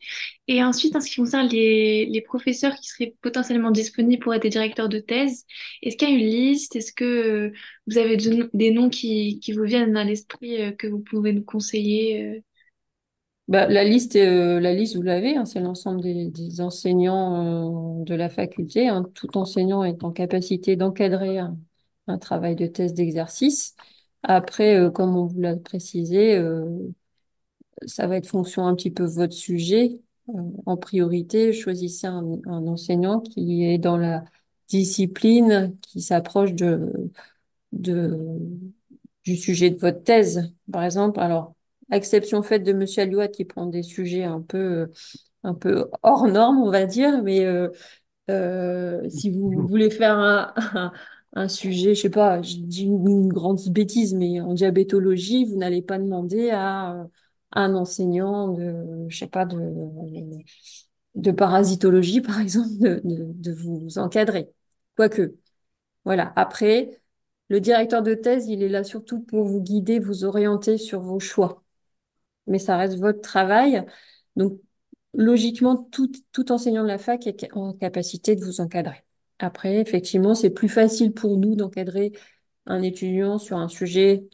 Et 0.47 0.63
ensuite, 0.63 0.95
en 0.95 1.01
ce 1.01 1.09
qui 1.09 1.15
concerne 1.17 1.47
les, 1.47 2.23
professeurs 2.25 2.75
qui 2.75 2.89
seraient 2.89 3.15
potentiellement 3.21 3.71
disponibles 3.71 4.23
pour 4.23 4.33
être 4.33 4.43
des 4.43 4.49
directeurs 4.49 4.89
de 4.89 4.99
thèse, 4.99 5.45
est-ce 5.81 5.97
qu'il 5.97 6.09
y 6.09 6.11
a 6.11 6.15
une 6.15 6.25
liste? 6.25 6.75
Est-ce 6.75 6.93
que 6.93 7.03
euh, 7.03 7.51
vous 7.87 7.97
avez 7.97 8.17
de- 8.17 8.49
des 8.53 8.71
noms 8.71 8.89
qui, 8.89 9.39
vous 9.55 9.63
viennent 9.63 9.97
à 9.97 10.03
l'esprit 10.03 10.61
euh, 10.61 10.71
que 10.71 10.87
vous 10.87 10.99
pouvez 10.99 11.33
nous 11.33 11.43
conseiller? 11.43 12.23
euh? 12.23 12.39
Bah, 13.47 13.67
la 13.67 13.83
liste, 13.83 14.15
la 14.15 14.73
liste, 14.73 14.95
vous 14.95 15.03
l'avez, 15.03 15.35
hein, 15.37 15.45
c'est 15.45 15.59
l'ensemble 15.59 16.01
des, 16.01 16.61
enseignants 16.61 18.01
de 18.03 18.15
la 18.15 18.27
faculté. 18.29 18.87
hein. 18.87 19.05
Tout 19.13 19.37
enseignant 19.37 19.83
est 19.83 20.03
en 20.03 20.11
capacité 20.11 20.75
d'encadrer 20.75 21.37
un, 21.37 21.57
travail 22.17 22.55
de 22.55 22.65
thèse 22.65 22.93
d'exercice. 22.93 23.75
Après, 24.23 24.89
comme 24.93 25.15
on 25.15 25.25
vous 25.25 25.39
l'a 25.39 25.55
précisé, 25.57 26.41
ça 27.87 28.07
va 28.07 28.17
être 28.17 28.27
fonction 28.27 28.67
un 28.67 28.75
petit 28.75 28.91
peu 28.91 29.03
de 29.05 29.09
votre 29.11 29.33
sujet. 29.33 29.99
Euh, 30.29 30.33
en 30.65 30.77
priorité, 30.77 31.53
choisissez 31.53 32.07
un, 32.07 32.23
un 32.45 32.67
enseignant 32.67 33.19
qui 33.21 33.65
est 33.65 33.77
dans 33.77 33.97
la 33.97 34.23
discipline 34.69 35.77
qui 35.81 36.01
s'approche 36.01 36.53
de, 36.53 36.91
de, 37.73 38.17
du 39.23 39.35
sujet 39.37 39.69
de 39.69 39.79
votre 39.79 40.03
thèse, 40.03 40.53
par 40.71 40.83
exemple. 40.83 41.19
Alors, 41.19 41.53
exception 41.91 42.43
faite 42.43 42.63
de 42.63 42.73
Monsieur 42.73 43.03
Alouat 43.03 43.27
qui 43.27 43.45
prend 43.45 43.65
des 43.67 43.83
sujets 43.83 44.23
un 44.23 44.41
peu, 44.41 44.91
un 45.43 45.53
peu 45.53 45.89
hors 46.03 46.27
normes, 46.27 46.59
on 46.59 46.71
va 46.71 46.85
dire, 46.85 47.23
mais 47.23 47.45
euh, 47.45 47.69
euh, 48.31 49.07
si 49.09 49.31
vous 49.31 49.67
voulez 49.67 49.89
faire 49.89 50.17
un, 50.17 50.53
un, 50.75 50.91
un 51.35 51.47
sujet, 51.47 51.95
je 51.95 52.01
sais 52.03 52.09
pas, 52.09 52.41
je 52.41 52.57
dis 52.57 52.83
une, 52.85 53.07
une 53.07 53.29
grande 53.33 53.59
bêtise, 53.69 54.13
mais 54.15 54.41
en 54.41 54.53
diabétologie, 54.53 55.45
vous 55.45 55.57
n'allez 55.57 55.81
pas 55.81 55.99
demander 55.99 56.51
à, 56.51 57.07
un 57.55 57.75
enseignant 57.75 58.49
de, 58.49 59.05
je 59.09 59.17
sais 59.17 59.27
pas, 59.27 59.45
de, 59.45 61.31
parasitologie, 61.31 62.21
par 62.21 62.39
exemple, 62.39 63.01
de 63.03 63.51
vous 63.53 63.97
encadrer. 63.97 64.49
Quoique, 64.95 65.35
voilà. 66.05 66.33
Après, 66.35 67.01
le 67.49 67.59
directeur 67.61 68.01
de 68.03 68.13
thèse, 68.15 68.47
il 68.47 68.63
est 68.63 68.69
là 68.69 68.83
surtout 68.83 69.21
pour 69.21 69.45
vous 69.45 69.61
guider, 69.61 69.99
vous 69.99 70.25
orienter 70.25 70.77
sur 70.77 71.01
vos 71.01 71.19
choix. 71.19 71.63
Mais 72.47 72.59
ça 72.59 72.77
reste 72.77 72.97
votre 72.97 73.21
travail. 73.21 73.85
Donc, 74.35 74.59
logiquement, 75.13 75.75
tout, 75.75 76.11
tout 76.31 76.51
enseignant 76.51 76.83
de 76.83 76.87
la 76.87 76.97
fac 76.97 77.27
est 77.27 77.47
en 77.53 77.73
capacité 77.73 78.35
de 78.35 78.43
vous 78.43 78.61
encadrer. 78.61 79.03
Après, 79.39 79.77
effectivement, 79.77 80.35
c'est 80.35 80.49
plus 80.49 80.69
facile 80.69 81.13
pour 81.13 81.37
nous 81.37 81.55
d'encadrer 81.55 82.13
un 82.65 82.81
étudiant 82.81 83.37
sur 83.37 83.57
un 83.57 83.67
sujet 83.67 84.27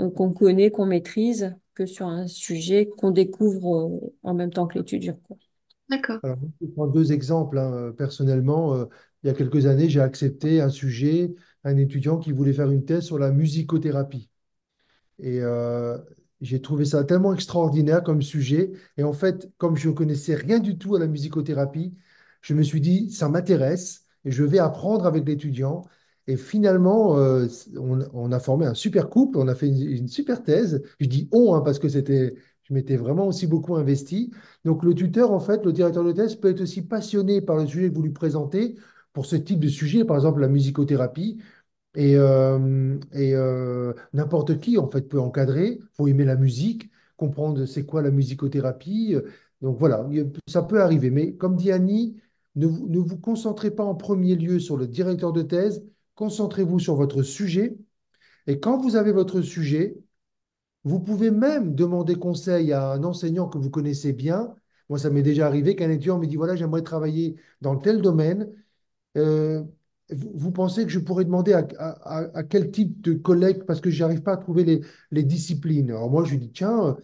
euh, 0.00 0.10
qu'on 0.10 0.32
connaît, 0.32 0.70
qu'on 0.70 0.86
maîtrise, 0.86 1.56
que 1.78 1.86
sur 1.86 2.06
un 2.06 2.26
sujet 2.26 2.88
qu'on 2.88 3.12
découvre 3.12 3.76
euh, 3.76 4.14
en 4.24 4.34
même 4.34 4.50
temps 4.50 4.66
que 4.66 4.78
l'étudiant, 4.78 5.18
quoi. 5.26 5.36
D'accord. 5.88 6.18
Alors, 6.22 6.36
je 6.60 6.66
prends 6.66 6.88
deux 6.88 7.12
exemples. 7.12 7.58
hein. 7.58 7.92
Personnellement, 7.96 8.74
euh, 8.74 8.86
il 9.22 9.28
y 9.28 9.30
a 9.30 9.34
quelques 9.34 9.66
années, 9.66 9.88
j'ai 9.88 10.00
accepté 10.00 10.60
un 10.60 10.68
sujet, 10.70 11.34
un 11.64 11.76
étudiant 11.76 12.18
qui 12.18 12.32
voulait 12.32 12.52
faire 12.52 12.70
une 12.70 12.84
thèse 12.84 13.04
sur 13.04 13.18
la 13.18 13.30
musicothérapie. 13.30 14.28
Et 15.18 15.40
euh, 15.40 15.98
j'ai 16.40 16.60
trouvé 16.62 16.84
ça 16.84 17.04
tellement 17.04 17.34
extraordinaire 17.34 18.02
comme 18.02 18.22
sujet. 18.22 18.72
Et 18.96 19.04
en 19.04 19.12
fait, 19.12 19.50
comme 19.58 19.76
je 19.76 19.88
ne 19.88 19.94
connaissais 19.94 20.34
rien 20.34 20.58
du 20.60 20.78
tout 20.78 20.96
à 20.96 21.00
la 21.00 21.06
musicothérapie, 21.06 21.94
je 22.42 22.54
me 22.54 22.62
suis 22.62 22.80
dit, 22.80 23.10
ça 23.12 23.28
m'intéresse 23.28 24.06
et 24.24 24.30
je 24.30 24.44
vais 24.44 24.58
apprendre 24.58 25.06
avec 25.06 25.26
l'étudiant. 25.26 25.84
Et 26.28 26.36
finalement, 26.36 27.18
euh, 27.18 27.48
on, 27.78 28.32
a 28.32 28.38
formé 28.40 28.66
un 28.66 28.74
super 28.74 29.08
couple, 29.08 29.38
on 29.38 29.48
a 29.48 29.54
fait 29.54 29.68
une, 29.68 30.08
super 30.08 30.42
thèse. 30.42 30.82
Je 31.00 31.06
dis 31.08 31.28
on, 31.32 31.54
hein, 31.54 31.62
parce 31.62 31.78
que 31.78 31.88
c'était, 31.88 32.34
je 32.64 32.74
m'étais 32.74 32.96
vraiment 32.96 33.26
aussi 33.28 33.46
beaucoup 33.46 33.76
investi. 33.76 34.30
Donc 34.66 34.84
le 34.84 34.94
tuteur, 34.94 35.32
en 35.32 35.40
fait, 35.40 35.64
le 35.64 35.72
directeur 35.72 36.04
de 36.04 36.12
thèse 36.12 36.36
peut 36.36 36.50
être 36.50 36.60
aussi 36.60 36.82
passionné 36.82 37.40
par 37.40 37.56
le 37.56 37.66
sujet 37.66 37.88
que 37.90 37.94
vous 37.94 38.02
lui 38.02 38.12
présentez 38.12 38.76
pour 39.14 39.24
ce 39.26 39.36
type 39.36 39.58
de 39.60 39.68
sujet, 39.68 40.04
par 40.04 40.16
exemple 40.16 40.40
la 40.40 40.48
musicothérapie. 40.48 41.38
Et, 41.96 42.16
euh, 42.16 42.98
euh, 43.16 43.94
n'importe 44.12 44.60
qui, 44.60 44.78
en 44.78 44.88
fait, 44.88 45.02
peut 45.08 45.20
encadrer. 45.20 45.78
Il 45.80 45.88
faut 45.94 46.08
aimer 46.08 46.24
la 46.24 46.36
musique, 46.36 46.90
comprendre 47.16 47.66
c'est 47.66 47.84
quoi 47.86 48.02
la 48.02 48.10
musicothérapie. 48.10 49.16
Donc 49.62 49.78
voilà, 49.78 50.06
il- 50.12 50.30
ça 50.46 50.62
peut 50.62 50.80
arriver. 50.82 51.10
Mais 51.10 51.34
comme 51.36 51.56
dit 51.56 51.72
Annie, 51.72 52.16
ne 52.56 52.66
vous 52.66 53.16
concentrez 53.18 53.70
pas 53.70 53.84
en 53.84 53.94
premier 53.94 54.34
lieu 54.36 54.58
sur 54.60 54.76
le 54.76 54.86
directeur 54.86 55.32
de 55.32 55.42
thèse, 55.42 55.84
concentrez-vous 56.18 56.80
sur 56.80 56.96
votre 56.96 57.22
sujet. 57.22 57.78
Et 58.48 58.58
quand 58.58 58.78
vous 58.78 58.96
avez 58.96 59.12
votre 59.12 59.40
sujet, 59.40 59.96
vous 60.84 61.00
pouvez 61.00 61.30
même 61.30 61.74
demander 61.76 62.16
conseil 62.16 62.72
à 62.72 62.90
un 62.92 63.04
enseignant 63.04 63.48
que 63.48 63.58
vous 63.58 63.70
connaissez 63.70 64.12
bien. 64.12 64.54
Moi, 64.88 64.98
ça 64.98 65.10
m'est 65.10 65.22
déjà 65.22 65.46
arrivé 65.46 65.76
qu'un 65.76 65.90
étudiant 65.90 66.18
me 66.18 66.26
dit, 66.26 66.36
voilà, 66.36 66.56
j'aimerais 66.56 66.82
travailler 66.82 67.36
dans 67.60 67.76
tel 67.76 68.02
domaine. 68.02 68.52
Euh, 69.16 69.62
vous, 70.10 70.50
pensez 70.52 70.84
que 70.84 70.90
je 70.90 70.98
pourrais 70.98 71.24
demander 71.24 71.52
à, 71.52 72.42
quel 72.44 72.72
type 72.72 73.00
de 73.02 73.12
collègue, 73.14 73.64
parce 73.64 73.80
que 73.80 73.90
je 73.90 74.02
n'arrive 74.02 74.22
pas 74.22 74.32
à 74.32 74.36
trouver 74.38 74.82
les, 75.12 75.24
disciplines. 75.24 75.90
Alors 75.90 76.10
moi, 76.10 76.24
je 76.24 76.32
lui 76.32 76.38
dis, 76.38 76.50
tiens, 76.50 76.86
euh, 76.86 76.94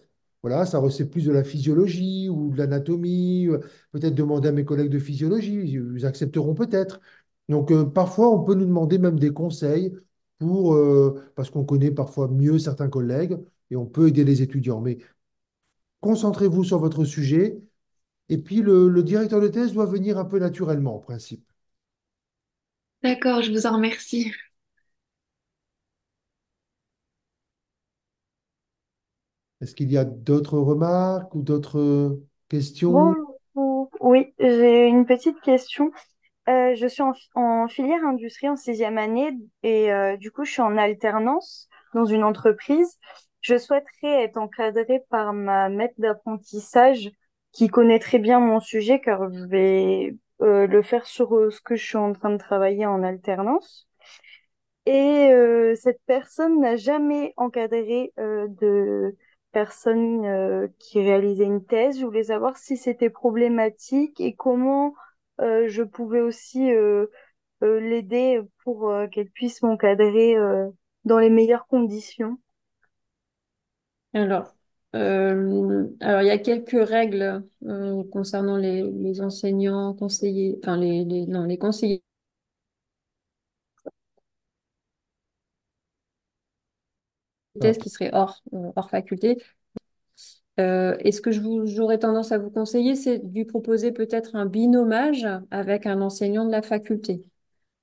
voilà, 0.42 0.66
ça 0.66 0.82
c'est 0.90 1.08
plus 1.08 1.26
de 1.26 1.32
la 1.32 1.44
physiologie 1.44 2.28
ou 2.28 2.50
de 2.52 2.58
l'anatomie. 2.58 3.46
euh, 3.48 3.60
Peut-être 3.92 4.14
demander 4.14 4.48
à 4.48 4.52
mes 4.52 4.64
collègues 4.64 4.90
de 4.90 4.98
physiologie, 4.98 5.54
ils 5.54 6.06
accepteront 6.06 6.54
peut-être. 6.54 7.00
Donc 7.48 7.70
euh, 7.72 7.84
parfois, 7.84 8.30
on 8.30 8.42
peut 8.44 8.54
nous 8.54 8.66
demander 8.66 8.98
même 8.98 9.18
des 9.18 9.32
conseils 9.32 9.94
pour, 10.38 10.74
euh, 10.74 11.32
parce 11.36 11.50
qu'on 11.50 11.64
connaît 11.64 11.90
parfois 11.90 12.28
mieux 12.28 12.58
certains 12.58 12.88
collègues 12.88 13.36
et 13.70 13.76
on 13.76 13.86
peut 13.86 14.08
aider 14.08 14.24
les 14.24 14.42
étudiants. 14.42 14.80
Mais 14.80 14.98
concentrez-vous 16.02 16.62
sur 16.62 16.78
votre 16.78 17.04
sujet 17.04 17.60
et 18.30 18.38
puis 18.38 18.62
le, 18.62 18.88
le 18.88 19.02
directeur 19.04 19.40
de 19.40 19.48
thèse 19.48 19.72
doit 19.74 19.86
venir 19.86 20.18
un 20.18 20.24
peu 20.26 20.38
naturellement, 20.40 20.96
en 20.96 21.00
principe. 21.00 21.44
D'accord, 23.04 23.40
je 23.42 23.52
vous 23.52 23.66
en 23.66 23.74
remercie. 23.74 24.32
Est-ce 29.60 29.74
qu'il 29.74 29.90
y 29.90 29.98
a 29.98 30.04
d'autres 30.04 30.58
remarques 30.60 31.34
ou 31.34 31.42
d'autres 31.42 32.20
questions? 32.48 33.14
Bon, 33.54 33.88
oui, 34.00 34.32
j'ai 34.38 34.86
une 34.88 35.06
petite 35.06 35.40
question. 35.40 35.90
Euh, 36.48 36.74
je 36.74 36.86
suis 36.86 37.02
en, 37.34 37.68
filière 37.68 38.04
industrie 38.04 38.48
en 38.48 38.56
sixième 38.56 38.98
année 38.98 39.30
et 39.62 39.90
euh, 39.92 40.16
du 40.16 40.30
coup, 40.30 40.44
je 40.44 40.52
suis 40.52 40.62
en 40.62 40.76
alternance 40.76 41.68
dans 41.94 42.04
une 42.04 42.22
entreprise. 42.22 42.98
Je 43.40 43.56
souhaiterais 43.56 44.24
être 44.24 44.36
encadrée 44.36 45.02
par 45.10 45.32
ma 45.32 45.68
maître 45.70 45.94
d'apprentissage 45.98 47.10
qui 47.52 47.68
connaît 47.68 47.98
très 47.98 48.18
bien 48.18 48.40
mon 48.40 48.60
sujet 48.60 49.00
car 49.00 49.32
je 49.32 49.44
vais 49.46 50.16
euh, 50.42 50.66
le 50.66 50.82
faire 50.82 51.06
sur 51.06 51.30
ce 51.50 51.60
que 51.62 51.76
je 51.76 51.84
suis 51.84 51.96
en 51.96 52.12
train 52.12 52.30
de 52.30 52.36
travailler 52.38 52.86
en 52.86 53.02
alternance. 53.02 53.88
Et 54.86 55.30
cette 55.76 56.00
personne 56.06 56.60
n'a 56.60 56.76
jamais 56.76 57.32
encadré 57.38 58.12
de 58.18 59.16
personnes 59.52 60.70
qui 60.78 61.00
réalisaient 61.00 61.44
une 61.44 61.64
thèse. 61.64 61.98
Je 61.98 62.04
voulais 62.04 62.24
savoir 62.24 62.58
si 62.58 62.76
c'était 62.76 63.08
problématique 63.08 64.20
et 64.20 64.34
comment 64.34 64.94
je 65.40 65.82
pouvais 65.82 66.20
aussi 66.20 66.70
euh, 66.72 67.06
euh, 67.62 67.80
l'aider 67.80 68.40
pour 68.64 68.90
euh, 68.90 69.08
qu'elle 69.08 69.30
puisse 69.30 69.62
m'encadrer 69.62 70.36
euh, 70.36 70.70
dans 71.04 71.18
les 71.18 71.30
meilleures 71.30 71.66
conditions. 71.68 72.38
Alors, 74.12 74.54
euh, 74.94 75.86
alors, 76.00 76.22
il 76.22 76.26
y 76.26 76.30
a 76.30 76.38
quelques 76.38 76.70
règles 76.88 77.44
euh, 77.66 78.02
concernant 78.12 78.56
les, 78.56 78.82
les 78.90 79.20
enseignants, 79.20 79.94
conseillers, 79.94 80.58
enfin 80.62 80.76
les, 80.76 81.04
les, 81.04 81.26
non, 81.26 81.44
les 81.44 81.58
conseillers 81.58 82.02
thèse 87.60 87.78
qui 87.78 87.90
seraient 87.90 88.10
hors, 88.12 88.42
euh, 88.52 88.72
hors 88.76 88.90
faculté. 88.90 89.38
Euh, 90.60 90.96
et 91.00 91.10
ce 91.12 91.20
que 91.20 91.30
j'aurais 91.32 91.98
tendance 91.98 92.32
à 92.32 92.38
vous 92.38 92.50
conseiller, 92.50 92.94
c'est 92.94 93.18
de 93.18 93.34
lui 93.34 93.44
proposer 93.44 93.92
peut-être 93.92 94.36
un 94.36 94.46
binomage 94.46 95.26
avec 95.50 95.86
un 95.86 96.00
enseignant 96.00 96.44
de 96.44 96.52
la 96.52 96.62
faculté. 96.62 97.24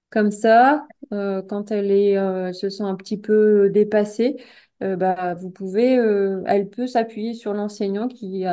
Comme 0.10 0.32
ça, 0.32 0.88
euh, 1.14 1.42
quand 1.42 1.72
elle 1.72 1.92
est, 1.92 2.18
euh, 2.18 2.48
elle 2.50 2.56
se 2.56 2.70
sent 2.70 2.84
un 2.84 2.96
petit 2.96 3.18
peu 3.18 3.70
dépassée, 3.70 4.38
euh, 4.84 4.96
bah, 4.96 5.36
vous 5.36 5.50
pouvez, 5.52 5.98
euh, 5.98 6.44
elle 6.48 6.70
peut 6.70 6.88
s'appuyer 6.88 7.34
sur 7.34 7.54
l'enseignant 7.54 8.08
qui 8.08 8.46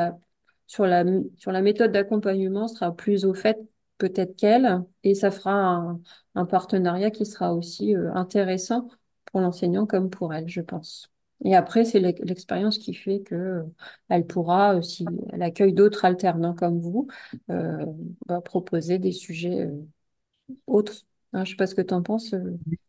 sur 0.66 0.86
la, 0.86 1.04
sur 1.38 1.52
la 1.52 1.62
méthode 1.62 1.92
d'accompagnement 1.92 2.68
sera 2.68 2.94
plus 2.94 3.24
au 3.24 3.34
fait 3.34 3.58
peut-être 3.98 4.36
qu'elle, 4.36 4.82
et 5.02 5.14
ça 5.14 5.30
fera 5.30 5.98
un, 6.34 6.44
partenariat 6.46 7.10
qui 7.10 7.26
sera 7.26 7.54
aussi 7.54 7.96
euh, 7.96 8.12
intéressant 8.14 8.88
pour 9.26 9.40
l'enseignant 9.40 9.86
comme 9.86 10.10
pour 10.10 10.32
elle, 10.32 10.48
je 10.48 10.60
pense. 10.60 11.10
Et 11.44 11.54
après, 11.54 11.84
c'est 11.84 12.00
l'ex- 12.00 12.20
l'expérience 12.24 12.78
qui 12.78 12.94
fait 12.94 13.20
que 13.20 13.34
euh, 13.34 13.62
elle 14.08 14.26
pourra, 14.26 14.76
euh, 14.76 14.82
si 14.82 15.06
elle 15.32 15.42
accueille 15.42 15.72
d'autres 15.72 16.04
alternants 16.04 16.54
comme 16.54 16.80
vous, 16.80 17.08
euh, 17.50 17.84
bah, 18.26 18.40
proposer 18.40 18.98
des 18.98 19.12
sujets 19.12 19.66
euh, 19.66 19.72
autres. 20.66 20.94
Hein, 21.34 21.44
je 21.44 21.50
sais 21.52 21.56
pas 21.56 21.66
ce 21.68 21.74
que 21.76 21.82
tu 21.82 21.94
en 21.94 22.02
penses, 22.02 22.34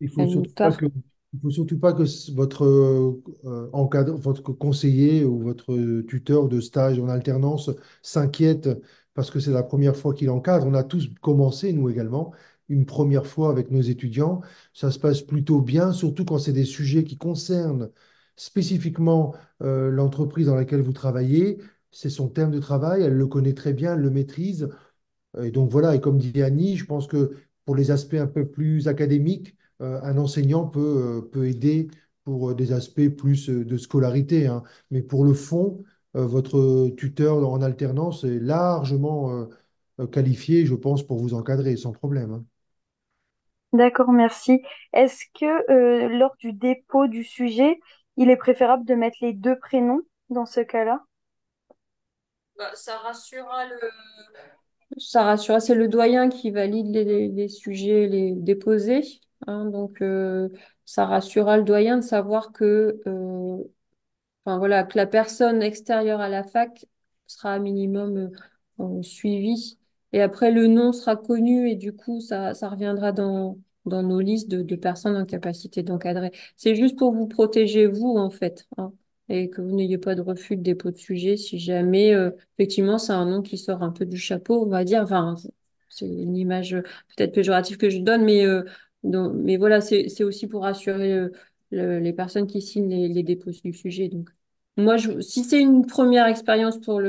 Il 0.02 0.10
faut 0.10 0.28
surtout 0.28 0.50
pas 0.62 0.72
que, 0.72 0.86
Anoutar. 0.86 0.94
Il 1.34 1.38
ne 1.38 1.42
faut 1.42 1.52
surtout 1.52 1.78
pas 1.80 1.94
que 1.94 2.04
votre, 2.34 2.64
euh, 2.66 3.70
encadre- 3.74 4.16
votre 4.20 4.52
conseiller 4.54 5.24
ou 5.26 5.40
votre 5.40 6.02
tuteur 6.08 6.48
de 6.50 6.60
stage 6.60 7.00
en 7.00 7.08
alternance 7.10 7.70
s'inquiète 8.02 8.70
parce 9.14 9.30
que 9.32 9.40
c'est 9.40 9.52
la 9.52 9.64
première 9.64 9.96
fois 9.96 10.14
qu'il 10.14 10.30
encadre. 10.30 10.66
On 10.66 10.74
a 10.74 10.84
tous 10.84 11.10
commencé, 11.22 11.74
nous 11.74 11.90
également, 11.90 12.34
une 12.70 12.86
première 12.86 13.26
fois 13.28 13.50
avec 13.52 13.70
nos 13.72 13.82
étudiants. 13.82 14.42
Ça 14.74 14.92
se 14.92 15.00
passe 15.00 15.22
plutôt 15.22 15.62
bien, 15.62 15.92
surtout 15.94 16.26
quand 16.26 16.40
c'est 16.40 16.54
des 16.54 16.66
sujets 16.66 17.04
qui 17.04 17.18
concernent 17.18 17.90
spécifiquement 18.40 19.36
euh, 19.64 19.92
l'entreprise 19.92 20.48
dans 20.48 20.56
laquelle 20.56 20.82
vous 20.82 20.94
travaillez. 20.94 21.60
C'est 21.92 22.10
son 22.12 22.30
thème 22.30 22.52
de 22.52 22.60
travail, 22.60 23.04
elle 23.04 23.14
le 23.16 23.28
connaît 23.28 23.54
très 23.56 23.74
bien, 23.74 23.96
elle 23.96 24.02
le 24.02 24.12
maîtrise. 24.12 24.70
Et 25.42 25.52
donc 25.52 25.72
voilà, 25.72 25.96
et 25.96 26.02
comme 26.02 26.18
dit 26.20 26.42
Annie, 26.44 26.78
je 26.78 26.86
pense 26.86 27.08
que 27.08 27.36
pour 27.66 27.76
les 27.76 27.92
aspects 27.92 28.16
un 28.16 28.28
peu 28.28 28.48
plus 28.50 28.88
académiques, 28.88 29.56
euh, 29.82 30.00
un 30.04 30.18
enseignant 30.18 30.68
peut, 30.68 30.80
euh, 31.20 31.22
peut 31.22 31.48
aider 31.48 31.90
pour 32.26 32.56
des 32.56 32.72
aspects 32.74 33.10
plus 33.10 33.50
de 33.50 33.78
scolarité. 33.78 34.48
hein. 34.48 34.64
Mais 34.92 35.02
pour 35.02 35.26
le 35.26 35.34
fond, 35.34 35.84
votre 36.16 36.90
tuteur 36.98 37.38
en 37.50 37.62
alternance 37.62 38.24
est 38.24 38.40
largement 38.40 39.48
qualifié, 40.12 40.66
je 40.66 40.76
pense, 40.76 41.04
pour 41.06 41.20
vous 41.20 41.34
encadrer 41.36 41.78
sans 41.78 41.92
problème. 41.94 42.32
hein. 42.34 42.46
D'accord, 43.74 44.12
merci. 44.12 44.62
Est-ce 44.94 45.26
que 45.40 46.08
lors 46.18 46.36
du 46.40 46.54
dépôt 46.54 47.08
du 47.08 47.24
sujet, 47.24 47.80
il 48.20 48.30
est 48.30 48.38
préférable 48.38 48.86
de 48.86 48.94
mettre 48.94 49.18
les 49.22 49.34
deux 49.34 49.58
prénoms 49.58 50.02
dans 50.30 50.46
ce 50.46 50.60
cas-là? 50.60 51.04
Bah, 52.58 52.72
ça 52.76 52.98
rassurera 53.00 53.66
le... 53.66 53.80
Ça 54.98 55.24
rassurera, 55.24 55.60
c'est 55.60 55.76
le 55.76 55.88
doyen 55.88 56.30
qui 56.30 56.52
valide 56.52 56.88
les, 56.94 57.28
les 57.30 57.48
sujets, 57.48 58.08
les 58.08 58.34
déposés. 58.34 59.02
hein, 59.48 59.66
donc, 59.66 60.02
euh, 60.02 60.50
ça 60.86 61.06
rassurera 61.06 61.58
le 61.58 61.64
doyen 61.64 61.98
de 61.98 62.02
savoir 62.04 62.52
que 62.52 63.00
euh, 63.08 63.58
voilà, 64.46 64.84
que 64.84 64.98
la 64.98 65.08
personne 65.08 65.62
extérieure 65.64 66.22
à 66.22 66.30
la 66.30 66.44
fac 66.44 66.86
sera 67.28 67.54
à 67.54 67.60
minimum 67.60 68.32
euh, 68.80 69.02
suivie. 69.04 69.78
Et 70.14 70.22
après, 70.22 70.52
le 70.52 70.68
nom 70.68 70.92
sera 70.94 71.16
connu 71.16 71.70
et 71.70 71.76
du 71.76 71.94
coup, 71.96 72.22
ça, 72.22 72.54
ça 72.56 72.70
reviendra 72.70 73.12
dans, 73.12 73.58
dans 73.90 74.04
nos 74.04 74.22
listes 74.22 74.48
de, 74.50 74.76
personnes 74.76 75.18
en 75.18 75.26
capacité 75.26 75.84
d'encadrer. 75.84 76.32
C'est 76.56 76.76
juste 76.76 76.98
pour 76.98 77.14
vous 77.14 77.28
protéger, 77.28 77.88
vous, 77.88 78.16
en 78.18 78.30
fait, 78.30 78.68
hein, 78.78 78.94
et 79.30 79.50
que 79.50 79.62
vous 79.62 79.76
n'ayez 79.76 79.98
pas 79.98 80.16
de 80.16 80.22
refus 80.22 80.58
de 80.58 80.64
dépôt 80.64 80.92
de 80.92 80.98
sujet 80.98 81.38
si 81.38 81.60
jamais, 81.60 82.14
euh, 82.14 82.32
effectivement, 82.58 82.98
c'est 82.98 83.14
un 83.14 83.26
nom 83.26 83.42
qui 83.42 83.58
sort 83.58 83.84
un 83.84 83.92
peu 83.92 84.06
du 84.06 84.18
chapeau, 84.18 84.64
on 84.66 84.70
va 84.70 84.84
dire. 84.84 85.02
Enfin, 85.04 85.36
c'est 85.90 86.08
une 86.08 86.36
image 86.36 86.74
euh, 86.74 86.82
peut-être 87.16 87.34
péjorative 87.34 87.78
que 87.78 87.90
je 87.90 88.00
donne, 88.00 88.24
mais, 88.24 88.46
euh, 88.46 88.64
mais 89.04 89.58
voilà, 89.58 89.82
c'est, 89.82 90.24
aussi 90.24 90.48
pour 90.48 90.64
rassurer 90.64 91.28
le- 91.72 92.00
les 92.00 92.14
personnes 92.14 92.48
qui 92.48 92.62
signent 92.62 92.90
les, 92.90 93.24
dépôts 93.24 93.52
du 93.52 93.74
sujet. 93.74 94.10
Donc, 94.10 94.30
moi, 94.78 94.98
si 95.22 95.44
c'est 95.44 95.60
une 95.62 95.86
première 95.86 96.26
expérience 96.28 96.80
pour 96.80 97.02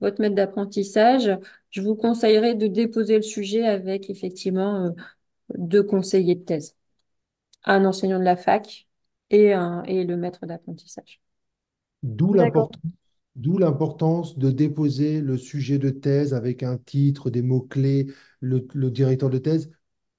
votre 0.00 0.20
maître 0.20 0.34
d'apprentissage, 0.34 1.30
je 1.70 1.80
vous 1.80 1.94
conseillerais 1.94 2.54
de 2.54 2.66
déposer 2.66 3.16
le 3.16 3.22
sujet 3.22 3.64
avec 3.66 4.10
effectivement 4.10 4.92
deux 5.58 5.82
conseillers 5.82 6.34
de 6.36 6.44
thèse, 6.44 6.76
un 7.64 7.84
enseignant 7.86 8.18
de 8.20 8.24
la 8.24 8.36
fac 8.36 8.88
et, 9.30 9.52
un, 9.54 9.82
et 9.84 10.04
le 10.04 10.16
maître 10.16 10.46
d'apprentissage. 10.46 11.20
D'où 12.02 12.32
l'importance 12.34 12.80
D'où 13.36 13.58
l'importance 13.58 14.38
de 14.38 14.50
déposer 14.50 15.20
le 15.22 15.38
sujet 15.38 15.78
de 15.78 15.90
thèse 15.90 16.34
avec 16.34 16.62
un 16.62 16.78
titre, 16.78 17.30
des 17.30 17.42
mots-clés, 17.42 18.08
le, 18.40 18.66
le 18.74 18.90
directeur 18.90 19.30
de 19.30 19.38
thèse 19.38 19.70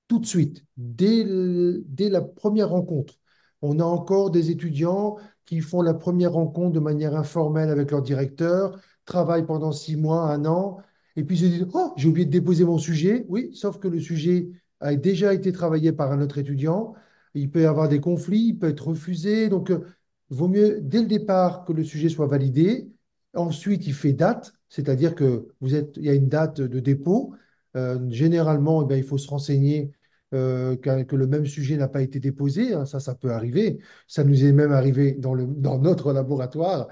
tout 0.07 0.19
de 0.19 0.25
suite, 0.27 0.65
dès, 0.77 1.23
le- 1.23 1.84
dès 1.88 2.09
la 2.09 2.21
première 2.21 2.69
rencontre. 2.69 3.15
On 3.61 3.79
a 3.79 3.84
encore 3.86 4.31
des 4.31 4.51
étudiants 4.51 5.17
qui 5.45 5.61
font 5.61 5.81
la 5.84 5.93
première 5.95 6.34
rencontre 6.34 6.73
de 6.73 6.79
manière 6.81 7.15
informelle 7.15 7.69
avec 7.69 7.91
leur 7.91 8.01
directeur, 8.03 8.79
travaillent 9.05 9.45
pendant 9.45 9.71
six 9.73 9.95
mois, 9.97 10.31
un 10.31 10.45
an, 10.45 10.79
et 11.15 11.23
puis 11.25 11.38
se 11.38 11.45
disent, 11.45 11.67
Oh, 11.73 11.93
j'ai 11.97 12.09
oublié 12.09 12.25
de 12.27 12.31
déposer 12.31 12.65
mon 12.65 12.77
sujet. 12.79 13.25
Oui, 13.29 13.51
sauf 13.55 13.79
que 13.79 13.88
le 13.89 13.99
sujet 13.99 14.49
a 14.84 14.95
déjà 14.95 15.34
été 15.34 15.51
travaillé 15.51 15.91
par 15.93 16.11
un 16.11 16.21
autre 16.21 16.38
étudiant. 16.38 16.93
Il 17.34 17.49
peut 17.49 17.61
y 17.61 17.65
avoir 17.65 17.89
des 17.89 17.99
conflits, 17.99 18.49
il 18.49 18.59
peut 18.59 18.69
être 18.69 18.89
refusé. 18.89 19.49
Donc, 19.49 19.71
euh, 19.71 19.86
vaut 20.29 20.47
mieux 20.47 20.79
dès 20.81 21.01
le 21.01 21.07
départ 21.07 21.65
que 21.65 21.73
le 21.73 21.84
sujet 21.84 22.09
soit 22.09 22.27
validé. 22.27 22.91
Ensuite, 23.34 23.88
il 23.88 23.93
fait 23.93 24.13
date, 24.13 24.53
c'est-à-dire 24.69 25.15
que 25.15 25.47
vous 25.61 25.73
êtes, 25.75 25.97
il 25.97 26.03
y 26.05 26.09
a 26.09 26.13
une 26.13 26.29
date 26.29 26.61
de 26.61 26.79
dépôt. 26.79 27.34
Euh, 27.75 27.97
généralement, 28.09 28.88
eh 28.89 28.97
il 28.97 29.03
faut 29.03 29.17
se 29.17 29.27
renseigner 29.27 29.91
euh, 30.34 30.75
que, 30.77 31.15
le 31.15 31.27
même 31.27 31.45
sujet 31.45 31.77
n'a 31.77 31.88
pas 31.88 32.01
été 32.01 32.19
déposé. 32.19 32.73
hein, 32.73 32.86
ça, 32.86 32.99
ça 32.99 33.15
peut 33.15 33.31
arriver. 33.31 33.79
Ça 34.07 34.23
nous 34.23 34.45
est 34.45 34.51
même 34.51 34.71
arrivé 34.71 35.13
dans 35.13 35.36
notre 35.79 36.13
laboratoire 36.13 36.89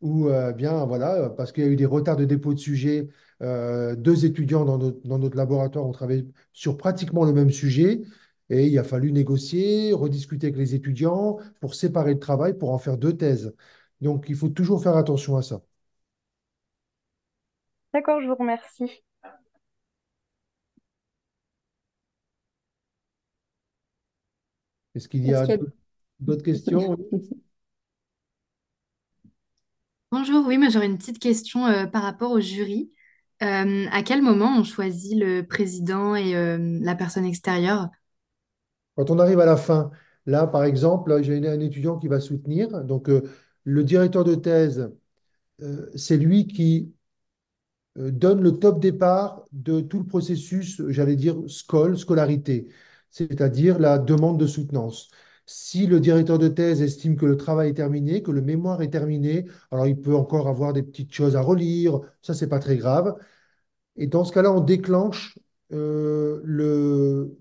où, 0.00 0.28
bien, 0.56 0.84
voilà, 0.84 1.30
parce 1.30 1.52
qu'il 1.52 1.64
y 1.64 1.66
a 1.66 1.70
eu 1.70 1.76
des 1.76 1.86
retards 1.86 2.16
de 2.16 2.24
dépôt 2.24 2.52
de 2.54 2.58
sujet. 2.58 3.08
Euh, 3.42 3.96
deux 3.96 4.24
étudiants 4.24 4.64
dans 4.64 4.78
notre, 4.78 5.06
dans 5.06 5.18
notre 5.18 5.36
laboratoire 5.36 5.86
ont 5.86 5.92
travaillé 5.92 6.26
sur 6.52 6.76
pratiquement 6.76 7.24
le 7.24 7.32
même 7.32 7.50
sujet. 7.50 8.02
Et 8.50 8.66
il 8.66 8.78
a 8.78 8.84
fallu 8.84 9.12
négocier, 9.12 9.92
rediscuter 9.92 10.48
avec 10.48 10.58
les 10.58 10.74
étudiants 10.74 11.38
pour 11.60 11.74
séparer 11.74 12.12
le 12.14 12.20
travail, 12.20 12.56
pour 12.56 12.72
en 12.72 12.78
faire 12.78 12.98
deux 12.98 13.16
thèses. 13.16 13.54
Donc, 14.00 14.26
il 14.28 14.36
faut 14.36 14.50
toujours 14.50 14.82
faire 14.82 14.96
attention 14.96 15.36
à 15.36 15.42
ça. 15.42 15.62
D'accord, 17.94 18.20
je 18.20 18.26
vous 18.26 18.34
remercie. 18.34 19.02
Est-ce 24.94 25.08
qu'il 25.08 25.26
y 25.26 25.34
a 25.34 25.46
d'autres 26.20 26.42
questions? 26.42 26.96
Bonjour, 30.12 30.46
oui, 30.46 30.58
moi 30.58 30.68
j'aurais 30.68 30.86
une 30.86 30.98
petite 30.98 31.18
question 31.18 31.66
euh, 31.66 31.86
par 31.86 32.02
rapport 32.02 32.30
au 32.30 32.40
jury. 32.40 32.92
Euh, 33.42 33.86
à 33.90 34.02
quel 34.02 34.22
moment 34.22 34.56
on 34.58 34.64
choisit 34.64 35.18
le 35.18 35.42
président 35.42 36.14
et 36.14 36.34
euh, 36.36 36.78
la 36.82 36.94
personne 36.94 37.24
extérieure? 37.24 37.88
Quand 38.96 39.10
on 39.10 39.18
arrive 39.18 39.40
à 39.40 39.46
la 39.46 39.56
fin, 39.56 39.90
là, 40.26 40.46
par 40.46 40.64
exemple, 40.64 41.22
j'ai 41.22 41.46
un 41.48 41.60
étudiant 41.60 41.98
qui 41.98 42.08
va 42.08 42.20
soutenir. 42.20 42.84
Donc, 42.84 43.08
euh, 43.08 43.22
le 43.64 43.84
directeur 43.84 44.24
de 44.24 44.34
thèse, 44.34 44.90
c'est 45.96 46.16
lui 46.16 46.46
qui 46.46 46.92
donne 47.96 48.42
le 48.42 48.58
top 48.58 48.80
départ 48.80 49.44
de 49.52 49.80
tout 49.80 49.98
le 50.00 50.06
processus, 50.06 50.82
j'allais 50.88 51.16
dire, 51.16 51.36
SCOL, 51.48 51.96
scolarité, 51.98 52.68
c'est-à-dire 53.10 53.78
la 53.78 53.98
demande 53.98 54.38
de 54.40 54.46
soutenance. 54.46 55.10
Si 55.46 55.86
le 55.86 56.00
directeur 56.00 56.38
de 56.38 56.48
thèse 56.48 56.80
estime 56.82 57.16
que 57.16 57.26
le 57.26 57.36
travail 57.36 57.70
est 57.70 57.74
terminé, 57.74 58.22
que 58.22 58.30
le 58.30 58.40
mémoire 58.42 58.82
est 58.82 58.90
terminé, 58.90 59.46
alors 59.70 59.86
il 59.86 60.00
peut 60.00 60.14
encore 60.14 60.48
avoir 60.48 60.72
des 60.72 60.82
petites 60.82 61.12
choses 61.12 61.36
à 61.36 61.42
relire, 61.42 62.00
ça, 62.22 62.34
c'est 62.34 62.48
pas 62.48 62.58
très 62.58 62.76
grave. 62.76 63.14
Et 63.96 64.06
dans 64.06 64.24
ce 64.24 64.32
cas-là, 64.32 64.52
on 64.52 64.60
déclenche 64.60 65.38
euh, 65.72 66.40
le, 66.44 67.36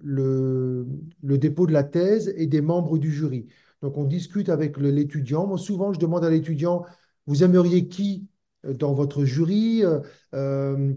dépôt 1.37 1.67
de 1.67 1.73
la 1.73 1.83
thèse 1.83 2.33
et 2.37 2.47
des 2.47 2.61
membres 2.61 2.97
du 2.97 3.11
jury. 3.11 3.47
Donc, 3.81 3.97
on 3.97 4.03
discute 4.05 4.49
avec 4.49 4.77
l'étudiant. 4.77 5.47
Moi, 5.47 5.57
souvent, 5.57 5.93
je 5.93 5.99
demande 5.99 6.23
à 6.25 6.29
l'étudiant, 6.29 6.85
vous 7.27 7.43
aimeriez 7.43 7.87
qui 7.87 8.27
euh, 8.65 8.73
dans 8.73 8.93
votre 8.93 9.25
jury? 9.25 9.83
Euh, 10.33 10.93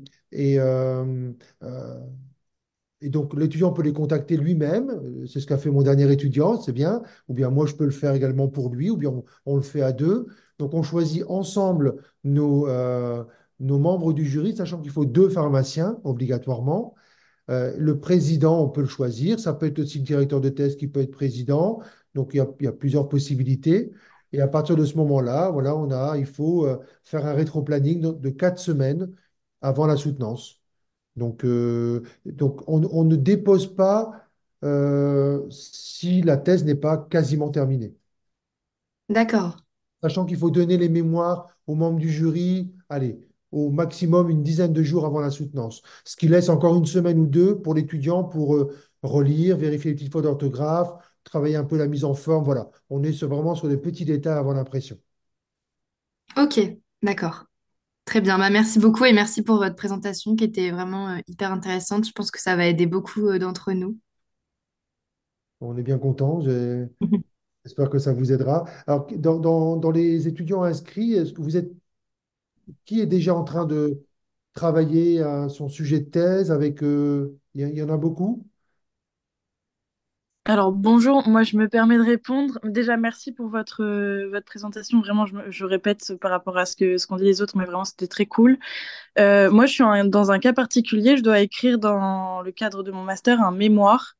et 3.02 3.10
donc, 3.10 3.34
l'étudiant 3.34 3.72
peut 3.72 3.82
les 3.82 3.92
contacter 3.92 4.36
lui-même. 4.36 4.90
Euh, 4.90 5.26
C'est 5.26 5.40
ce 5.40 5.46
qu'a 5.46 5.58
fait 5.58 5.70
mon 5.70 5.82
dernier 5.82 6.10
étudiant, 6.10 6.60
c'est 6.60 6.72
bien. 6.72 7.02
Ou 7.28 7.34
bien 7.34 7.50
moi, 7.50 7.66
je 7.66 7.74
peux 7.74 7.84
le 7.84 7.90
faire 7.90 8.14
également 8.14 8.48
pour 8.48 8.70
lui, 8.74 8.90
ou 8.90 8.96
bien 8.96 9.12
on, 9.44 9.56
le 9.56 9.62
fait 9.62 9.82
à 9.82 9.92
deux. 9.92 10.26
Donc, 10.58 10.74
on 10.74 10.82
choisit 10.82 11.24
ensemble 11.28 11.96
nos, 12.24 12.68
euh, 12.68 13.24
nos 13.60 13.78
membres 13.78 14.12
du 14.12 14.24
jury, 14.24 14.56
sachant 14.56 14.80
qu'il 14.80 14.90
faut 14.90 15.04
deux 15.04 15.28
pharmaciens 15.28 16.00
obligatoirement. 16.04 16.94
Euh, 17.50 17.74
le 17.78 18.00
président, 18.00 18.62
on 18.62 18.68
peut 18.68 18.82
le 18.82 18.88
choisir. 18.88 19.40
Ça 19.40 19.54
peut 19.54 19.66
être 19.66 19.78
aussi 19.80 19.98
le 19.98 20.04
directeur 20.04 20.40
de 20.40 20.48
thèse 20.48 20.76
qui 20.76 20.88
peut 20.88 21.00
être 21.00 21.10
président. 21.12 21.80
Donc, 22.14 22.32
il 22.34 22.38
y 22.38 22.66
a, 22.66 22.72
plusieurs 22.72 23.08
possibilités. 23.08 23.92
Et 24.32 24.40
à 24.40 24.48
partir 24.48 24.76
de 24.76 24.84
ce 24.84 24.96
moment-là, 24.96 25.50
voilà, 25.50 25.76
on 25.76 25.90
a, 25.90 26.16
il 26.18 26.26
faut 26.26 26.66
faire 27.04 27.26
un 27.26 27.34
rétro-planning 27.34 28.00
de, 28.00 28.12
de 28.12 28.30
quatre 28.30 28.58
semaines 28.58 29.12
avant 29.62 29.86
la 29.86 29.96
soutenance. 29.96 30.60
Donc, 31.16 31.44
euh, 31.44 32.02
donc 32.26 32.62
on, 32.68 32.82
on 32.92 33.04
ne 33.04 33.16
dépose 33.16 33.74
pas 33.74 34.12
euh, 34.64 35.48
si 35.50 36.22
la 36.22 36.36
thèse 36.36 36.64
n'est 36.64 36.74
pas 36.74 36.98
quasiment 36.98 37.50
terminée. 37.50 37.94
D'accord. 39.08 39.64
Sachant 40.02 40.24
qu'il 40.26 40.36
faut 40.38 40.50
donner 40.50 40.76
les 40.78 40.88
mémoires 40.88 41.48
aux 41.66 41.74
membres 41.74 41.98
du 41.98 42.10
jury, 42.10 42.72
allez, 42.88 43.18
au 43.52 43.70
maximum 43.70 44.30
une 44.30 44.42
dizaine 44.42 44.72
de 44.72 44.82
jours 44.82 45.04
avant 45.06 45.20
la 45.20 45.30
soutenance. 45.30 45.82
Ce 46.04 46.16
qui 46.16 46.28
laisse 46.28 46.48
encore 46.48 46.76
une 46.76 46.86
semaine 46.86 47.18
ou 47.18 47.26
deux 47.26 47.60
pour 47.60 47.74
l'étudiant 47.74 48.24
pour 48.24 48.56
euh, 48.56 48.74
relire, 49.02 49.56
vérifier 49.56 49.90
les 49.90 49.96
petites 49.96 50.12
fautes 50.12 50.24
d'orthographe, 50.24 50.92
travailler 51.24 51.56
un 51.56 51.64
peu 51.64 51.76
la 51.76 51.86
mise 51.88 52.04
en 52.04 52.14
forme. 52.14 52.44
Voilà, 52.44 52.70
on 52.90 53.02
est 53.02 53.22
vraiment 53.24 53.54
sur 53.54 53.68
des 53.68 53.76
petits 53.78 54.04
détails 54.04 54.38
avant 54.38 54.52
l'impression. 54.52 54.98
Ok, 56.36 56.60
d'accord. 57.02 57.46
Très 58.06 58.20
bien. 58.22 58.38
Bah, 58.38 58.48
merci 58.50 58.78
beaucoup 58.78 59.04
et 59.04 59.12
merci 59.12 59.42
pour 59.42 59.56
votre 59.58 59.76
présentation 59.76 60.34
qui 60.36 60.44
était 60.44 60.70
vraiment 60.70 61.10
euh, 61.10 61.18
hyper 61.28 61.52
intéressante. 61.52 62.06
Je 62.06 62.12
pense 62.12 62.30
que 62.30 62.40
ça 62.40 62.56
va 62.56 62.66
aider 62.66 62.86
beaucoup 62.86 63.28
euh, 63.28 63.38
d'entre 63.38 63.72
nous. 63.72 63.98
On 65.60 65.76
est 65.76 65.82
bien 65.82 65.98
content. 65.98 66.40
J'ai- 66.40 66.86
J'espère 67.64 67.90
que 67.90 67.98
ça 68.00 68.12
vous 68.14 68.32
aidera. 68.32 68.64
Alors, 68.86 69.06
dans, 69.18 69.38
dans- 69.40 69.76
dans 69.76 69.90
les 69.92 70.28
étudiants 70.28 70.62
inscrits, 70.64 71.14
est-ce 71.14 71.32
que 71.34 71.42
vous 71.42 71.56
êtes, 71.58 71.72
qui 72.84 73.00
est 73.00 73.06
déjà 73.06 73.34
en 73.34 73.44
train 73.44 73.66
de 73.66 74.02
travailler 74.54 75.22
à 75.22 75.48
son 75.48 75.68
sujet 75.68 76.00
de 76.00 76.10
thèse 76.10 76.50
avec, 76.50 76.82
euh, 76.82 77.38
il 77.54 77.62
y, 77.66 77.70
il 77.70 77.76
y 77.78 77.82
en 77.82 77.88
a 77.90 77.96
beaucoup? 77.96 78.46
Alors 80.48 80.70
bonjour, 80.70 81.26
moi 81.28 81.42
je 81.42 81.56
me 81.56 81.68
permets 81.68 81.96
de 81.96 82.02
répondre. 82.04 82.60
Déjà 82.62 82.96
merci 82.96 83.32
pour 83.32 83.48
votre, 83.48 83.82
euh, 83.82 84.28
votre 84.30 84.46
présentation. 84.46 85.00
Vraiment, 85.00 85.26
je, 85.26 85.64
répète 85.64 86.14
par 86.20 86.30
rapport 86.30 86.56
à 86.56 86.66
ce 86.66 86.76
que 86.76 86.98
ce 86.98 87.06
qu'ont 87.08 87.16
dit 87.16 87.24
les 87.24 87.42
autres, 87.42 87.56
mais 87.56 87.64
vraiment 87.64 87.84
c'était 87.84 88.06
très 88.06 88.26
cool. 88.26 88.56
Euh, 89.18 89.50
moi 89.50 89.66
je 89.66 89.72
suis 89.74 89.84
dans 90.10 90.30
un 90.30 90.38
cas 90.38 90.52
particulier, 90.52 91.16
je 91.16 91.22
dois 91.22 91.40
écrire 91.40 91.78
dans 91.80 92.42
le 92.42 92.52
cadre 92.52 92.84
de 92.84 92.92
mon 92.92 93.02
master 93.02 93.40
un 93.42 93.50
mémoire. 93.52 94.16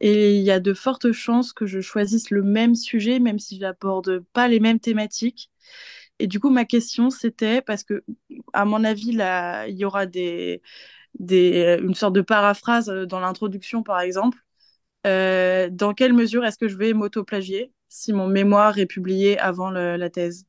Et 0.00 0.36
il 0.36 0.42
y 0.44 0.50
a 0.52 0.60
de 0.60 0.74
fortes 0.74 1.12
chances 1.12 1.52
que 1.52 1.66
je 1.66 1.80
choisisse 1.80 2.30
le 2.30 2.42
même 2.42 2.74
sujet, 2.74 3.20
même 3.20 3.38
si 3.38 3.56
je 3.56 3.62
n'aborde 3.62 4.20
pas 4.32 4.48
les 4.48 4.60
mêmes 4.60 4.80
thématiques. 4.80 5.50
Et 6.20 6.26
du 6.28 6.40
coup, 6.40 6.50
ma 6.50 6.64
question, 6.64 7.10
c'était, 7.10 7.62
parce 7.62 7.84
que, 7.84 8.04
à 8.52 8.64
mon 8.64 8.84
avis, 8.84 9.12
là, 9.12 9.66
il 9.68 9.76
y 9.76 9.84
aura 9.84 10.06
des, 10.06 10.62
des, 11.18 11.78
une 11.82 11.94
sorte 11.94 12.14
de 12.14 12.22
paraphrase 12.22 12.90
euh, 12.90 13.06
dans 13.06 13.20
l'introduction, 13.20 13.82
par 13.82 14.00
exemple. 14.00 14.38
Euh, 15.06 15.68
dans 15.70 15.94
quelle 15.94 16.12
mesure 16.12 16.44
est-ce 16.44 16.58
que 16.58 16.68
je 16.68 16.76
vais 16.76 16.92
m'auto-plagier 16.92 17.72
si 17.88 18.12
mon 18.12 18.26
mémoire 18.26 18.78
est 18.78 18.86
publié 18.86 19.38
avant 19.38 19.70
le- 19.70 19.96
la 19.96 20.10
thèse, 20.10 20.46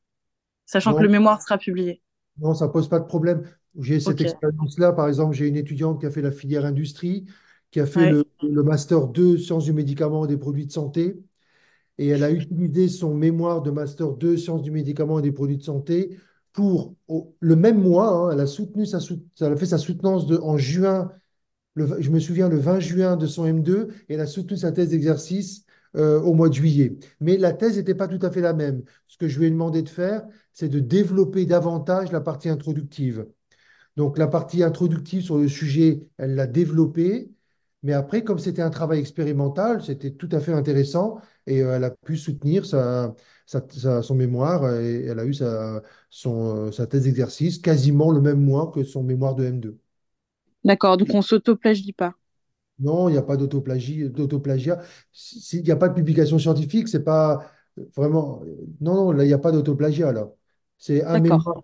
sachant 0.66 0.94
que 0.94 1.02
le 1.04 1.10
mémoire 1.10 1.42
sera 1.42 1.58
publié? 1.58 2.02
non, 2.38 2.54
ça 2.54 2.68
pose 2.68 2.88
pas 2.88 2.98
de 3.00 3.04
problème. 3.06 3.42
J'ai 3.78 4.00
cette 4.00 4.20
expérience-là. 4.20 4.92
Par 4.92 5.08
exemple, 5.08 5.34
j'ai 5.34 5.46
une 5.48 5.56
étudiante 5.56 6.00
qui 6.00 6.06
a 6.06 6.10
fait 6.10 6.22
la 6.22 6.30
filière 6.32 6.64
industrie, 6.64 7.26
qui 7.70 7.80
a 7.80 7.86
fait 7.86 8.06
ouais, 8.06 8.06
le, 8.06 8.24
le 8.42 8.62
master 8.62 9.06
2 9.08 9.36
sciences 9.38 9.64
du 9.64 9.72
médicament 9.72 10.24
et 10.24 10.28
des 10.28 10.36
produits 10.38 10.66
de 10.66 10.72
santé. 10.72 11.22
Et 11.98 12.08
elle 12.08 12.24
a 12.24 12.30
utilisé 12.32 12.88
son 12.88 13.14
mémoire 13.14 13.62
de 13.62 13.70
master 13.72 14.12
2 14.12 14.36
sciences 14.38 14.62
du 14.62 14.70
médicament 14.72 15.20
et 15.20 15.22
des 15.22 15.32
produits 15.32 15.58
de 15.58 15.64
santé 15.64 16.18
pour, 16.52 16.96
au- 17.08 17.36
le 17.40 17.56
même 17.56 17.80
mois, 17.82 18.08
hein, 18.10 18.30
elle 18.32 18.40
a 18.40 18.46
soutenu 18.46 18.86
sa, 18.86 19.00
sout- 19.00 19.24
elle 19.40 19.52
a 19.54 19.56
fait 19.56 19.66
sa 19.66 19.78
soutenance 19.78 20.26
de, 20.26 20.38
en 20.38 20.58
juin 20.58 21.12
je 21.76 22.10
me 22.10 22.18
souviens 22.20 22.48
le 22.48 22.58
20 22.58 22.80
juin 22.80 23.16
de 23.16 23.26
son 23.26 23.46
M2 23.46 23.88
et 24.08 24.14
elle 24.14 24.20
a 24.20 24.26
soutenu 24.26 24.56
sa 24.56 24.72
thèse 24.72 24.90
d'exercice 24.90 25.64
euh, 25.96 26.20
au 26.20 26.34
mois 26.34 26.48
de 26.48 26.54
juillet. 26.54 26.96
Mais 27.20 27.36
la 27.36 27.52
thèse 27.52 27.76
n'était 27.76 27.94
pas 27.94 28.08
tout 28.08 28.24
à 28.24 28.30
fait 28.30 28.40
la 28.40 28.52
même. 28.52 28.82
Ce 29.06 29.16
que 29.16 29.28
je 29.28 29.38
lui 29.38 29.46
ai 29.46 29.50
demandé 29.50 29.82
de 29.82 29.88
faire, 29.88 30.26
c'est 30.52 30.68
de 30.68 30.80
développer 30.80 31.46
davantage 31.46 32.12
la 32.12 32.20
partie 32.20 32.48
introductive. 32.48 33.26
Donc 33.96 34.18
la 34.18 34.28
partie 34.28 34.62
introductive 34.62 35.22
sur 35.22 35.38
le 35.38 35.48
sujet, 35.48 36.06
elle 36.18 36.34
l'a 36.34 36.46
développée. 36.46 37.32
Mais 37.82 37.92
après, 37.92 38.24
comme 38.24 38.38
c'était 38.38 38.62
un 38.62 38.70
travail 38.70 39.00
expérimental, 39.00 39.82
c'était 39.82 40.12
tout 40.12 40.28
à 40.32 40.40
fait 40.40 40.52
intéressant 40.52 41.20
et 41.46 41.62
euh, 41.62 41.76
elle 41.76 41.84
a 41.84 41.90
pu 41.90 42.16
soutenir 42.16 42.66
sa, 42.66 43.14
son 43.46 44.14
mémoire 44.14 44.70
et 44.80 45.06
elle 45.06 45.18
a 45.18 45.24
eu 45.24 45.34
euh, 45.42 45.80
sa 46.72 46.86
thèse 46.86 47.04
d'exercice 47.04 47.58
quasiment 47.58 48.12
le 48.12 48.20
même 48.20 48.40
mois 48.44 48.70
que 48.72 48.84
son 48.84 49.02
mémoire 49.02 49.34
de 49.34 49.44
M2. 49.50 49.76
D'accord, 50.64 50.96
donc 50.96 51.12
on 51.14 51.22
s'auto-plagie 51.22 51.92
pas. 51.92 52.14
Non, 52.78 53.08
il 53.08 53.12
n'y 53.12 53.18
a 53.18 53.22
pas 53.22 53.36
d'autoplagie, 53.36 54.08
d'autoplagiat. 54.08 54.80
Si- 55.12 55.40
S'il 55.40 55.62
n'y 55.64 55.70
a 55.70 55.76
pas 55.76 55.88
de 55.88 55.94
publication 55.94 56.38
scientifique, 56.38 56.88
c'est 56.88 57.04
pas 57.04 57.50
euh, 57.78 57.84
vraiment. 57.94 58.42
euh, 58.46 58.56
Non, 58.80 58.94
non, 58.94 59.12
là, 59.12 59.24
il 59.24 59.26
n'y 59.28 59.32
a 59.34 59.38
pas 59.38 59.52
d'autoplagiat, 59.52 60.12
là. 60.12 60.30
C'est 60.78 61.04
un 61.04 61.18
mémoire 61.18 61.62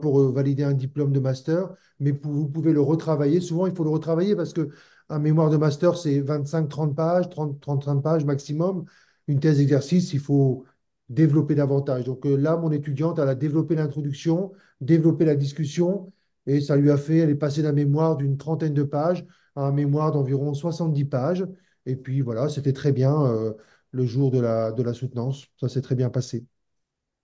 pour 0.00 0.20
euh, 0.20 0.32
valider 0.32 0.64
un 0.64 0.72
diplôme 0.74 1.12
de 1.12 1.20
master, 1.20 1.70
mais 2.00 2.10
vous 2.12 2.48
pouvez 2.48 2.72
le 2.72 2.80
retravailler. 2.80 3.40
Souvent, 3.40 3.66
il 3.66 3.74
faut 3.74 3.84
le 3.84 3.90
retravailler 3.90 4.34
parce 4.36 4.52
que 4.52 4.68
un 5.08 5.18
mémoire 5.20 5.50
de 5.50 5.56
master, 5.56 5.96
c'est 5.96 6.20
25-30 6.20 6.94
pages, 6.96 7.28
30, 7.30 7.60
35 7.60 8.00
pages 8.02 8.24
maximum. 8.24 8.84
Une 9.28 9.40
thèse 9.40 9.58
d'exercice, 9.58 10.12
il 10.12 10.20
faut 10.20 10.64
développer 11.08 11.54
davantage. 11.54 12.04
Donc 12.04 12.24
là, 12.24 12.56
mon 12.56 12.70
étudiante, 12.72 13.18
elle 13.18 13.28
a 13.28 13.34
développé 13.34 13.74
l'introduction, 13.74 14.52
développé 14.80 15.24
la 15.24 15.34
discussion, 15.36 16.12
et 16.48 16.60
ça 16.60 16.76
lui 16.76 16.90
a 16.90 16.96
fait, 16.96 17.18
elle 17.18 17.30
est 17.30 17.36
passée 17.36 17.62
d'un 17.62 17.72
mémoire 17.72 18.16
d'une 18.16 18.36
trentaine 18.36 18.74
de 18.74 18.82
pages 18.82 19.24
un 19.58 19.72
mémoire 19.72 20.12
d'environ 20.12 20.54
70 20.54 21.04
pages. 21.04 21.44
Et 21.86 21.96
puis 21.96 22.20
voilà, 22.20 22.48
c'était 22.48 22.72
très 22.72 22.92
bien 22.92 23.24
euh, 23.26 23.52
le 23.90 24.06
jour 24.06 24.30
de 24.30 24.40
la, 24.40 24.72
de 24.72 24.82
la 24.82 24.94
soutenance. 24.94 25.46
Ça 25.60 25.68
s'est 25.68 25.80
très 25.80 25.94
bien 25.94 26.10
passé. 26.10 26.46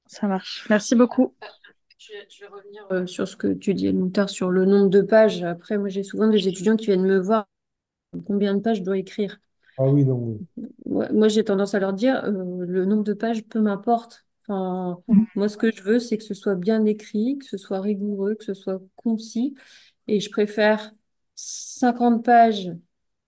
ça 0.07 0.27
marche. 0.27 0.67
Merci 0.69 0.95
beaucoup. 0.95 1.35
Je 1.99 2.13
vais, 2.13 2.27
je 2.29 2.41
vais 2.41 2.51
revenir 2.51 2.87
euh, 2.91 3.07
sur 3.07 3.29
ce 3.29 3.37
que 3.37 3.53
tu 3.53 3.75
dis, 3.75 3.93
Moutard, 3.93 4.29
sur 4.29 4.51
le 4.51 4.65
nombre 4.65 4.91
de 4.91 5.01
pages. 5.01 5.43
Après, 5.43 5.79
moi, 5.79 5.89
j'ai 5.89 6.03
souvent 6.03 6.29
des 6.29 6.49
étudiants 6.49 6.77
qui 6.77 6.87
viennent 6.87 7.05
me 7.07 7.19
voir 7.19 7.47
combien 8.27 8.55
de 8.55 8.61
pages 8.61 8.79
je 8.79 8.83
dois 8.83 8.99
écrire. 8.99 9.41
Ah 9.79 9.85
oui, 9.89 10.05
non. 10.05 10.39
Moi, 10.87 11.29
j'ai 11.29 11.45
tendance 11.45 11.75
à 11.75 11.79
leur 11.81 11.93
dire, 11.93 12.25
euh, 12.25 12.65
le 12.67 12.85
nombre 12.85 13.05
de 13.05 13.15
pages, 13.15 13.45
peu 13.45 13.61
m'importe. 13.61 14.24
Enfin, 14.47 15.03
moi, 15.35 15.49
ce 15.49 15.57
que 15.57 15.71
je 15.73 15.83
veux, 15.83 15.99
c'est 15.99 16.19
que 16.19 16.25
ce 16.25 16.35
soit 16.35 16.55
bien 16.55 16.85
écrit, 16.85 17.39
que 17.39 17.47
ce 17.47 17.57
soit 17.57 17.81
rigoureux, 17.81 18.35
que 18.35 18.45
ce 18.45 18.55
soit 18.55 18.81
concis. 18.97 19.55
Et 20.09 20.21
je 20.21 20.31
préfère 20.31 20.93
50 21.35 22.25
pages 22.25 22.71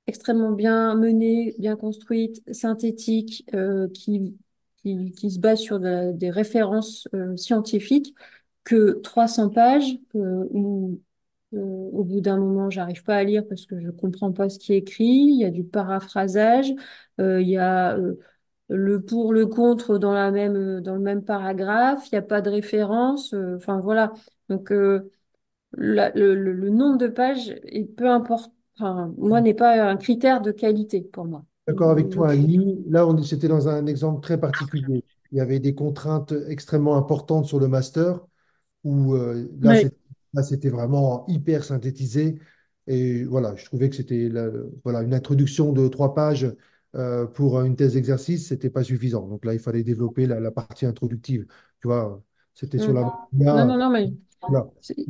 extrêmement 0.07 0.53
bien 0.53 0.95
menées, 0.95 1.55
bien 1.59 1.77
construites, 1.77 2.43
synthétiques, 2.55 3.45
euh, 3.55 3.89
qui, 3.91 4.37
qui, 4.79 5.13
qui 5.13 5.31
se 5.31 5.39
basent 5.41 5.61
sur 5.61 5.81
de- 5.81 6.13
des 6.13 6.31
références 6.31 7.09
euh, 7.15 7.37
scientifiques, 7.37 8.15
que 8.65 9.01
300 9.03 9.51
pages 9.51 9.99
euh, 10.17 10.45
où 10.51 11.01
au 11.53 12.05
bout 12.05 12.21
d'un 12.21 12.37
moment, 12.39 12.71
j'arrive 12.71 13.03
pas 13.05 13.17
à 13.17 13.25
lire 13.25 13.45
parce 13.49 13.67
que 13.67 13.81
je 13.81 13.91
comprends 13.91 14.33
pas 14.33 14.49
ce 14.51 14.59
qui 14.59 14.73
est 14.75 14.79
écrit. 14.79 15.05
Il 15.07 15.41
y 15.41 15.45
a 15.45 15.51
du 15.51 15.65
paraphrasage, 15.65 16.73
il 17.19 17.49
y 17.49 17.57
a 17.57 17.97
le 18.69 19.01
pour, 19.03 19.33
le 19.33 19.47
contre 19.47 19.99
dans 19.99 20.13
la 20.13 20.31
même, 20.31 20.57
euh, 20.57 20.81
dans 20.81 20.95
le 20.95 21.01
même 21.01 21.25
paragraphe. 21.25 22.07
Il 22.11 22.15
n'y 22.15 22.19
a 22.19 22.23
pas 22.23 22.41
de 22.41 22.51
référence. 22.51 23.33
euh, 23.35 23.57
Enfin 23.57 23.81
voilà. 23.81 24.13
Donc 24.49 24.73
euh, 24.73 25.11
la- 25.75 26.11
le, 26.13 26.35
le- 26.35 26.53
le 26.55 26.71
nombre 26.71 26.99
de 26.99 27.09
pages 27.09 27.51
est 27.65 27.85
peu 27.97 28.09
importe. 28.11 28.53
Enfin, 28.79 29.15
moi, 29.19 29.41
n'est 29.43 29.55
pas 29.55 29.91
un 29.91 29.97
critère 29.97 30.41
de 30.43 30.53
qualité 30.53 31.03
pour 31.03 31.27
moi. 31.27 31.45
D'accord 31.67 31.91
avec 31.91 32.11
toi, 32.11 32.31
Donc, 32.31 32.31
Annie. 32.31 32.85
Là, 32.89 33.07
on, 33.07 33.21
c'était 33.23 33.49
dans 33.49 33.69
un 33.69 33.87
exemple 33.87 34.21
très 34.23 34.39
particulier. 34.39 35.05
Il 35.33 35.39
y 35.39 35.41
avait 35.41 35.59
des 35.59 35.75
contraintes 35.75 36.33
extrêmement 36.49 36.97
importantes 36.97 37.47
sur 37.47 37.59
le 37.59 37.67
master 37.69 38.21
où 38.85 39.15
euh, 39.15 39.49
là, 39.61 39.75
Oui, 39.75 39.91
c'était 40.43 40.71
vraiment 40.71 41.27
hyper 41.29 41.65
synthétisé. 41.65 42.41
Et 42.89 43.25
voilà, 43.25 43.57
je 43.57 43.65
trouvais 43.67 43.91
que 43.91 43.97
c'était 43.97 44.31
voilà, 44.85 45.03
une 45.03 45.15
introduction 45.15 45.73
de 45.73 45.89
trois 45.89 46.15
pages 46.15 46.47
euh, 46.97 47.27
pour 47.27 47.61
une 47.61 47.77
thèse 47.77 47.95
d'exercice, 47.95 48.49
c'était 48.49 48.71
pas 48.71 48.83
suffisant. 48.83 49.27
Donc 49.29 49.45
là, 49.45 49.53
il 49.53 49.61
fallait 49.61 49.83
développer 49.83 50.27
la, 50.27 50.41
la 50.41 50.51
partie 50.51 50.87
introductive. 50.87 51.47
Tu 51.81 51.89
vois, 51.89 52.23
c'était 52.55 52.79
sur 52.79 52.93
hmm. 52.93 52.95
la 52.95 53.29
Non, 53.33 53.67
non, 53.67 53.79
non, 53.79 53.91
mais 53.91 54.13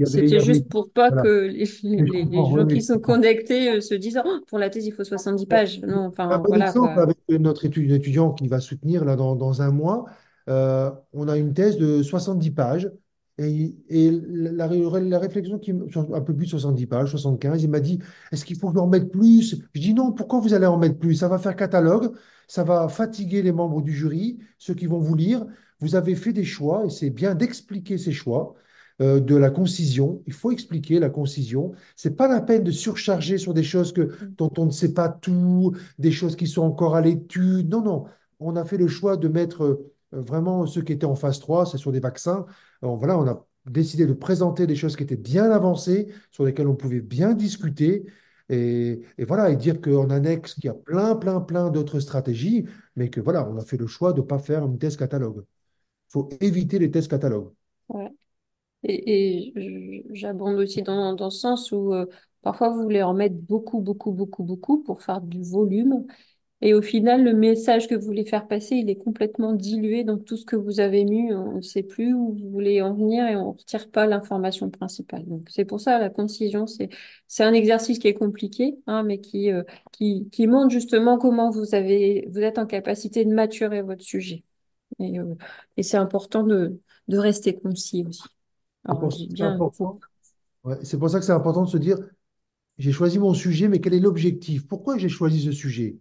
c'était 0.03 0.41
juste 0.41 0.69
pour 0.69 0.91
pas 0.91 1.09
voilà. 1.09 1.23
que 1.23 1.47
les, 1.47 1.65
les, 1.85 2.33
gens 2.33 2.65
oui, 2.65 2.75
qui 2.75 2.83
sont 2.83 2.99
connectés 2.99 3.71
euh, 3.71 3.81
se 3.81 3.95
disent, 3.95 4.21
Oh, 4.25 4.41
pour 4.47 4.59
la 4.59 4.71
thèse, 4.71 4.87
il 4.87 4.93
faut 4.93 5.05
70 5.05 5.47
pages. 5.47 5.81
Non, 5.83 6.07
enfin, 6.07 6.43
voilà, 6.47 6.69
exemple 6.69 6.95
quoi. 6.95 7.03
avec 7.03 7.19
notre 7.29 7.65
étudiant 7.65 8.33
qui 8.33 8.49
va 8.49 8.61
soutenir 8.61 9.05
là, 9.05 9.17
dans, 9.17 9.37
dans 9.37 9.63
un 9.63 9.71
mois, 9.71 10.07
euh, 10.49 10.91
on 11.13 11.29
a 11.29 11.37
une 11.37 11.55
thèse 11.55 11.77
de 11.77 12.03
70 12.03 12.51
pages 12.53 12.91
et, 13.39 13.75
et 13.89 14.11
la, 14.11 14.67
la 14.69 15.19
réflexion 15.19 15.59
qui 15.59 15.73
un 15.73 16.21
peu 16.23 16.35
plus 16.35 16.47
de 16.47 16.51
70 16.51 16.87
pages, 16.87 17.11
75, 17.11 17.63
il 17.63 17.71
m'a 17.71 17.81
dit, 17.81 17.99
est-ce 18.33 18.45
qu'il 18.45 18.59
faut 18.59 18.73
que 18.73 18.79
en 18.79 18.87
mette 18.87 19.11
plus? 19.13 19.57
Je 19.75 19.81
dis 19.81 19.95
non, 19.95 20.13
pourquoi 20.13 20.41
vous 20.41 20.55
allez 20.55 20.67
en 20.67 20.79
mettre 20.79 20.99
plus? 20.99 21.15
Ça 21.17 21.29
va 21.29 21.39
faire 21.39 21.57
catalogue, 21.57 22.13
ça 22.49 22.65
va 22.65 22.89
fatiguer 22.89 23.43
les 23.43 23.53
membres 23.53 23.83
du 23.83 23.93
jury, 23.93 24.39
ceux 24.59 24.75
qui 24.75 24.87
vont 24.87 25.01
vous 25.01 25.15
lire. 25.15 25.45
Vous 25.81 25.95
avez 25.97 26.15
fait 26.15 26.33
des 26.33 26.45
choix 26.45 26.87
et 26.87 26.91
c'est 26.91 27.11
bien 27.11 27.35
d'expliquer 27.35 27.99
ces 27.99 28.13
choix. 28.13 28.55
euh, 29.03 29.21
de 29.21 29.37
la 29.37 29.51
concision, 29.51 30.23
il 30.27 30.33
faut 30.33 30.51
expliquer 30.51 30.99
la 30.99 31.11
concision. 31.11 31.73
C'est 31.97 32.17
pas 32.17 32.29
la 32.29 32.41
peine 32.41 32.65
de 32.65 32.71
surcharger 32.71 33.37
sur 33.39 33.53
des 33.55 33.63
choses 33.63 33.93
que, 33.93 34.11
dont 34.39 34.51
on 34.59 34.67
ne 34.67 34.71
sait 34.71 34.95
pas 34.95 35.09
tout, 35.11 35.75
des 35.99 36.13
choses 36.13 36.35
qui 36.37 36.47
sont 36.47 36.63
encore 36.63 36.97
à 36.97 37.01
l'étude. 37.03 37.69
Non, 37.71 37.83
non. 37.83 38.05
On 38.41 38.57
a 38.57 38.65
fait 38.65 38.77
le 38.79 38.89
choix 38.89 39.17
de 39.17 39.29
mettre 39.29 39.65
euh, 39.65 39.93
vraiment 40.13 40.67
ceux 40.67 40.83
qui 40.83 40.93
étaient 40.93 41.07
en 41.07 41.15
phase 41.15 41.41
3, 41.41 41.67
c'est 41.67 41.79
sur 41.79 41.93
des 41.93 42.01
vaccins. 42.01 42.47
Voilà, 42.83 43.19
on 43.19 43.27
a 43.27 43.47
décidé 43.67 44.07
de 44.07 44.13
présenter 44.13 44.67
des 44.67 44.77
choses 44.77 44.97
qui 44.97 45.03
étaient 45.03 45.17
bien 45.17 45.51
avancées, 45.51 46.09
sur 46.31 46.45
lesquelles 46.45 46.69
on 46.69 46.77
pouvait 46.77 47.01
bien 47.01 47.35
discuter. 47.35 48.07
Et, 48.49 49.03
voilà, 49.27 49.51
et 49.51 49.57
dire 49.57 49.81
qu'en 49.81 50.09
annexe, 50.11 50.55
qu'il 50.55 50.67
y 50.67 50.69
a 50.69 50.75
plein, 50.75 51.17
plein, 51.17 51.41
plein 51.41 51.71
d'autres 51.71 52.01
stratégies, 52.01 52.65
mais 52.95 53.11
que 53.11 53.21
voilà, 53.21 53.49
on 53.49 53.57
a 53.57 53.65
fait 53.65 53.77
le 53.77 53.87
choix 53.87 54.13
de 54.13 54.21
ne 54.21 54.27
pas 54.27 54.39
faire 54.39 54.65
une 54.65 54.79
thèse 54.79 54.97
catalogue. 54.97 55.45
Il 56.09 56.13
faut 56.13 56.29
éviter 56.41 56.79
les 56.79 56.91
thèses 56.91 57.09
catalogues. 57.09 57.51
Et, 58.85 59.53
j'abonde 60.13 60.59
aussi 60.59 60.83
dans, 60.83 61.15
dans 61.15 61.31
ce 61.31 61.41
sens 61.41 61.73
où 61.73 61.93
euh, 61.93 62.07
parfois 62.43 62.71
vous 62.71 62.83
voulez 62.83 63.03
en 63.03 63.15
mettre 63.15 63.35
beaucoup, 63.35 63.81
beaucoup, 63.81 64.13
beaucoup, 64.13 64.45
beaucoup 64.45 64.83
pour 64.83 65.03
faire 65.03 65.21
du 65.21 65.43
volume. 65.43 66.07
Et 66.63 66.73
au 66.75 66.81
final, 66.83 67.23
le 67.23 67.35
message 67.35 67.87
que 67.87 67.95
vous 67.95 68.07
voulez 68.07 68.25
faire 68.25 68.49
passer, 68.49 68.77
il 68.77 68.89
est 68.91 68.97
complètement 68.97 69.53
dilué 69.53 70.05
dans 70.05 70.17
tout 70.19 70.37
ce 70.39 70.45
que 70.47 70.57
vous 70.57 70.81
avez 70.81 71.05
mis. 71.05 71.33
On 71.33 71.57
ne 71.57 71.61
sait 71.61 71.83
plus 71.83 72.15
où 72.15 72.35
vous 72.35 72.51
voulez 72.51 72.81
en 72.83 72.95
venir 72.95 73.27
et 73.29 73.37
on 73.37 73.53
ne 73.53 73.59
retire 73.59 73.91
pas 73.91 74.07
l'information 74.07 74.71
principale. 74.71 75.27
Donc, 75.27 75.49
c'est 75.51 75.67
pour 75.67 75.81
ça 75.81 75.99
la 75.99 76.09
concision, 76.11 76.67
c'est, 76.67 76.89
c'est 77.29 77.45
un 77.45 77.53
exercice 77.53 77.99
qui 77.99 78.09
est 78.09 78.15
compliqué, 78.15 78.79
hein, 78.87 79.03
mais 79.03 79.19
qui, 79.21 79.51
euh, 79.53 79.65
qui, 79.93 80.29
qui 80.31 80.47
montre 80.47 80.71
justement 80.71 81.19
comment 81.19 81.51
vous 81.51 81.75
avez, 81.75 82.27
vous 82.33 82.41
êtes 82.41 82.59
en 82.59 82.67
capacité 82.67 83.25
de 83.27 83.35
maturer 83.35 83.83
votre 83.83 84.03
sujet. 84.03 84.43
Et, 85.01 85.19
euh, 85.21 85.35
et 85.77 85.83
c'est 85.83 85.99
important 85.99 86.43
de, 86.45 86.81
de 87.09 87.19
rester 87.19 87.57
concis 87.59 88.05
aussi. 88.09 88.23
C'est 88.85 88.89
Alors, 88.89 89.13
bien. 89.29 89.67
Ouais, 90.65 90.77
c'est 90.85 90.99
pour 90.99 91.09
ça 91.11 91.19
que 91.19 91.25
c'est 91.25 91.33
important 91.33 91.63
de 91.65 91.69
se 91.71 91.77
dire, 91.79 91.99
j'ai 92.79 92.93
choisi 92.93 93.19
mon 93.21 93.35
sujet, 93.35 93.69
mais 93.69 93.81
quel 93.81 93.95
est 93.95 94.01
l'objectif? 94.01 94.67
Pourquoi 94.69 94.99
j'ai 94.99 95.09
choisi 95.11 95.43
ce 95.45 95.53
sujet? 95.53 95.99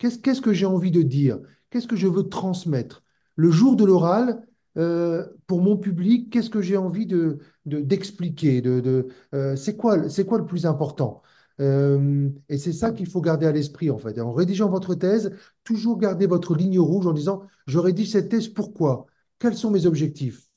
Qu'est-ce, 0.00 0.40
que 0.40 0.52
j'ai 0.54 0.66
envie 0.66 0.90
de 0.90 1.02
dire? 1.02 1.38
Qu'est-ce 1.70 1.86
que 1.86 1.96
je 1.96 2.08
veux 2.08 2.28
transmettre? 2.28 3.04
Le 3.36 3.50
jour 3.50 3.76
de 3.76 3.84
l'oral, 3.84 4.46
euh, 4.78 5.26
pour 5.46 5.60
mon 5.62 5.76
public, 5.76 6.30
qu'est-ce 6.32 6.50
que 6.50 6.62
j'ai 6.62 6.76
envie 6.78 7.06
de, 7.06 7.38
de- 7.66 7.80
d'expliquer? 7.80 8.62
De, 8.62 8.80
de, 8.80 9.08
euh, 9.34 9.56
c'est 9.56 9.76
quoi, 9.76 9.98
le 9.98 10.46
plus 10.46 10.66
important? 10.66 11.22
Euh, 11.60 12.30
et 12.48 12.56
c'est 12.58 12.72
ça 12.72 12.92
qu'il 12.92 13.06
faut 13.08 13.20
garder 13.20 13.46
à 13.46 13.52
l'esprit, 13.52 13.90
en 13.90 13.98
fait. 13.98 14.18
En 14.20 14.32
rédigeant 14.32 14.70
votre 14.70 14.94
thèse, 14.94 15.32
toujours 15.64 15.98
garder 15.98 16.26
votre 16.26 16.56
ligne 16.56 16.80
rouge 16.80 17.06
en 17.06 17.12
disant, 17.12 17.42
je 17.66 17.78
rédige 17.78 18.12
cette 18.12 18.30
thèse 18.30 18.48
pourquoi? 18.48 19.06
Quels 19.38 19.56
sont 19.56 19.70
mes 19.70 19.86
objectifs? 19.86 20.48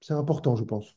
C'est 0.00 0.12
important, 0.14 0.54
je 0.56 0.64
pense. 0.64 0.94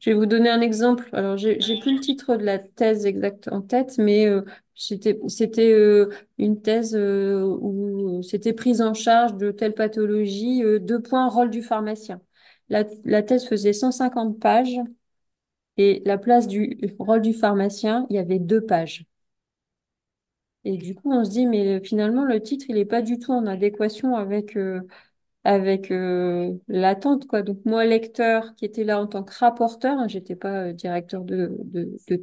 Je 0.00 0.10
vais 0.10 0.14
vous 0.16 0.26
donner 0.26 0.50
un 0.50 0.60
exemple. 0.60 1.08
Alors, 1.12 1.36
j'ai, 1.36 1.56
plus 1.80 1.94
le 1.94 2.00
titre 2.00 2.36
de 2.36 2.44
la 2.44 2.58
thèse 2.58 3.06
exacte 3.06 3.48
en 3.52 3.60
tête, 3.62 3.98
mais 3.98 4.28
c'était, 4.74 5.72
euh, 5.72 6.10
une 6.38 6.60
thèse 6.62 6.94
euh, 6.96 7.42
où 7.44 8.22
c'était 8.22 8.52
prise 8.52 8.80
en 8.82 8.94
charge 8.94 9.36
de 9.36 9.50
telle 9.50 9.74
pathologie, 9.74 10.62
euh, 10.64 10.78
deux 10.78 11.00
points, 11.00 11.28
rôle 11.28 11.50
du 11.50 11.62
pharmacien. 11.62 12.20
La, 12.68 12.84
thèse 13.22 13.46
faisait 13.46 13.72
150 13.74 14.40
pages 14.40 14.78
et 15.76 16.02
la 16.06 16.16
place 16.18 16.46
du 16.48 16.78
rôle 16.98 17.20
du 17.22 17.34
pharmacien, 17.34 18.06
il 18.10 18.16
y 18.16 18.18
avait 18.18 18.38
deux 18.38 18.62
pages. 18.64 19.04
Et 20.64 20.76
du 20.76 20.94
coup, 20.94 21.12
on 21.12 21.24
se 21.24 21.30
dit, 21.30 21.46
mais 21.46 21.80
finalement, 21.82 22.24
le 22.24 22.40
titre, 22.40 22.66
il 22.68 22.76
n'est 22.76 22.84
pas 22.84 23.02
du 23.02 23.18
tout 23.18 23.32
en 23.32 23.46
adéquation 23.46 24.14
avec, 24.16 24.56
avec 25.44 25.90
euh, 25.90 26.52
l'attente, 26.68 27.26
quoi. 27.26 27.42
Donc, 27.42 27.58
moi, 27.64 27.84
lecteur 27.84 28.54
qui 28.54 28.64
était 28.64 28.84
là 28.84 29.00
en 29.00 29.06
tant 29.06 29.24
que 29.24 29.36
rapporteur, 29.36 29.98
hein, 29.98 30.06
j'étais 30.08 30.36
pas 30.36 30.66
euh, 30.66 30.72
directeur 30.72 31.24
de, 31.24 31.58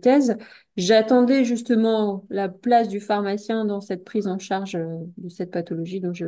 thèse, 0.01 0.37
j'attendais 0.77 1.43
justement 1.43 2.25
la 2.29 2.47
place 2.47 2.87
du 2.87 2.99
pharmacien 3.01 3.65
dans 3.65 3.81
cette 3.81 4.05
prise 4.05 4.27
en 4.27 4.39
charge 4.39 4.75
euh, 4.75 4.99
de 5.17 5.29
cette 5.29 5.51
pathologie 5.51 5.99
dont 5.99 6.13
je 6.13 6.25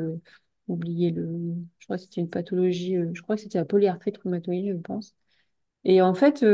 oublié 0.67 1.11
le... 1.11 1.27
Je 1.79 1.85
crois 1.85 1.97
que 1.97 2.03
c'était 2.03 2.21
une 2.21 2.29
pathologie, 2.29 2.95
je 3.13 3.21
crois 3.21 3.35
que 3.35 3.41
c'était 3.41 3.57
la 3.57 3.65
polyarthrite 3.65 4.17
rhumatoïde, 4.17 4.73
je 4.73 4.77
pense. 4.77 5.15
Et 5.83 6.01
en 6.01 6.13
fait, 6.13 6.45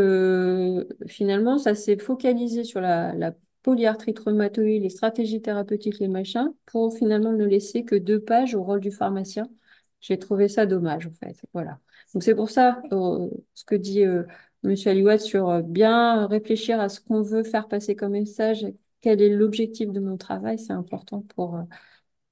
finalement, 1.08 1.58
ça 1.58 1.76
s'est 1.76 1.98
focalisé 1.98 2.64
sur 2.64 2.82
la, 2.82 3.14
la 3.14 3.34
polyarthrite 3.64 4.20
rhumatoïde, 4.20 4.82
les 4.84 4.90
stratégies 4.90 5.42
thérapeutiques, 5.42 6.00
les 6.00 6.08
machins, 6.08 6.54
pour 6.66 6.96
finalement 6.98 7.34
ne 7.34 7.46
laisser 7.46 7.84
que 7.84 7.96
deux 7.96 8.20
pages 8.20 8.56
au 8.56 8.64
rôle 8.64 8.80
du 8.80 8.92
pharmacien. 8.92 9.48
J'ai 10.08 10.18
trouvé 10.20 10.48
ça 10.48 10.66
dommage, 10.66 11.08
en 11.08 11.12
fait. 11.14 11.36
Voilà. 11.54 11.80
Donc 12.14 12.24
c'est 12.24 12.36
pour 12.36 12.50
ça, 12.50 12.82
euh, 12.94 13.30
ce 13.54 13.66
que 13.66 13.76
dit 13.76 14.04
euh, 14.06 14.24
Monsieur 14.64 14.92
Aliouad 14.92 15.20
sur 15.20 15.50
euh, 15.50 15.62
bien 15.62 16.28
réfléchir 16.28 16.80
à 16.80 16.88
ce 16.90 17.02
qu'on 17.02 17.22
veut 17.22 17.44
faire 17.44 17.68
passer 17.68 17.96
comme 17.96 18.14
message, 18.14 18.66
quel 19.02 19.22
est 19.22 19.30
l'objectif 19.30 19.92
de 19.92 20.00
mon 20.00 20.18
travail, 20.18 20.60
c'est 20.60 20.72
important 20.74 21.22
pour, 21.36 21.60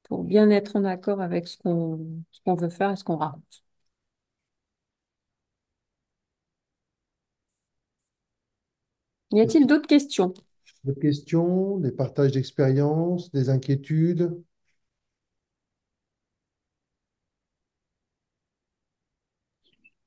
pour 0.03 0.23
bien 0.23 0.49
être 0.51 0.75
en 0.77 0.85
accord 0.85 1.21
avec 1.21 1.47
ce 1.47 1.57
qu'on 1.59 1.99
ce 2.31 2.41
qu'on 2.45 2.55
veut 2.55 2.69
faire 2.69 2.91
et 2.91 2.95
ce 2.97 3.03
qu'on 3.05 3.17
raconte. 3.17 3.63
Y 9.31 9.41
a-t-il 9.41 9.67
d'autres 9.67 9.85
questions? 9.85 10.33
Des 10.85 10.95
questions, 10.95 11.77
des 11.79 11.91
partages 11.91 12.31
d'expériences, 12.31 13.29
des 13.31 13.49
inquiétudes? 13.49 14.41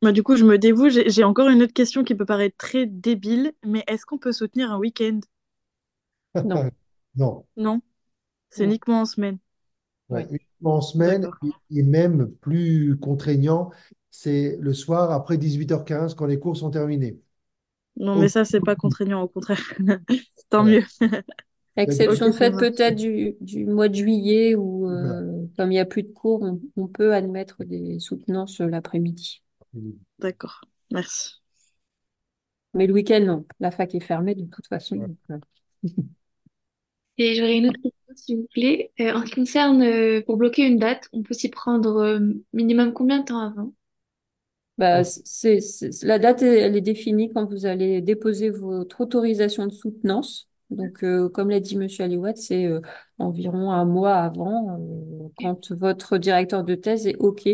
Bah, 0.03 0.11
du 0.13 0.23
coup, 0.25 0.35
je 0.37 0.45
me 0.45 0.59
dévoue. 0.59 0.89
J'ai 0.89 1.09
j'ai 1.09 1.23
encore 1.25 1.49
une 1.49 1.63
autre 1.63 1.73
question 1.73 2.03
qui 2.05 2.15
peut 2.17 2.25
paraître 2.25 2.57
très 2.57 2.87
débile, 2.87 3.53
mais 3.65 3.85
est-ce 3.87 4.07
qu'on 4.07 4.19
peut 4.19 4.33
soutenir 4.33 4.73
un 4.73 4.79
week-end? 4.79 5.21
Non. 6.45 6.71
Non. 7.15 7.47
Non, 7.59 7.83
c'est 8.51 8.65
Non. 8.65 8.65
uniquement 8.65 9.03
en 9.03 9.07
semaine. 9.07 9.39
Ouais, 10.09 10.25
Oui. 10.25 10.31
uniquement 10.31 10.77
en 10.77 10.81
semaine 10.81 11.29
D'accord. 11.29 11.43
et, 11.43 11.55
et 11.71 11.83
même 11.83 12.31
plus 12.41 12.97
contraignant, 12.99 13.71
c'est 14.11 14.57
le 14.61 14.73
soir 14.73 15.11
après 15.13 15.37
18h15 15.39 16.15
quand 16.15 16.27
les 16.27 16.39
cours 16.39 16.57
sont 16.57 16.71
terminés. 16.71 17.21
Non, 17.97 18.17
mais 18.17 18.29
Aucune 18.29 18.31
ça, 18.31 18.45
c'est 18.45 18.61
pas 18.61 18.77
contraignant, 18.77 19.23
au 19.23 19.29
contraire. 19.29 19.61
Tant 20.51 20.63
voilà. 20.63 20.65
mieux. 20.65 20.85
Exception 21.77 22.33
faite 22.33 22.59
peut-être 22.59 22.97
du, 22.97 23.37
du 23.41 23.67
mois 23.67 23.89
de 23.89 23.95
juillet 23.95 24.55
où, 24.57 24.89
Voilà. 24.91 25.17
euh, 25.17 25.47
comme 25.57 25.71
il 25.73 25.75
n'y 25.77 25.81
a 25.81 25.87
plus 25.87 26.03
de 26.05 26.13
cours, 26.13 26.43
on, 26.43 26.61
on 26.77 26.89
peut 26.89 27.15
admettre 27.15 27.65
des 27.65 28.01
soutenances 28.01 28.61
l'après-midi. 28.61 29.43
D'accord. 30.19 30.61
Merci. 30.91 31.41
Mais 32.75 32.87
le 32.87 32.95
week-end, 32.95 33.21
non. 33.21 33.47
La 33.61 33.71
fac 33.71 33.95
est 33.95 34.01
fermée 34.01 34.35
de 34.35 34.45
toute 34.47 34.67
façon. 34.69 34.97
Ouais. 34.97 35.07
donc, 35.07 35.17
euh, 35.31 35.39
Et 37.19 37.35
j'aurais 37.35 37.59
une 37.59 37.69
autre 37.69 37.81
question, 37.83 38.15
s'il 38.17 38.37
vous 38.39 38.47
plaît. 38.53 38.93
Euh, 39.01 39.13
en 39.15 39.21
ce 39.21 39.27
qui 39.27 39.35
concerne, 39.37 39.83
euh, 39.83 40.23
pour 40.23 40.37
bloquer 40.37 40.67
une 40.67 40.79
date, 40.79 41.09
on 41.13 41.23
peut 41.23 41.35
s'y 41.35 41.49
prendre 41.51 41.97
euh, 41.99 42.21
minimum 42.53 42.93
combien 42.93 43.19
de 43.21 43.25
temps 43.25 43.41
avant? 43.41 43.73
bah, 44.79 45.03
c'est, 45.05 45.59
la 46.03 46.19
date, 46.19 46.43
elle 46.43 46.59
elle 46.59 46.77
est 46.77 46.81
définie 46.81 47.33
quand 47.33 47.47
vous 47.47 47.67
allez 47.67 48.01
déposer 48.01 48.51
votre 48.51 49.01
autorisation 49.01 49.67
de 49.67 49.73
soutenance. 49.73 50.49
Donc, 50.71 51.03
euh, 51.03 51.29
comme 51.31 51.51
l'a 51.51 51.61
dit 51.61 51.77
Monsieur 51.77 52.05
Aliouad, 52.05 52.37
c'est 52.37 52.67
euh, 52.67 52.81
environ 53.19 53.73
un 53.73 53.85
mois 53.85 54.17
avant, 54.17 54.79
euh, 54.79 55.29
quand 55.39 55.73
votre 55.73 56.19
directeur 56.19 56.63
de 56.63 56.75
thèse 56.75 57.07
est 57.07 57.17
OK 57.17 57.49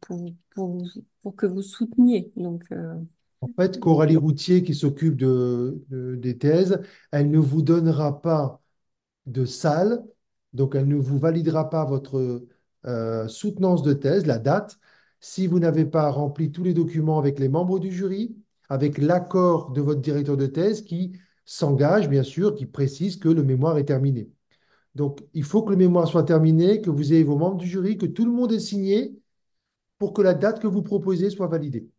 pour 0.00 0.16
vous, 0.56 0.86
pour, 1.22 1.36
que 1.36 1.46
vous 1.46 1.62
souteniez. 1.62 2.32
Donc, 2.36 2.64
euh, 2.72 2.94
En 3.40 3.48
fait, 3.48 3.78
Coralie 3.80 4.16
Routier, 4.16 4.62
qui 4.62 4.74
s'occupe 4.74 5.16
de, 5.16 5.82
de- 5.90 6.16
des 6.16 6.38
thèses, 6.38 6.80
elle 7.12 7.30
ne 7.30 7.38
vous 7.38 7.62
donnera 7.62 8.20
pas 8.22 8.60
de 9.26 9.44
salle, 9.44 10.04
donc 10.54 10.74
elle 10.74 10.88
ne 10.88 10.96
vous 10.96 11.18
validera 11.18 11.70
pas 11.70 11.84
votre 11.84 12.46
euh, 12.86 13.28
soutenance 13.28 13.82
de 13.82 13.92
thèse, 13.94 14.26
la 14.26 14.38
date, 14.38 14.78
si 15.20 15.46
vous 15.46 15.58
n'avez 15.60 15.84
pas 15.86 16.10
rempli 16.10 16.52
tous 16.52 16.64
les 16.64 16.74
documents 16.74 17.18
avec 17.18 17.38
les 17.38 17.48
membres 17.48 17.78
du 17.80 17.92
jury, 17.92 18.36
avec 18.68 18.98
l'accord 18.98 19.72
de 19.72 19.80
votre 19.82 20.00
directeur 20.00 20.36
de 20.36 20.46
thèse 20.46 20.82
qui 20.82 21.12
s'engage, 21.44 22.08
bien 22.08 22.22
sûr, 22.24 22.54
qui 22.54 22.66
précise 22.66 23.16
que 23.18 23.28
le 23.28 23.42
mémoire 23.44 23.78
est 23.78 23.84
terminé. 23.86 24.30
Donc, 24.96 25.20
il 25.34 25.44
faut 25.44 25.62
que 25.64 25.70
le 25.70 25.76
mémoire 25.76 26.08
soit 26.08 26.24
terminé, 26.24 26.80
que 26.82 26.90
vous 26.90 27.12
ayez 27.14 27.24
vos 27.24 27.36
membres 27.38 27.58
du 27.58 27.68
jury, 27.68 27.98
que 27.98 28.06
tout 28.06 28.24
le 28.26 28.32
monde 28.32 28.52
ait 28.52 28.60
signé 28.60 29.16
pour 29.98 30.12
que 30.14 30.22
la 30.22 30.34
date 30.34 30.60
que 30.60 30.68
vous 30.68 30.82
proposez 30.82 31.30
soit 31.30 31.48
validée. 31.48 31.90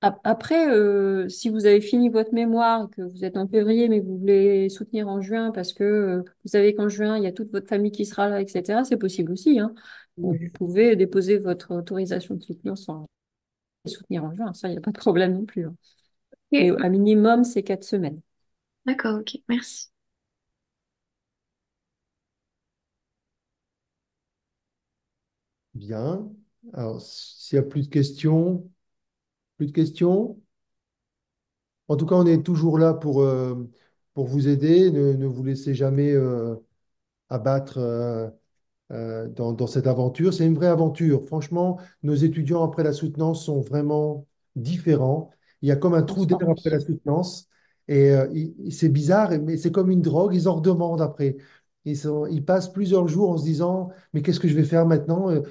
Ap- 0.00 0.20
Après, 0.24 0.68
euh, 0.70 1.28
si 1.30 1.48
vous 1.48 1.64
avez 1.64 1.80
fini 1.80 2.10
votre 2.10 2.34
mémoire, 2.34 2.90
que 2.90 3.00
vous 3.02 3.24
êtes 3.24 3.36
en 3.38 3.48
février, 3.48 3.88
mais 3.88 4.00
que 4.02 4.06
vous 4.06 4.18
voulez 4.18 4.68
soutenir 4.68 5.08
en 5.08 5.20
juin 5.22 5.50
parce 5.50 5.72
que 5.72 5.82
euh, 5.84 6.22
vous 6.44 6.50
savez 6.50 6.74
qu'en 6.74 6.88
juin, 6.90 7.16
il 7.16 7.24
y 7.24 7.26
a 7.26 7.32
toute 7.32 7.50
votre 7.50 7.68
famille 7.68 7.90
qui 7.90 8.04
sera 8.04 8.28
là, 8.28 8.42
etc., 8.42 8.84
c'est 8.84 8.98
possible 8.98 9.32
aussi, 9.32 9.58
hein. 9.60 9.74
Vous 10.18 10.38
pouvez 10.52 10.94
déposer 10.94 11.38
votre 11.38 11.74
autorisation 11.74 12.34
de 12.34 12.42
soutenir 12.42 12.76
sans 12.78 13.06
soutenir 13.86 14.24
en 14.24 14.34
juin, 14.34 14.52
ça, 14.54 14.68
il 14.68 14.72
n'y 14.72 14.78
a 14.78 14.80
pas 14.82 14.92
de 14.92 14.98
problème 14.98 15.34
non 15.34 15.46
plus. 15.46 15.66
hein. 15.66 15.76
Ok, 16.52 16.60
à 16.82 16.88
minimum, 16.90 17.44
c'est 17.44 17.62
quatre 17.64 17.84
semaines. 17.84 18.20
D'accord, 18.86 19.18
ok, 19.20 19.38
merci. 19.48 19.88
Bien. 25.74 26.28
Alors, 26.72 27.00
s'il 27.02 27.58
n'y 27.58 27.64
a 27.64 27.68
plus 27.68 27.82
de 27.82 27.88
questions, 27.88 28.68
plus 29.58 29.66
de 29.68 29.72
questions? 29.72 30.40
En 31.88 31.96
tout 31.96 32.06
cas, 32.06 32.14
on 32.16 32.26
est 32.26 32.42
toujours 32.42 32.78
là 32.78 32.94
pour, 32.94 33.22
euh, 33.22 33.70
pour 34.14 34.26
vous 34.26 34.48
aider. 34.48 34.90
Ne, 34.90 35.12
ne 35.14 35.26
vous 35.26 35.44
laissez 35.44 35.74
jamais 35.74 36.12
euh, 36.12 36.56
abattre. 37.30 37.78
euh, 38.92 39.28
dans, 39.28 39.52
dans 39.52 39.66
cette 39.66 39.86
aventure. 39.86 40.34
C'est 40.34 40.46
une 40.46 40.54
vraie 40.54 40.66
aventure. 40.68 41.26
Franchement, 41.26 41.80
nos 42.02 42.14
étudiants 42.14 42.64
après 42.64 42.82
la 42.84 42.92
soutenance 42.92 43.44
sont 43.46 43.60
vraiment 43.60 44.26
différents. 44.56 45.30
Il 45.62 45.68
y 45.68 45.72
a 45.72 45.76
comme 45.76 45.94
un 45.94 46.02
trou 46.02 46.26
d'air 46.26 46.38
après 46.50 46.70
la 46.70 46.80
soutenance. 46.80 47.48
Et 47.88 48.12
c'est 48.70 48.88
bizarre, 48.88 49.30
mais 49.42 49.56
c'est 49.56 49.72
comme 49.72 49.90
une 49.90 50.02
drogue. 50.02 50.34
Ils 50.34 50.48
en 50.48 50.56
redemandent 50.56 51.02
après. 51.02 51.36
Ils 51.84 52.44
passent 52.44 52.72
plusieurs 52.72 53.08
jours 53.08 53.30
en 53.30 53.36
se 53.36 53.44
disant, 53.44 53.90
mais 54.12 54.22
qu'est-ce 54.22 54.40
que 54.40 54.48
je 54.48 54.54
vais 54.54 54.64
faire 54.64 54.86
maintenant? 54.86 55.30
Euh, 55.30 55.42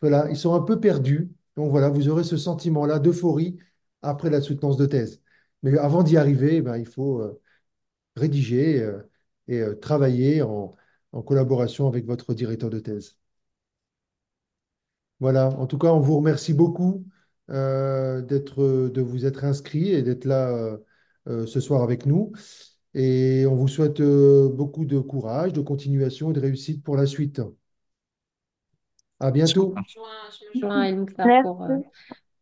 voilà, 0.00 0.28
ils 0.30 0.36
sont 0.36 0.54
un 0.54 0.62
peu 0.62 0.80
perdus. 0.80 1.30
Donc 1.56 1.70
voilà, 1.70 1.88
vous 1.90 2.08
aurez 2.08 2.24
ce 2.24 2.36
sentiment-là 2.36 2.98
d'euphorie 2.98 3.58
après 4.02 4.30
la 4.30 4.40
soutenance 4.40 4.76
de 4.76 4.86
thèse. 4.86 5.22
Mais 5.62 5.76
avant 5.78 6.02
d'y 6.02 6.16
arriver, 6.16 6.56
eh 6.56 6.62
ben, 6.62 6.76
il 6.78 6.86
faut 6.86 7.20
euh, 7.20 7.40
rédiger 8.16 8.82
euh, 8.82 9.02
et 9.48 9.62
travailler 9.80 10.42
en, 10.42 10.76
collaboration 11.26 11.88
avec 11.88 12.06
votre 12.06 12.34
directeur 12.34 12.70
de 12.70 12.80
thèse. 12.80 13.18
Voilà, 15.20 15.48
en 15.58 15.66
tout 15.66 15.78
cas, 15.78 15.88
on 15.88 16.00
vous 16.00 16.16
remercie 16.16 16.54
beaucoup 16.54 17.04
de 17.48 19.00
vous 19.00 19.26
être 19.26 19.44
inscrit 19.44 19.90
et 19.90 20.02
d'être 20.02 20.24
là 20.26 20.76
ce 21.26 21.60
soir 21.60 21.82
avec 21.82 22.06
nous. 22.06 22.32
Et 23.00 23.46
on 23.46 23.54
vous 23.54 23.68
souhaite 23.68 24.00
euh, 24.00 24.48
beaucoup 24.48 24.84
de 24.84 24.98
courage, 24.98 25.52
de 25.52 25.60
continuation 25.60 26.30
et 26.30 26.32
de 26.32 26.40
réussite 26.40 26.82
pour 26.82 26.96
la 26.96 27.06
suite. 27.06 27.40
À 29.20 29.30
bientôt. 29.30 29.72
Je 29.76 29.80
me 29.80 29.86
joins, 29.86 30.30
je 30.32 30.58
me 30.58 30.60
joins 30.60 30.80
à 30.80 30.88
Elmclar 30.88 31.26
Merci. 31.28 31.42
pour 31.44 31.62
euh, 31.62 31.78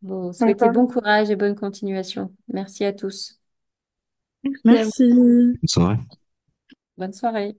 vous 0.01 0.33
souhaiter 0.33 0.71
bon 0.71 0.87
courage 0.87 1.31
et 1.31 1.37
bonne 1.37 1.57
continuation. 1.57 2.35
Merci 2.49 2.87
à 2.87 2.95
tous. 2.95 3.39
Merci. 4.65 5.13
Bonne 5.13 5.59
soirée. 5.69 5.99
Bonne 6.97 7.13
soirée. 7.13 7.59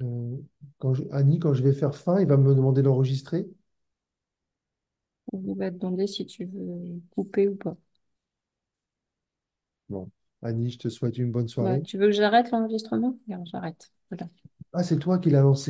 Euh, 0.00 0.36
quand 0.78 0.94
je- 0.94 1.02
Annie, 1.10 1.40
quand 1.40 1.54
je 1.54 1.64
vais 1.64 1.72
faire 1.72 1.96
fin, 1.96 2.20
il 2.20 2.28
va 2.28 2.36
me 2.36 2.54
demander 2.54 2.82
d'enregistrer. 2.82 3.48
On 5.32 5.54
va 5.54 5.72
te 5.72 5.76
demander 5.76 6.06
si 6.06 6.24
tu 6.24 6.44
veux 6.44 7.00
couper 7.10 7.48
ou 7.48 7.56
pas. 7.56 7.76
Bon, 9.90 10.10
Annie, 10.42 10.70
je 10.70 10.78
te 10.78 10.88
souhaite 10.88 11.18
une 11.18 11.32
bonne 11.32 11.48
Ouais, 11.58 11.80
soirée. 11.80 11.82
tu 11.82 11.96
veux 11.98 12.06
que 12.06 12.12
j'arrête 12.12 12.50
l'enregistrement? 12.50 13.16
J'arrête. 13.52 13.92
Voilà. 14.10 14.28
Ah, 14.72 14.82
c'est 14.82 14.98
toi 14.98 15.18
qui 15.18 15.30
l'as 15.30 15.40
lancé. 15.42 15.58